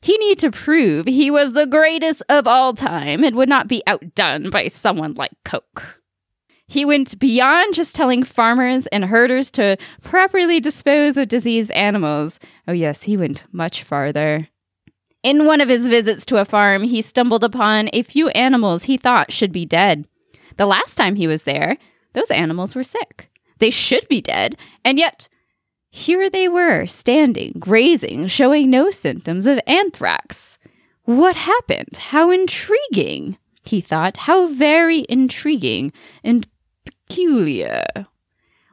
He 0.00 0.16
needed 0.18 0.38
to 0.40 0.50
prove 0.52 1.06
he 1.06 1.32
was 1.32 1.52
the 1.52 1.66
greatest 1.66 2.22
of 2.28 2.46
all 2.46 2.74
time 2.74 3.24
and 3.24 3.34
would 3.34 3.48
not 3.48 3.66
be 3.66 3.82
outdone 3.88 4.50
by 4.50 4.68
someone 4.68 5.14
like 5.14 5.32
Koch. 5.44 6.00
He 6.66 6.84
went 6.84 7.18
beyond 7.18 7.74
just 7.74 7.94
telling 7.94 8.22
farmers 8.22 8.86
and 8.88 9.04
herders 9.04 9.50
to 9.52 9.76
properly 10.02 10.60
dispose 10.60 11.16
of 11.16 11.28
diseased 11.28 11.70
animals. 11.72 12.40
Oh, 12.66 12.72
yes, 12.72 13.02
he 13.02 13.16
went 13.16 13.44
much 13.52 13.82
farther. 13.82 14.48
In 15.22 15.46
one 15.46 15.60
of 15.60 15.68
his 15.68 15.88
visits 15.88 16.26
to 16.26 16.36
a 16.36 16.44
farm, 16.44 16.82
he 16.84 17.00
stumbled 17.00 17.44
upon 17.44 17.88
a 17.92 18.02
few 18.02 18.28
animals 18.30 18.84
he 18.84 18.96
thought 18.96 19.32
should 19.32 19.52
be 19.52 19.64
dead. 19.66 20.06
The 20.56 20.66
last 20.66 20.94
time 20.94 21.16
he 21.16 21.26
was 21.26 21.44
there, 21.44 21.78
those 22.12 22.30
animals 22.30 22.74
were 22.74 22.84
sick. 22.84 23.30
They 23.58 23.70
should 23.70 24.06
be 24.08 24.20
dead, 24.20 24.56
and 24.84 24.98
yet 24.98 25.28
here 25.90 26.28
they 26.28 26.48
were, 26.48 26.86
standing, 26.86 27.52
grazing, 27.58 28.26
showing 28.26 28.68
no 28.68 28.90
symptoms 28.90 29.46
of 29.46 29.60
anthrax. 29.66 30.58
What 31.04 31.36
happened? 31.36 31.96
How 31.96 32.30
intriguing, 32.30 33.38
he 33.62 33.80
thought. 33.80 34.16
How 34.16 34.48
very 34.48 35.06
intriguing 35.08 35.92
and 36.24 36.46
peculiar. 37.08 37.84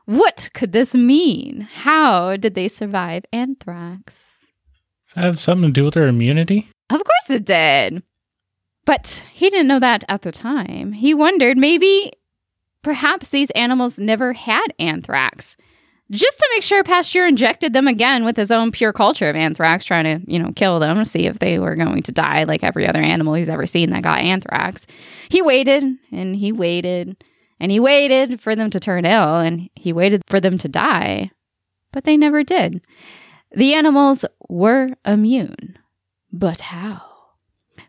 What 0.06 0.50
could 0.54 0.72
this 0.74 0.96
mean? 0.96 1.68
How 1.72 2.36
did 2.38 2.56
they 2.56 2.68
survive 2.68 3.24
anthrax? 3.32 4.48
Does 5.08 5.16
that 5.16 5.24
have 5.24 5.40
something 5.40 5.70
to 5.70 5.74
do 5.74 5.86
with 5.86 5.94
their 5.94 6.08
immunity? 6.08 6.70
Of 6.90 7.04
course 7.04 7.30
it 7.30 7.46
did. 7.46 8.04
But 8.86 9.26
he 9.32 9.50
didn't 9.50 9.68
know 9.68 9.80
that 9.80 10.04
at 10.10 10.24
the 10.24 10.32
time. 10.32 10.94
He 10.94 11.14
wondered 11.14 11.58
maybe, 11.58 12.12
perhaps 12.82 13.30
these 13.30 13.52
animals 13.52 14.00
never 14.00 14.34
had 14.34 14.68
anthrax. 14.80 15.56
just 16.12 16.38
to 16.40 16.50
make 16.54 16.62
sure 16.62 16.84
Pasteur 16.84 17.26
injected 17.26 17.72
them 17.72 17.88
again 17.88 18.26
with 18.26 18.36
his 18.36 18.52
own 18.52 18.72
pure 18.72 18.92
culture 18.92 19.30
of 19.30 19.36
anthrax, 19.36 19.86
trying 19.86 20.04
to, 20.04 20.32
you 20.32 20.38
know, 20.38 20.52
kill 20.56 20.78
them, 20.80 20.98
to 20.98 21.06
see 21.06 21.26
if 21.26 21.40
they 21.40 21.58
were 21.58 21.76
going 21.76 22.04
to 22.04 22.12
die 22.12 22.44
like 22.44 22.64
every 22.64 22.86
other 22.86 23.00
animal 23.00 23.34
he's 23.34 23.48
ever 23.48 23.66
seen 23.66 23.92
that 23.92 24.04
got 24.04 24.20
anthrax. 24.20 24.86
He 25.30 25.42
waited 25.42 25.84
and 26.12 26.36
he 26.36 26.52
waited 26.52 27.24
and 27.62 27.72
he 27.72 27.80
waited 27.80 28.41
for 28.41 28.55
them 28.55 28.72
to 28.72 28.80
turn 28.80 29.05
ill 29.05 29.38
and 29.38 29.70
he 29.76 29.93
waited 29.93 30.24
for 30.26 30.39
them 30.39 30.57
to 30.57 30.68
die, 30.68 31.30
but 31.91 32.05
they 32.05 32.18
never 32.18 32.43
did. 32.43 32.82
The 33.51 33.76
animals 33.76 34.26
were 34.49 34.89
immune. 35.05 35.78
But 36.34 36.62
how? 36.62 37.03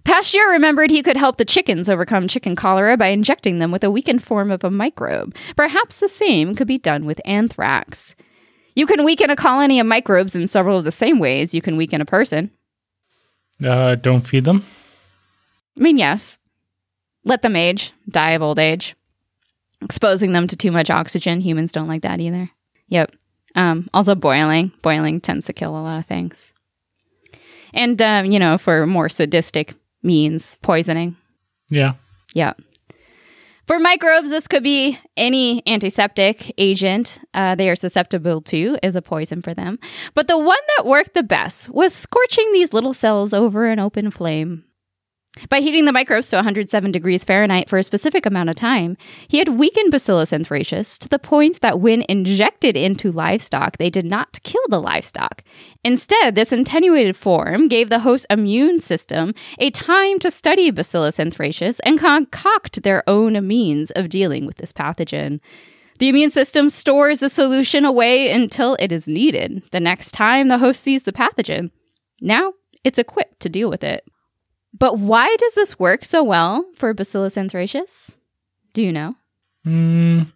Pasteur 0.05 0.51
remembered 0.51 0.91
he 0.91 1.03
could 1.03 1.17
help 1.17 1.39
the 1.39 1.47
chickens 1.47 1.89
overcome 1.89 2.29
chicken 2.29 2.55
cholera 2.55 2.99
by 2.99 3.07
injecting 3.07 3.61
them 3.61 3.71
with 3.71 3.83
a 3.83 3.91
weakened 3.91 4.23
form 4.23 4.51
of 4.51 4.63
a 4.63 4.71
microbe. 4.71 5.35
Perhaps 5.57 6.01
the 6.01 6.09
same 6.09 6.55
could 6.55 6.69
be 6.69 6.79
done 6.79 7.07
with 7.07 7.21
anthrax. 7.25 8.15
You 8.75 8.87
can 8.87 9.05
weaken 9.05 9.31
a 9.31 9.37
colony 9.37 9.81
of 9.81 9.87
microbes 9.87 10.35
in 10.35 10.49
several 10.49 10.77
of 10.77 10.85
the 10.85 10.93
same 10.93 11.19
ways 11.19 11.55
you 11.55 11.63
can 11.63 11.79
weaken 11.79 12.03
a 12.03 12.07
person. 12.07 12.51
Uh, 13.65 13.95
don't 13.95 14.21
feed 14.21 14.45
them. 14.45 14.67
I 15.79 15.81
mean, 15.81 15.97
yes. 15.97 16.39
Let 17.25 17.41
them 17.41 17.57
age, 17.57 17.93
die 18.11 18.33
of 18.33 18.43
old 18.43 18.59
age. 18.59 18.97
Exposing 19.85 20.33
them 20.33 20.47
to 20.47 20.57
too 20.57 20.71
much 20.71 20.91
oxygen, 20.91 21.41
humans 21.41 21.73
don't 21.73 21.89
like 21.89 22.03
that 22.03 22.21
either. 22.21 22.51
Yep. 22.89 23.15
Um, 23.55 23.89
also, 23.93 24.15
boiling. 24.15 24.73
Boiling 24.83 25.21
tends 25.21 25.47
to 25.47 25.53
kill 25.53 25.77
a 25.77 25.83
lot 25.83 25.99
of 25.99 26.07
things. 26.07 26.53
And, 27.75 28.01
um, 28.01 28.27
you 28.27 28.39
know, 28.39 28.59
for 28.59 28.87
more 28.87 29.09
sadistic 29.09 29.75
means, 30.03 30.59
poisoning. 30.63 31.17
Yeah. 31.69 31.95
Yeah. 32.35 32.53
For 33.67 33.79
microbes, 33.79 34.31
this 34.31 34.49
could 34.49 34.65
be 34.65 34.99
any 35.17 35.63
antiseptic 35.67 36.53
agent 36.59 37.21
uh, 37.33 37.55
they 37.55 37.71
are 37.71 37.77
susceptible 37.77 38.43
to 38.43 38.77
is 38.83 38.97
a 38.97 39.03
poison 39.03 39.41
for 39.41 39.55
them. 39.55 39.79
But 40.15 40.27
the 40.27 40.37
one 40.37 40.59
that 40.77 40.87
worked 40.87 41.15
the 41.15 41.23
best 41.23 41.69
was 41.69 41.95
scorching 41.95 42.53
these 42.53 42.73
little 42.73 42.93
cells 42.93 43.33
over 43.33 43.67
an 43.67 43.79
open 43.79 44.11
flame. 44.11 44.65
By 45.49 45.61
heating 45.61 45.87
the 45.87 45.93
microbes 45.93 46.29
to 46.29 46.37
107 46.37 46.93
degrees 46.93 47.25
Fahrenheit 47.25 47.71
for 47.71 47.79
a 47.79 47.83
specific 47.83 48.27
amount 48.27 48.51
of 48.51 48.57
time, 48.57 48.99
he 49.29 49.39
had 49.39 49.49
weakened 49.49 49.91
Bacillus 49.91 50.31
anthracis 50.31 50.99
to 50.99 51.09
the 51.09 51.19
point 51.19 51.63
that 51.63 51.81
when 51.81 52.05
injected 52.07 52.77
into 52.77 53.11
livestock, 53.11 53.79
they 53.79 53.89
did 53.89 54.05
not 54.05 54.43
kill 54.43 54.63
the 54.69 54.81
livestock. 54.81 55.43
Instead, 55.83 56.35
this 56.35 56.53
attenuated 56.53 57.17
form 57.17 57.67
gave 57.69 57.89
the 57.89 58.01
host 58.01 58.27
immune 58.29 58.79
system 58.79 59.33
a 59.59 59.71
time 59.71 60.19
to 60.19 60.31
study 60.31 60.71
Bacillus 60.71 61.17
anthracis 61.17 61.81
and 61.83 61.99
concoct 61.99 62.83
their 62.83 63.03
own 63.09 63.47
means 63.47 63.91
of 63.93 64.11
dealing 64.11 64.45
with 64.45 64.59
this 64.59 64.73
pathogen. 64.73 65.41
The 65.99 66.09
immune 66.09 66.31
system 66.31 66.69
stores 66.69 67.21
the 67.21 67.31
solution 67.31 67.87
away 67.87 68.31
until 68.31 68.77
it 68.79 68.93
is 68.93 69.09
needed 69.09 69.63
the 69.71 69.81
next 69.81 70.13
time 70.13 70.49
the 70.49 70.59
host 70.59 70.83
sees 70.83 71.05
the 71.05 71.13
pathogen. 71.13 71.71
Now, 72.21 72.53
it's 72.85 72.99
equipped 72.99 73.41
to 73.41 73.49
deal 73.49 73.71
with 73.71 73.83
it. 73.83 74.07
But 74.83 74.99
why 74.99 75.37
does 75.37 75.55
this 75.55 75.79
work 75.79 76.05
so 76.05 76.25
well 76.25 76.65
for 76.75 76.93
Bacillus 76.93 77.37
anthracis? 77.37 78.17
Do 78.73 78.83
you 78.83 78.91
know? 78.91 79.15
Mm, 79.65 80.33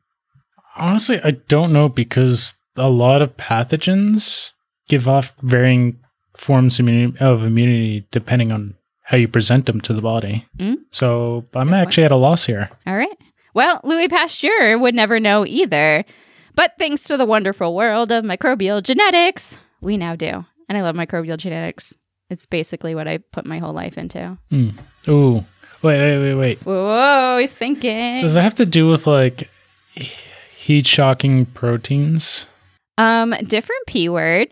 honestly, 0.77 1.21
I 1.25 1.33
don't 1.33 1.73
know 1.73 1.89
because 1.89 2.55
a 2.77 2.89
lot 2.89 3.23
of 3.23 3.37
pathogens 3.37 4.53
give 4.87 5.09
off 5.09 5.35
varying 5.43 5.99
forms 6.37 6.79
of 6.79 6.87
immunity 7.43 8.07
depending 8.13 8.53
on 8.53 8.77
how 9.03 9.17
you 9.17 9.27
present 9.27 9.67
them 9.67 9.81
to 9.81 9.93
the 9.93 10.01
body. 10.01 10.47
Mm. 10.59 10.77
So 10.93 11.45
I'm 11.53 11.75
actually 11.75 12.05
at 12.05 12.13
a 12.13 12.17
loss 12.17 12.47
here. 12.47 12.71
All 12.87 12.97
right. 12.97 13.19
Well, 13.53 13.81
Louis 13.83 14.07
Pasteur 14.07 14.79
would 14.79 14.95
never 14.95 15.19
know 15.19 15.45
either. 15.45 16.05
But 16.55 16.75
thanks 16.79 17.03
to 17.05 17.17
the 17.17 17.27
wonderful 17.27 17.75
world 17.75 18.13
of 18.13 18.25
microbial 18.25 18.81
genetics, 18.81 19.59
we 19.81 19.97
now 19.97 20.15
do. 20.15 20.45
And 20.69 20.79
I 20.79 20.83
love 20.83 20.95
microbial 20.95 21.37
genetics. 21.37 21.97
It's 22.29 22.47
basically 22.47 22.95
what 22.95 23.07
I 23.07 23.19
put 23.19 23.47
my 23.47 23.59
whole 23.59 23.73
life 23.73 23.97
into. 23.97 24.37
Mm. 24.51 24.75
Ooh. 25.09 25.45
Wait, 25.83 26.01
wait, 26.01 26.19
wait, 26.19 26.35
wait. 26.35 26.59
Whoa, 26.63 27.39
he's 27.41 27.55
thinking. 27.55 28.21
Does 28.21 28.37
it 28.37 28.41
have 28.41 28.55
to 28.57 28.65
do 28.65 28.89
with 28.89 29.07
like 29.07 29.51
heat 30.57 30.87
shocking 30.87 31.47
proteins? 31.47 32.47
Um, 32.99 33.35
different 33.47 33.87
P 33.87 34.09
word. 34.09 34.49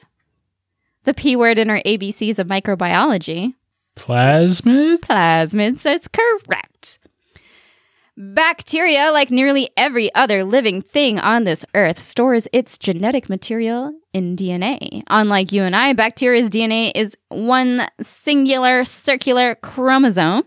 The 1.04 1.14
P 1.14 1.34
word 1.34 1.58
in 1.58 1.70
our 1.70 1.80
ABCs 1.84 2.38
of 2.38 2.46
microbiology. 2.46 3.54
Plasmid? 3.96 5.00
Plasmid 5.00 5.78
says 5.78 6.08
correct. 6.08 6.98
Bacteria, 8.16 9.10
like 9.10 9.32
nearly 9.32 9.70
every 9.76 10.14
other 10.14 10.44
living 10.44 10.80
thing 10.80 11.18
on 11.18 11.42
this 11.42 11.64
earth, 11.74 11.98
stores 11.98 12.46
its 12.52 12.78
genetic 12.78 13.28
material 13.28 13.92
in 14.12 14.36
DNA. 14.36 15.02
Unlike 15.08 15.50
you 15.50 15.64
and 15.64 15.74
I, 15.74 15.94
bacteria's 15.94 16.48
DNA 16.48 16.92
is 16.94 17.16
one 17.28 17.88
singular 18.00 18.84
circular 18.84 19.56
chromosome. 19.56 20.44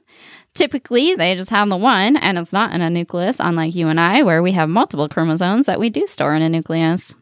Typically, 0.53 1.15
they 1.15 1.36
just 1.36 1.49
have 1.49 1.68
the 1.68 1.76
one, 1.76 2.15
and 2.15 2.38
it's 2.38 2.53
not 2.53 2.72
in 2.72 2.82
a 2.82 2.89
nucleus, 2.89 3.38
unlike 3.41 3.76
you 3.76 3.89
and 3.89 3.99
I, 3.99 4.24
where 4.24 4.41
we 4.41 4.53
have 4.53 4.70
multiple 4.70 5.09
chromosomes 5.09 5.65
that 5.65 5.80
we 5.80 5.89
do 5.89 6.07
store 6.07 6.36
in 6.36 6.41
a 6.41 6.47
nucleus. 6.47 7.15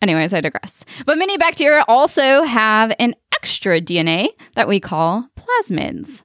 Anyways, 0.00 0.32
I 0.32 0.40
digress. 0.40 0.86
But 1.04 1.18
many 1.18 1.36
bacteria 1.36 1.84
also 1.86 2.42
have 2.44 2.94
an 2.98 3.14
extra 3.34 3.82
DNA 3.82 4.28
that 4.54 4.66
we 4.66 4.80
call 4.80 5.28
plasmids. 5.36 6.22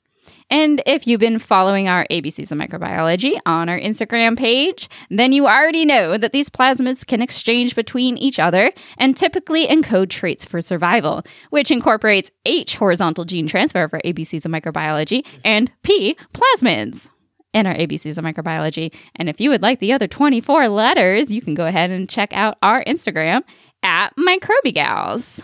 And 0.50 0.82
if 0.86 1.08
you've 1.08 1.20
been 1.20 1.40
following 1.40 1.88
our 1.88 2.06
ABCs 2.10 2.52
of 2.52 2.58
Microbiology 2.58 3.40
on 3.46 3.70
our 3.70 3.80
Instagram 3.80 4.38
page, 4.38 4.90
then 5.10 5.32
you 5.32 5.48
already 5.48 5.86
know 5.86 6.18
that 6.18 6.32
these 6.32 6.50
plasmids 6.50 7.06
can 7.06 7.22
exchange 7.22 7.76
between 7.76 8.18
each 8.18 8.40
other 8.40 8.72
and 8.98 9.18
typically 9.18 9.68
encode 9.68 10.10
traits 10.10 10.46
for 10.46 10.62
survival, 10.62 11.24
which 11.50 11.72
incorporates 11.72 12.32
H, 12.46 12.76
horizontal 12.76 13.26
gene 13.26 13.48
transfer 13.48 13.88
for 13.88 14.00
ABCs 14.02 14.46
of 14.46 14.52
Microbiology, 14.52 15.26
and 15.44 15.72
P, 15.84 16.18
plasmids 16.34 17.10
in 17.54 17.66
our 17.66 17.76
ABCs 17.76 18.18
of 18.18 18.26
Microbiology. 18.26 18.94
And 19.16 19.30
if 19.30 19.40
you 19.40 19.50
would 19.50 19.62
like 19.62 19.80
the 19.80 19.94
other 19.94 20.08
24 20.08 20.68
letters, 20.70 21.34
you 21.34 21.42
can 21.42 21.54
go 21.54 21.66
ahead 21.66 21.92
and 21.92 22.10
check 22.10 22.34
out 22.34 22.58
our 22.62 22.84
Instagram 22.84 23.44
at 23.84 24.16
Microbigals. 24.18 25.44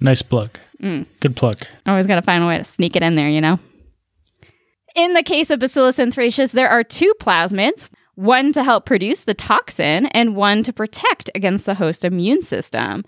Nice 0.00 0.22
plug. 0.22 0.58
Mm. 0.82 1.06
Good 1.20 1.36
plug. 1.36 1.62
Always 1.86 2.06
got 2.06 2.16
to 2.16 2.22
find 2.22 2.44
a 2.44 2.46
way 2.46 2.58
to 2.58 2.64
sneak 2.64 2.96
it 2.96 3.02
in 3.02 3.14
there, 3.14 3.28
you 3.28 3.40
know? 3.40 3.58
In 4.98 5.12
the 5.12 5.22
case 5.22 5.50
of 5.50 5.60
Bacillus 5.60 5.98
anthracis, 5.98 6.50
there 6.50 6.68
are 6.68 6.82
two 6.82 7.14
plasmids 7.20 7.88
one 8.16 8.52
to 8.52 8.64
help 8.64 8.84
produce 8.84 9.20
the 9.20 9.32
toxin 9.32 10.06
and 10.06 10.34
one 10.34 10.64
to 10.64 10.72
protect 10.72 11.30
against 11.36 11.66
the 11.66 11.74
host 11.76 12.04
immune 12.04 12.42
system. 12.42 13.04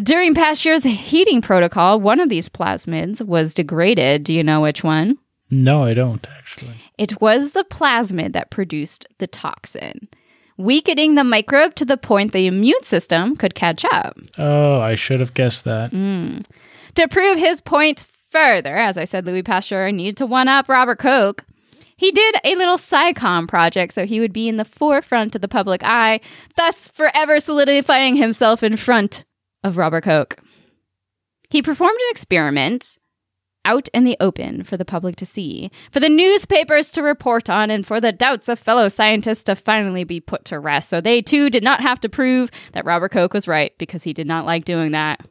During 0.00 0.32
Pasteur's 0.32 0.84
heating 0.84 1.42
protocol, 1.42 2.00
one 2.00 2.20
of 2.20 2.28
these 2.28 2.48
plasmids 2.48 3.20
was 3.20 3.52
degraded. 3.52 4.22
Do 4.22 4.32
you 4.32 4.44
know 4.44 4.60
which 4.60 4.84
one? 4.84 5.18
No, 5.50 5.82
I 5.82 5.92
don't 5.92 6.24
actually. 6.38 6.76
It 6.98 7.20
was 7.20 7.50
the 7.50 7.64
plasmid 7.64 8.32
that 8.34 8.52
produced 8.52 9.08
the 9.18 9.26
toxin, 9.26 10.06
weakening 10.56 11.16
the 11.16 11.24
microbe 11.24 11.74
to 11.74 11.84
the 11.84 11.96
point 11.96 12.32
the 12.32 12.46
immune 12.46 12.84
system 12.84 13.34
could 13.34 13.56
catch 13.56 13.84
up. 13.86 14.16
Oh, 14.38 14.78
I 14.78 14.94
should 14.94 15.18
have 15.18 15.34
guessed 15.34 15.64
that. 15.64 15.90
Mm. 15.90 16.46
To 16.94 17.08
prove 17.08 17.38
his 17.38 17.60
point 17.60 18.06
further, 18.34 18.76
as 18.76 18.98
I 18.98 19.04
said, 19.04 19.26
Louis 19.26 19.44
Pasteur 19.44 19.92
needed 19.92 20.16
to 20.16 20.26
one 20.26 20.48
up 20.48 20.68
Robert 20.68 20.98
Koch. 20.98 21.44
He 21.96 22.10
did 22.10 22.34
a 22.42 22.56
little 22.56 22.76
SciComm 22.76 23.46
project 23.46 23.94
so 23.94 24.04
he 24.04 24.18
would 24.18 24.32
be 24.32 24.48
in 24.48 24.56
the 24.56 24.64
forefront 24.64 25.36
of 25.36 25.40
the 25.40 25.46
public 25.46 25.82
eye, 25.84 26.18
thus 26.56 26.88
forever 26.88 27.38
solidifying 27.38 28.16
himself 28.16 28.64
in 28.64 28.76
front 28.76 29.24
of 29.62 29.76
Robert 29.76 30.02
Koch. 30.02 30.36
He 31.48 31.62
performed 31.62 32.00
an 32.00 32.08
experiment 32.10 32.98
out 33.64 33.88
in 33.94 34.02
the 34.02 34.16
open 34.18 34.64
for 34.64 34.76
the 34.76 34.84
public 34.84 35.14
to 35.16 35.26
see, 35.26 35.70
for 35.92 36.00
the 36.00 36.08
newspapers 36.08 36.90
to 36.90 37.02
report 37.02 37.48
on, 37.48 37.70
and 37.70 37.86
for 37.86 38.00
the 38.00 38.12
doubts 38.12 38.48
of 38.48 38.58
fellow 38.58 38.88
scientists 38.88 39.44
to 39.44 39.54
finally 39.54 40.02
be 40.02 40.18
put 40.18 40.44
to 40.46 40.58
rest. 40.58 40.88
So 40.88 41.00
they 41.00 41.22
too 41.22 41.50
did 41.50 41.62
not 41.62 41.80
have 41.80 42.00
to 42.00 42.08
prove 42.08 42.50
that 42.72 42.84
Robert 42.84 43.12
Koch 43.12 43.32
was 43.32 43.46
right 43.46 43.72
because 43.78 44.02
he 44.02 44.12
did 44.12 44.26
not 44.26 44.44
like 44.44 44.64
doing 44.64 44.90
that. 44.90 45.24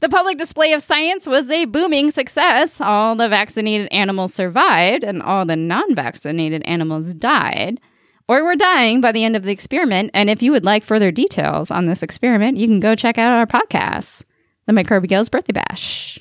The 0.00 0.08
public 0.08 0.36
display 0.38 0.72
of 0.72 0.82
science 0.82 1.26
was 1.26 1.50
a 1.50 1.64
booming 1.64 2.10
success. 2.10 2.80
All 2.80 3.14
the 3.16 3.28
vaccinated 3.28 3.88
animals 3.92 4.34
survived, 4.34 5.04
and 5.04 5.22
all 5.22 5.46
the 5.46 5.56
non 5.56 5.94
vaccinated 5.94 6.62
animals 6.64 7.14
died 7.14 7.80
or 8.28 8.42
were 8.44 8.56
dying 8.56 9.00
by 9.00 9.12
the 9.12 9.24
end 9.24 9.36
of 9.36 9.42
the 9.42 9.52
experiment. 9.52 10.10
And 10.14 10.28
if 10.30 10.42
you 10.42 10.50
would 10.52 10.64
like 10.64 10.82
further 10.84 11.10
details 11.10 11.70
on 11.70 11.86
this 11.86 12.02
experiment, 12.02 12.58
you 12.58 12.66
can 12.66 12.80
go 12.80 12.94
check 12.94 13.18
out 13.18 13.32
our 13.32 13.46
podcast, 13.46 14.24
The 14.66 14.72
MicrobiGals 14.72 15.30
Birthday 15.30 15.52
Bash. 15.52 16.18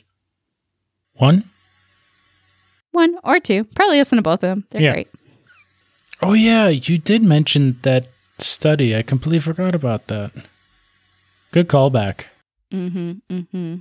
One? 1.13 1.49
One 2.91 3.17
or 3.23 3.39
two. 3.39 3.63
Probably 3.75 3.97
listen 3.97 4.17
to 4.17 4.21
both 4.21 4.43
of 4.43 4.49
them. 4.49 4.65
They're 4.69 4.81
Yeah. 4.81 4.91
great. 4.93 5.07
Oh, 6.21 6.33
yeah, 6.33 6.67
you 6.69 6.97
did 6.97 7.21
mention 7.23 7.77
that 7.81 8.07
study. 8.37 8.95
I 8.95 9.01
completely 9.01 9.39
forgot 9.39 9.75
about 9.75 10.07
that. 10.07 10.31
Good 11.51 11.67
callback. 11.67 12.25
Mm-hmm. 12.73 13.11
Mm-hmm. 13.29 13.75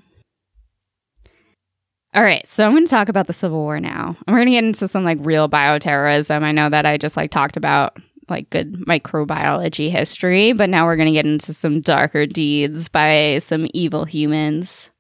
All 2.15 2.23
right, 2.23 2.47
so 2.47 2.67
I'm 2.67 2.73
going 2.73 2.85
to 2.85 2.91
talk 2.91 3.09
about 3.09 3.27
the 3.27 3.33
Civil 3.33 3.59
War 3.59 3.81
now. 3.81 4.17
And 4.27 4.35
we're 4.35 4.41
going 4.41 4.47
to 4.47 4.53
get 4.53 4.65
into 4.65 4.87
some 4.87 5.03
like 5.03 5.17
real 5.23 5.49
bioterrorism. 5.49 6.43
I 6.43 6.53
know 6.53 6.69
that 6.69 6.85
I 6.85 6.99
just 6.99 7.17
like 7.17 7.31
talked 7.31 7.57
about 7.57 7.97
like 8.29 8.51
good 8.51 8.75
microbiology 8.75 9.91
history, 9.91 10.53
but 10.53 10.69
now 10.69 10.85
we're 10.85 10.97
going 10.97 11.07
to 11.07 11.13
get 11.13 11.25
into 11.25 11.55
some 11.55 11.81
darker 11.81 12.27
deeds 12.27 12.91
by 12.91 13.39
some 13.39 13.67
evil 13.73 14.05
humans. 14.05 14.91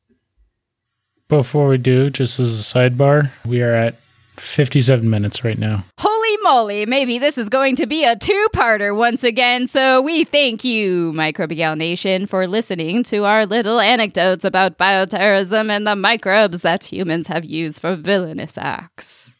Before 1.28 1.68
we 1.68 1.76
do, 1.76 2.08
just 2.08 2.40
as 2.40 2.58
a 2.58 2.62
sidebar, 2.62 3.30
we 3.46 3.60
are 3.62 3.74
at 3.74 3.96
57 4.42 5.08
minutes 5.08 5.44
right 5.44 5.58
now. 5.58 5.84
Holy 5.98 6.36
moly, 6.42 6.84
maybe 6.84 7.18
this 7.18 7.38
is 7.38 7.48
going 7.48 7.76
to 7.76 7.86
be 7.86 8.04
a 8.04 8.16
two 8.16 8.48
parter 8.54 8.94
once 8.94 9.24
again. 9.24 9.66
So 9.66 10.02
we 10.02 10.24
thank 10.24 10.64
you, 10.64 11.12
Microbial 11.12 11.76
Nation, 11.76 12.26
for 12.26 12.46
listening 12.46 13.02
to 13.04 13.24
our 13.24 13.46
little 13.46 13.80
anecdotes 13.80 14.44
about 14.44 14.78
bioterrorism 14.78 15.70
and 15.70 15.86
the 15.86 15.96
microbes 15.96 16.62
that 16.62 16.84
humans 16.84 17.28
have 17.28 17.44
used 17.44 17.80
for 17.80 17.96
villainous 17.96 18.58
acts. 18.58 19.36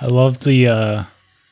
I 0.00 0.06
love 0.06 0.40
the 0.40 0.68
uh, 0.68 1.04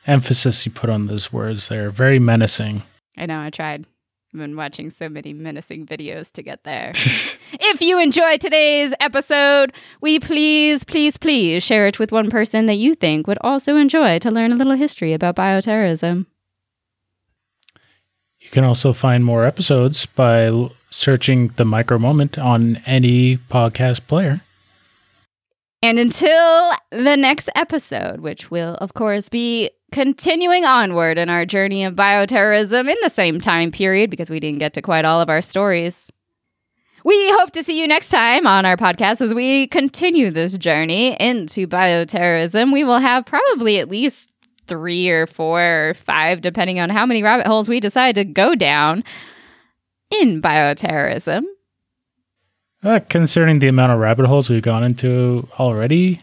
emphasis 0.06 0.64
you 0.64 0.72
put 0.72 0.90
on 0.90 1.06
those 1.06 1.32
words. 1.32 1.68
They're 1.68 1.90
very 1.90 2.18
menacing. 2.18 2.82
I 3.16 3.26
know, 3.26 3.40
I 3.40 3.50
tried. 3.50 3.86
I've 4.34 4.40
been 4.40 4.56
watching 4.56 4.90
so 4.90 5.08
many 5.08 5.32
menacing 5.32 5.86
videos 5.86 6.30
to 6.32 6.42
get 6.42 6.64
there. 6.64 6.92
if 7.52 7.80
you 7.80 7.98
enjoyed 7.98 8.42
today's 8.42 8.92
episode, 9.00 9.72
we 10.02 10.20
please, 10.20 10.84
please, 10.84 11.16
please 11.16 11.62
share 11.62 11.86
it 11.86 11.98
with 11.98 12.12
one 12.12 12.28
person 12.28 12.66
that 12.66 12.74
you 12.74 12.94
think 12.94 13.26
would 13.26 13.38
also 13.40 13.76
enjoy 13.76 14.18
to 14.18 14.30
learn 14.30 14.52
a 14.52 14.56
little 14.56 14.74
history 14.74 15.14
about 15.14 15.34
bioterrorism. 15.34 16.26
You 18.38 18.50
can 18.50 18.64
also 18.64 18.92
find 18.92 19.24
more 19.24 19.46
episodes 19.46 20.04
by 20.04 20.44
l- 20.44 20.72
searching 20.90 21.48
the 21.56 21.64
Microbe 21.64 22.02
Moment 22.02 22.36
on 22.36 22.82
any 22.84 23.38
podcast 23.38 24.06
player. 24.06 24.42
And 25.80 25.98
until 25.98 26.72
the 26.90 27.16
next 27.16 27.48
episode, 27.54 28.20
which 28.20 28.50
will, 28.50 28.74
of 28.74 28.92
course, 28.92 29.30
be 29.30 29.70
continuing 29.92 30.64
onward 30.64 31.18
in 31.18 31.30
our 31.30 31.46
journey 31.46 31.84
of 31.84 31.94
bioterrorism 31.94 32.90
in 32.90 32.96
the 33.02 33.10
same 33.10 33.40
time 33.40 33.70
period 33.70 34.10
because 34.10 34.30
we 34.30 34.40
didn't 34.40 34.58
get 34.58 34.74
to 34.74 34.82
quite 34.82 35.04
all 35.04 35.20
of 35.20 35.30
our 35.30 35.42
stories. 35.42 36.10
We 37.04 37.30
hope 37.32 37.52
to 37.52 37.62
see 37.62 37.80
you 37.80 37.86
next 37.86 38.10
time 38.10 38.46
on 38.46 38.66
our 38.66 38.76
podcast 38.76 39.20
as 39.22 39.32
we 39.32 39.66
continue 39.68 40.30
this 40.30 40.58
journey 40.58 41.16
into 41.18 41.66
bioterrorism. 41.66 42.72
We 42.72 42.84
will 42.84 42.98
have 42.98 43.24
probably 43.24 43.78
at 43.78 43.88
least 43.88 44.32
three 44.66 45.08
or 45.08 45.26
four 45.26 45.60
or 45.90 45.94
five, 45.94 46.42
depending 46.42 46.78
on 46.80 46.90
how 46.90 47.06
many 47.06 47.22
rabbit 47.22 47.46
holes 47.46 47.68
we 47.68 47.80
decide 47.80 48.16
to 48.16 48.24
go 48.24 48.54
down 48.54 49.04
in 50.10 50.42
bioterrorism. 50.42 51.44
Uh, 52.82 53.00
concerning 53.08 53.58
the 53.58 53.68
amount 53.68 53.92
of 53.92 53.98
rabbit 53.98 54.26
holes 54.26 54.50
we've 54.50 54.62
gone 54.62 54.84
into 54.84 55.48
already, 55.58 56.20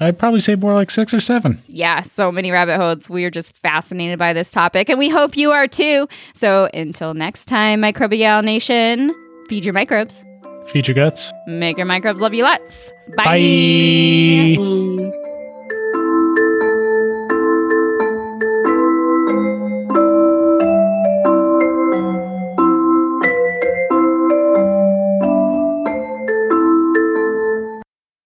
I'd 0.00 0.18
probably 0.18 0.40
say 0.40 0.54
more 0.54 0.74
like 0.74 0.90
six 0.90 1.12
or 1.12 1.20
seven. 1.20 1.62
Yeah, 1.66 2.02
so 2.02 2.30
many 2.30 2.50
rabbit 2.50 2.76
holes. 2.76 3.10
We 3.10 3.24
are 3.24 3.30
just 3.30 3.56
fascinated 3.56 4.18
by 4.18 4.32
this 4.32 4.50
topic, 4.50 4.88
and 4.88 4.98
we 4.98 5.08
hope 5.08 5.36
you 5.36 5.50
are 5.50 5.66
too. 5.66 6.06
So 6.34 6.68
until 6.72 7.14
next 7.14 7.46
time, 7.46 7.80
Microbial 7.82 8.44
Nation, 8.44 9.12
feed 9.48 9.64
your 9.64 9.74
microbes, 9.74 10.24
Feed 10.66 10.86
your 10.86 10.94
guts. 10.94 11.32
make 11.46 11.76
your 11.78 11.86
microbes 11.86 12.20
love 12.20 12.34
you 12.34 12.42
lots. 12.44 12.92
Bye. 13.16 13.24
Bye. 13.24 14.56
Bye. 14.58 15.24